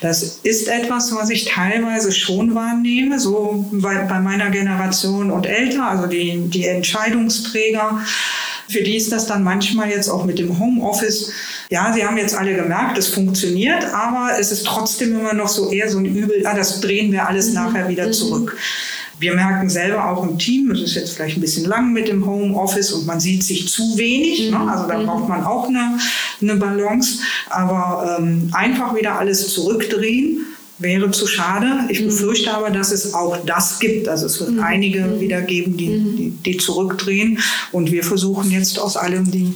das 0.00 0.38
ist 0.42 0.68
etwas, 0.68 1.12
was 1.14 1.30
ich 1.30 1.46
teilweise 1.46 2.12
schon 2.12 2.54
wahrnehme, 2.54 3.18
so 3.18 3.68
bei, 3.72 3.96
bei 4.04 4.20
meiner 4.20 4.50
Generation 4.50 5.30
und 5.30 5.46
älter, 5.46 5.88
also 5.88 6.06
die, 6.06 6.48
die 6.48 6.66
Entscheidungsträger. 6.66 8.00
Für 8.68 8.82
die 8.82 8.96
ist 8.96 9.12
das 9.12 9.26
dann 9.26 9.44
manchmal 9.44 9.90
jetzt 9.90 10.08
auch 10.08 10.24
mit 10.24 10.38
dem 10.38 10.58
Homeoffice. 10.58 11.30
Ja, 11.70 11.92
sie 11.92 12.04
haben 12.04 12.16
jetzt 12.16 12.34
alle 12.34 12.54
gemerkt, 12.54 12.98
es 12.98 13.08
funktioniert, 13.08 13.84
aber 13.94 14.30
es 14.38 14.50
ist 14.52 14.66
trotzdem 14.66 15.18
immer 15.18 15.34
noch 15.34 15.48
so 15.48 15.70
eher 15.70 15.88
so 15.88 15.98
ein 15.98 16.04
Übel, 16.04 16.46
ah, 16.46 16.54
das 16.54 16.80
drehen 16.80 17.12
wir 17.12 17.28
alles 17.28 17.48
mhm. 17.48 17.54
nachher 17.54 17.88
wieder 17.88 18.08
mhm. 18.08 18.12
zurück. 18.12 18.56
Wir 19.18 19.34
merken 19.34 19.70
selber 19.70 20.10
auch 20.10 20.22
im 20.24 20.38
Team, 20.38 20.70
es 20.72 20.82
ist 20.82 20.94
jetzt 20.94 21.14
vielleicht 21.14 21.38
ein 21.38 21.40
bisschen 21.40 21.64
lang 21.64 21.92
mit 21.92 22.08
dem 22.08 22.26
Homeoffice 22.26 22.92
und 22.92 23.06
man 23.06 23.18
sieht 23.18 23.42
sich 23.44 23.68
zu 23.68 23.96
wenig. 23.96 24.50
Ne? 24.50 24.60
Also 24.60 24.86
da 24.86 24.98
mhm. 24.98 25.06
braucht 25.06 25.28
man 25.28 25.44
auch 25.44 25.68
eine, 25.68 25.98
eine 26.42 26.56
Balance. 26.56 27.20
Aber 27.48 28.18
ähm, 28.18 28.50
einfach 28.52 28.94
wieder 28.94 29.18
alles 29.18 29.48
zurückdrehen 29.54 30.44
wäre 30.78 31.10
zu 31.10 31.26
schade. 31.26 31.66
Ich 31.88 32.00
mhm. 32.00 32.06
befürchte 32.06 32.52
aber, 32.52 32.70
dass 32.70 32.92
es 32.92 33.14
auch 33.14 33.38
das 33.44 33.78
gibt. 33.78 34.08
Also 34.08 34.26
es 34.26 34.40
wird 34.40 34.52
mhm. 34.52 34.60
einige 34.60 35.02
mhm. 35.02 35.20
wieder 35.20 35.42
geben, 35.42 35.76
die, 35.76 35.88
mhm. 35.88 36.16
die, 36.16 36.30
die, 36.30 36.56
zurückdrehen. 36.58 37.38
Und 37.72 37.92
wir 37.92 38.04
versuchen 38.04 38.50
jetzt 38.50 38.78
aus 38.78 38.96
allem 38.96 39.30
die 39.30 39.54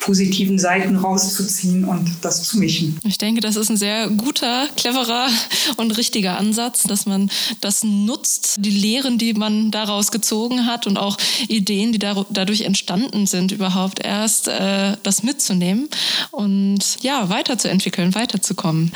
positiven 0.00 0.58
Seiten 0.58 0.96
rauszuziehen 0.96 1.84
und 1.84 2.10
das 2.22 2.44
zu 2.44 2.58
mischen. 2.58 2.98
Ich 3.04 3.18
denke, 3.18 3.40
das 3.40 3.56
ist 3.56 3.70
ein 3.70 3.76
sehr 3.76 4.08
guter, 4.08 4.66
cleverer 4.76 5.28
und 5.76 5.96
richtiger 5.96 6.38
Ansatz, 6.38 6.84
dass 6.84 7.06
man 7.06 7.30
das 7.60 7.82
nutzt, 7.82 8.56
die 8.60 8.70
Lehren, 8.70 9.18
die 9.18 9.34
man 9.34 9.70
daraus 9.70 10.10
gezogen 10.10 10.66
hat 10.66 10.86
und 10.86 10.96
auch 10.96 11.16
Ideen, 11.48 11.92
die 11.92 11.98
dadurch 11.98 12.62
entstanden 12.62 13.26
sind, 13.26 13.52
überhaupt 13.52 14.04
erst 14.04 14.48
äh, 14.48 14.96
das 15.02 15.22
mitzunehmen 15.22 15.88
und 16.30 16.78
ja, 17.02 17.28
weiterzuentwickeln, 17.28 18.14
weiterzukommen. 18.14 18.92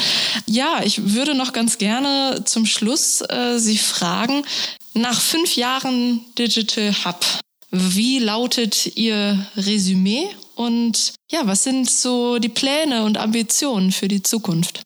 Ja, 0.47 0.81
ich 0.85 1.15
würde 1.15 1.35
noch 1.35 1.53
ganz 1.53 1.64
ganz 1.65 1.79
gerne 1.79 2.43
zum 2.45 2.67
Schluss 2.67 3.23
äh, 3.23 3.59
Sie 3.59 3.79
fragen, 3.79 4.45
nach 4.93 5.19
fünf 5.19 5.57
Jahren 5.57 6.21
Digital 6.39 6.95
Hub, 7.07 7.25
wie 7.71 8.19
lautet 8.19 8.99
Ihr 8.99 9.47
Resümee 9.57 10.29
und 10.57 11.15
ja, 11.33 11.47
was 11.47 11.65
sind 11.65 11.91
so 11.91 12.39
die 12.39 12.51
Pläne 12.51 13.05
und 13.05 13.17
Ambitionen 13.17 13.93
für 13.93 14.09
die 14.09 14.23
Zukunft? 14.23 14.83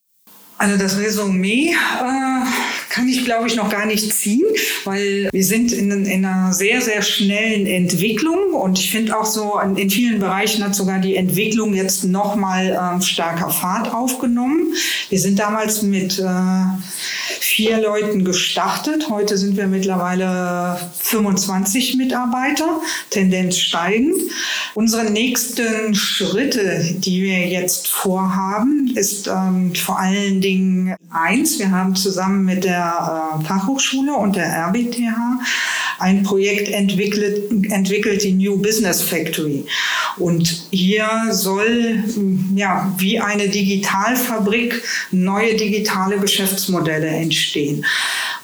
Also 0.58 0.76
das 0.76 0.98
Resümee 0.98 1.70
äh, 1.70 2.46
kann 2.90 3.08
ich, 3.08 3.24
glaube 3.24 3.46
ich, 3.46 3.54
noch 3.54 3.70
gar 3.70 3.86
nicht 3.86 4.12
ziehen, 4.12 4.44
weil 4.84 5.28
wir 5.30 5.44
sind 5.44 5.70
in, 5.70 6.04
in 6.04 6.24
einer 6.24 6.52
sehr, 6.52 6.80
sehr 6.80 7.00
schnellen 7.02 7.64
Entwicklung 7.64 8.52
und 8.54 8.76
ich 8.76 8.90
finde 8.90 9.16
auch 9.16 9.24
so, 9.24 9.60
in, 9.60 9.76
in, 9.76 9.88
vielen 9.88 10.18
Bereichen 10.18 10.64
hat 10.64 10.74
sogar 10.74 10.98
die 10.98 11.14
Entwicklung 11.14 11.74
jetzt 11.74 12.02
nochmal 12.02 12.76
ähm, 12.76 13.00
starker 13.00 13.50
Fahrt 13.50 13.94
aufgenommen. 13.94 14.74
Wir 15.10 15.20
sind 15.20 15.38
damals 15.38 15.82
mit 15.82 16.18
äh, 16.18 16.24
vier 17.38 17.80
Leuten 17.80 18.24
gestartet. 18.24 19.08
Heute 19.10 19.38
sind 19.38 19.56
wir 19.56 19.68
mittlerweile 19.68 20.80
25 20.98 21.96
Mitarbeiter, 21.96 22.80
Tendenz 23.10 23.58
steigend. 23.58 24.16
Unsere 24.74 25.08
nächsten 25.08 25.94
Schritte, 25.94 26.84
die 26.98 27.22
wir 27.22 27.46
jetzt 27.46 27.86
vorhaben, 27.86 28.92
ist 28.96 29.28
ähm, 29.28 29.72
vor 29.76 30.00
allen 30.00 30.40
Dingen 30.40 30.47
Dingen 30.48 30.96
eins. 31.10 31.58
Wir 31.58 31.70
haben 31.70 31.94
zusammen 31.94 32.44
mit 32.44 32.64
der 32.64 33.38
äh, 33.40 33.44
Fachhochschule 33.44 34.14
und 34.14 34.36
der 34.36 34.46
RBTH 34.46 35.40
ein 35.98 36.22
Projekt 36.22 36.68
entwickelt, 36.68 37.50
entwickelt, 37.70 38.22
die 38.22 38.32
New 38.32 38.56
Business 38.56 39.02
Factory. 39.02 39.64
Und 40.16 40.66
hier 40.70 41.08
soll 41.30 42.04
ja 42.54 42.92
wie 42.98 43.20
eine 43.20 43.48
Digitalfabrik 43.48 44.82
neue 45.10 45.54
digitale 45.56 46.18
Geschäftsmodelle 46.18 47.08
entstehen. 47.08 47.84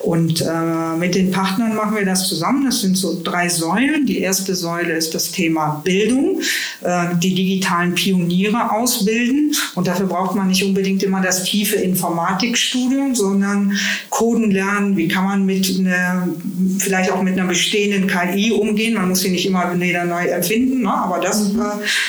Und 0.04 0.42
äh, 0.42 0.96
mit 0.98 1.14
den 1.14 1.30
Partnern 1.30 1.74
machen 1.74 1.96
wir 1.96 2.04
das 2.04 2.28
zusammen. 2.28 2.66
Das 2.66 2.82
sind 2.82 2.94
so 2.96 3.18
drei 3.24 3.48
Säulen. 3.48 4.04
Die 4.04 4.18
erste 4.18 4.54
Säule 4.54 4.92
ist 4.92 5.14
das 5.14 5.32
Thema 5.32 5.80
Bildung, 5.82 6.42
äh, 6.82 7.06
die 7.22 7.34
digitalen 7.34 7.94
Pioniere 7.94 8.70
ausbilden. 8.70 9.54
Und 9.74 9.86
dafür 9.86 10.06
braucht 10.06 10.36
man 10.36 10.48
nicht 10.48 10.62
unbedingt 10.62 11.02
immer 11.02 11.22
das 11.22 11.44
tiefe 11.44 11.76
Informatikstudium, 11.76 13.14
sondern 13.14 13.78
Coden 14.10 14.50
lernen. 14.50 14.98
Wie 14.98 15.08
kann 15.08 15.24
man 15.24 15.46
mit 15.46 15.74
einer, 15.78 16.28
vielleicht 16.78 17.10
auch 17.10 17.22
mit 17.22 17.38
einer 17.38 17.48
bestehenden 17.48 18.06
KI 18.06 18.52
umgehen? 18.52 18.94
Man 18.94 19.08
muss 19.08 19.20
sie 19.20 19.30
nicht 19.30 19.46
immer 19.46 19.72
wieder 19.80 20.04
neu 20.04 20.26
erfinden, 20.26 20.82
ne? 20.82 20.92
aber 20.92 21.18
das 21.18 21.50
mhm. 21.50 21.60
äh, 21.60 21.64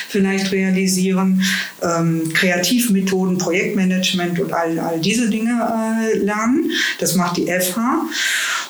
vielleicht 0.09 0.51
realisieren. 0.51 1.41
Ähm, 1.81 2.33
Kreativmethoden, 2.33 3.37
Projektmanagement 3.37 4.37
und 4.41 4.51
all, 4.51 4.79
all 4.79 4.99
diese 4.99 5.29
Dinge 5.29 5.51
äh, 5.51 6.17
lernen. 6.17 6.71
Das 6.99 7.15
macht 7.15 7.37
die 7.37 7.47
FH. 7.47 7.84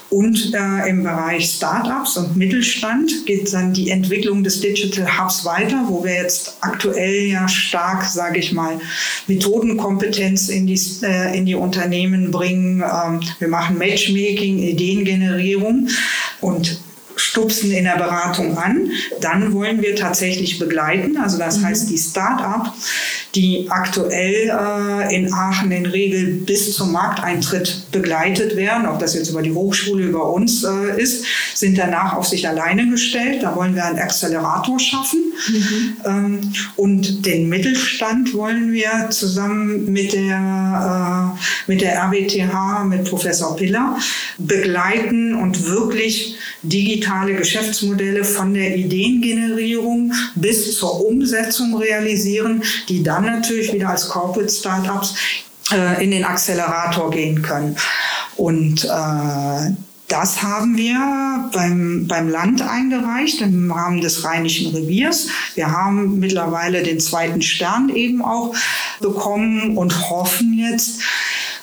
Und 0.09 0.53
äh, 0.53 0.89
im 0.89 1.03
Bereich 1.03 1.49
Startups 1.49 2.16
und 2.18 2.38
Mittelstand 2.38 3.26
geht 3.26 3.51
dann 3.53 3.74
die 3.74 3.89
Entwicklung 3.89 4.43
des 4.43 4.61
Digital 4.61 5.18
Hubs 5.18 5.43
weiter, 5.43 5.84
wo 5.88 6.03
wir 6.03 6.13
jetzt 6.13 6.57
aktuell 6.61 7.26
ja 7.26 7.47
stark, 7.47 8.05
sage 8.05 8.39
ich 8.39 8.53
mal, 8.53 8.80
Methodenkompetenz 9.28 10.49
in 10.49 10.68
die, 10.68 10.80
äh, 11.01 11.38
in 11.38 11.45
die 11.45 11.55
Unternehmen 11.55 12.32
bringen. 12.32 12.82
Ähm, 12.82 13.22
wir 13.39 13.47
machen 13.47 13.78
Matchmaking, 13.78 14.59
Ideengenerierung 14.59 15.89
und 16.39 16.80
stupsen 17.16 17.72
in 17.72 17.86
der 17.86 17.97
Beratung 17.97 18.57
an. 18.57 18.91
Dann 19.22 19.53
wollen 19.53 19.82
wir 19.82 19.95
tatsächlich 19.95 20.59
begleiten. 20.59 21.18
Also 21.18 21.38
das 21.38 21.59
mhm. 21.59 21.66
heißt, 21.66 21.89
die 21.89 21.97
Start-up, 21.97 22.74
die 23.36 23.67
aktuell 23.69 24.49
äh, 24.49 25.15
in 25.15 25.33
Aachen 25.33 25.71
in 25.71 25.86
Regel 25.86 26.25
bis 26.45 26.73
zum 26.73 26.91
Markteintritt 26.91 27.91
begleitet 27.91 28.55
werden, 28.55 28.88
ob 28.88 28.99
das 28.99 29.13
jetzt 29.13 29.29
über 29.29 29.41
die 29.41 29.51
Hochschule, 29.51 30.05
über 30.05 30.31
uns 30.31 30.63
äh, 30.63 31.01
ist, 31.01 31.25
sind 31.53 31.77
danach 31.77 32.13
auf 32.13 32.25
sich 32.25 32.47
alleine 32.47 32.89
gestellt. 32.89 33.43
Da 33.43 33.55
wollen 33.55 33.75
wir 33.75 33.86
einen 33.86 33.99
Accelerator 33.99 34.79
schaffen. 34.79 35.19
Mhm. 35.47 35.97
Ähm, 36.05 36.53
und 36.75 37.25
den 37.25 37.49
Mittelstand 37.49 38.33
wollen 38.33 38.71
wir 38.71 39.09
zusammen 39.09 39.91
mit 39.91 40.13
der, 40.13 41.36
äh, 41.36 41.39
mit 41.67 41.81
der 41.81 41.97
RWTH, 41.97 42.86
mit 42.86 43.03
Professor 43.09 43.55
Piller 43.55 43.97
begleiten 44.38 45.36
und 45.36 45.67
wirklich 45.67 46.38
digitale 46.63 47.36
Geschäftsmodelle 47.36 48.23
von 48.23 48.53
der 48.53 48.75
Ideengenerierung 48.75 50.13
bis 50.36 50.77
zur 50.77 51.05
Umsetzung 51.05 51.77
realisieren, 51.77 52.63
die 52.89 53.03
dann 53.03 53.24
natürlich 53.26 53.73
wieder 53.73 53.89
als 53.89 54.09
Corporate 54.09 54.49
Startups 54.49 55.15
äh, 55.71 56.03
in 56.03 56.11
den 56.11 56.23
Accelerator 56.23 57.09
gehen 57.11 57.41
können. 57.41 57.76
Und 58.36 58.86
äh, 58.86 59.71
das 60.07 60.43
haben 60.43 60.78
wir 60.78 61.49
beim, 61.51 62.05
beim 62.07 62.30
Land 62.30 62.61
eingereicht 62.61 63.41
im 63.41 63.71
Rahmen 63.71 64.01
des 64.01 64.23
Rheinischen 64.23 64.76
Reviers. 64.76 65.30
Wir 65.55 65.71
haben 65.71 66.19
mittlerweile 66.19 66.84
den 66.84 66.99
zweiten 66.99 67.41
Stern 67.41 67.89
eben 67.89 68.23
auch 68.23 68.55
bekommen 68.99 69.78
und 69.78 70.09
hoffen 70.09 70.53
jetzt, 70.59 71.01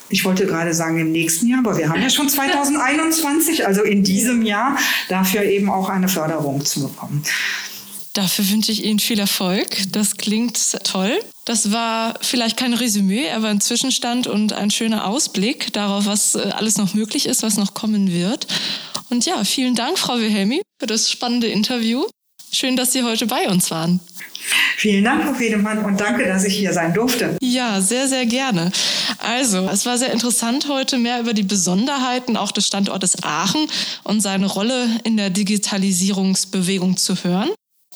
ich 0.08 0.24
wollte 0.24 0.46
gerade 0.46 0.74
sagen 0.74 0.98
im 0.98 1.12
nächsten 1.12 1.46
Jahr, 1.46 1.60
aber 1.60 1.78
wir 1.78 1.88
haben 1.88 2.02
ja 2.02 2.10
schon 2.10 2.28
2021, 2.28 3.64
also 3.64 3.82
in 3.82 4.02
diesem 4.02 4.42
Jahr, 4.42 4.76
dafür 5.08 5.44
eben 5.44 5.70
auch 5.70 5.88
eine 5.88 6.08
Förderung 6.08 6.64
zu 6.64 6.88
bekommen. 6.88 7.22
Dafür 8.12 8.50
wünsche 8.50 8.72
ich 8.72 8.84
Ihnen 8.84 8.98
viel 8.98 9.18
Erfolg. 9.18 9.66
Das 9.90 10.18
klingt 10.18 10.58
toll. 10.84 11.18
Das 11.46 11.72
war 11.72 12.14
vielleicht 12.20 12.58
kein 12.58 12.74
Resümee, 12.74 13.30
aber 13.30 13.48
ein 13.48 13.60
Zwischenstand 13.60 14.26
und 14.26 14.52
ein 14.52 14.70
schöner 14.70 15.06
Ausblick 15.06 15.72
darauf, 15.72 16.06
was 16.06 16.34
äh, 16.34 16.50
alles 16.52 16.76
noch 16.76 16.94
möglich 16.94 17.26
ist, 17.26 17.42
was 17.42 17.56
noch 17.56 17.74
kommen 17.74 18.12
wird. 18.12 18.46
Und 19.08 19.24
ja, 19.24 19.42
vielen 19.44 19.74
Dank, 19.74 19.98
Frau 19.98 20.18
Wilhelmi, 20.18 20.62
für 20.78 20.86
das 20.86 21.10
spannende 21.10 21.46
Interview. 21.46 22.04
Schön, 22.52 22.76
dass 22.76 22.92
Sie 22.92 23.02
heute 23.02 23.26
bei 23.26 23.48
uns 23.48 23.70
waren. 23.70 24.00
Vielen 24.76 25.04
Dank, 25.04 25.24
Frau 25.24 25.32
Fedemann, 25.32 25.82
und 25.84 25.98
danke, 25.98 26.26
dass 26.26 26.44
ich 26.44 26.54
hier 26.54 26.72
sein 26.72 26.92
durfte. 26.92 27.38
Ja, 27.40 27.80
sehr, 27.80 28.08
sehr 28.08 28.26
gerne. 28.26 28.72
Also, 29.18 29.68
es 29.72 29.86
war 29.86 29.96
sehr 29.96 30.12
interessant, 30.12 30.68
heute 30.68 30.98
mehr 30.98 31.20
über 31.20 31.32
die 31.32 31.44
Besonderheiten 31.44 32.36
auch 32.36 32.52
des 32.52 32.66
Standortes 32.66 33.22
Aachen 33.22 33.66
und 34.04 34.20
seine 34.20 34.46
Rolle 34.46 34.88
in 35.04 35.16
der 35.16 35.30
Digitalisierungsbewegung 35.30 36.96
zu 36.98 37.14
hören. 37.24 37.50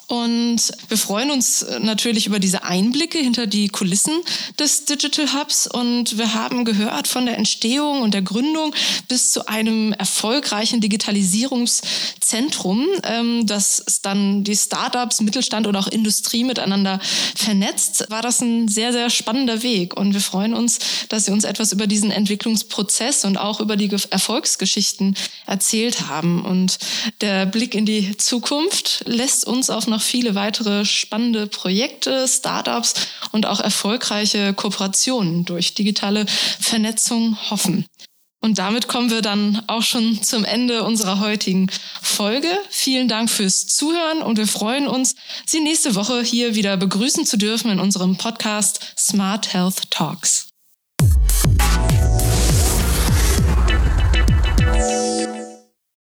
Und 0.08 0.72
wir 0.88 0.98
freuen 0.98 1.32
uns 1.32 1.66
natürlich 1.80 2.28
über 2.28 2.38
diese 2.38 2.62
Einblicke 2.62 3.18
hinter 3.18 3.48
die 3.48 3.66
Kulissen 3.68 4.12
des 4.56 4.84
Digital 4.84 5.34
Hubs. 5.34 5.66
Und 5.66 6.16
wir 6.16 6.34
haben 6.34 6.64
gehört 6.64 7.08
von 7.08 7.26
der 7.26 7.36
Entstehung 7.36 8.02
und 8.02 8.14
der 8.14 8.22
Gründung 8.22 8.72
bis 9.08 9.32
zu 9.32 9.48
einem 9.48 9.92
erfolgreichen 9.92 10.80
Digitalisierungszentrum, 10.80 12.86
ähm, 13.02 13.46
das 13.46 13.82
dann 14.02 14.44
die 14.44 14.54
Startups, 14.54 15.20
Mittelstand 15.20 15.66
und 15.66 15.74
auch 15.74 15.88
Industrie 15.88 16.44
miteinander 16.44 17.00
vernetzt, 17.34 18.08
war 18.08 18.22
das 18.22 18.40
ein 18.40 18.68
sehr, 18.68 18.92
sehr 18.92 19.10
spannender 19.10 19.64
Weg. 19.64 19.96
Und 19.96 20.14
wir 20.14 20.20
freuen 20.20 20.54
uns, 20.54 20.78
dass 21.08 21.24
Sie 21.24 21.32
uns 21.32 21.42
etwas 21.42 21.72
über 21.72 21.88
diesen 21.88 22.12
Entwicklungsprozess 22.12 23.24
und 23.24 23.38
auch 23.38 23.58
über 23.58 23.76
die 23.76 23.90
Erfolgsgeschichten 24.10 25.16
erzählt 25.46 26.06
haben. 26.06 26.44
Und 26.44 26.78
der 27.20 27.46
Blick 27.46 27.74
in 27.74 27.86
die 27.86 28.16
Zukunft 28.16 29.02
lässt 29.06 29.44
uns 29.46 29.68
auf 29.68 29.88
noch 29.88 29.95
noch 29.96 30.02
viele 30.02 30.34
weitere 30.34 30.84
spannende 30.84 31.46
Projekte, 31.46 32.28
Startups 32.28 32.92
und 33.32 33.46
auch 33.46 33.60
erfolgreiche 33.60 34.52
Kooperationen 34.52 35.46
durch 35.46 35.72
digitale 35.72 36.26
Vernetzung 36.60 37.38
hoffen. 37.50 37.86
Und 38.42 38.58
damit 38.58 38.88
kommen 38.88 39.10
wir 39.10 39.22
dann 39.22 39.62
auch 39.68 39.82
schon 39.82 40.22
zum 40.22 40.44
Ende 40.44 40.84
unserer 40.84 41.18
heutigen 41.20 41.70
Folge. 42.02 42.48
Vielen 42.68 43.08
Dank 43.08 43.30
fürs 43.30 43.66
Zuhören 43.68 44.20
und 44.20 44.36
wir 44.36 44.46
freuen 44.46 44.86
uns, 44.86 45.14
Sie 45.46 45.60
nächste 45.60 45.94
Woche 45.94 46.22
hier 46.22 46.54
wieder 46.54 46.76
begrüßen 46.76 47.24
zu 47.24 47.38
dürfen 47.38 47.70
in 47.70 47.80
unserem 47.80 48.18
Podcast 48.18 48.92
Smart 48.98 49.54
Health 49.54 49.90
Talks. 49.90 50.45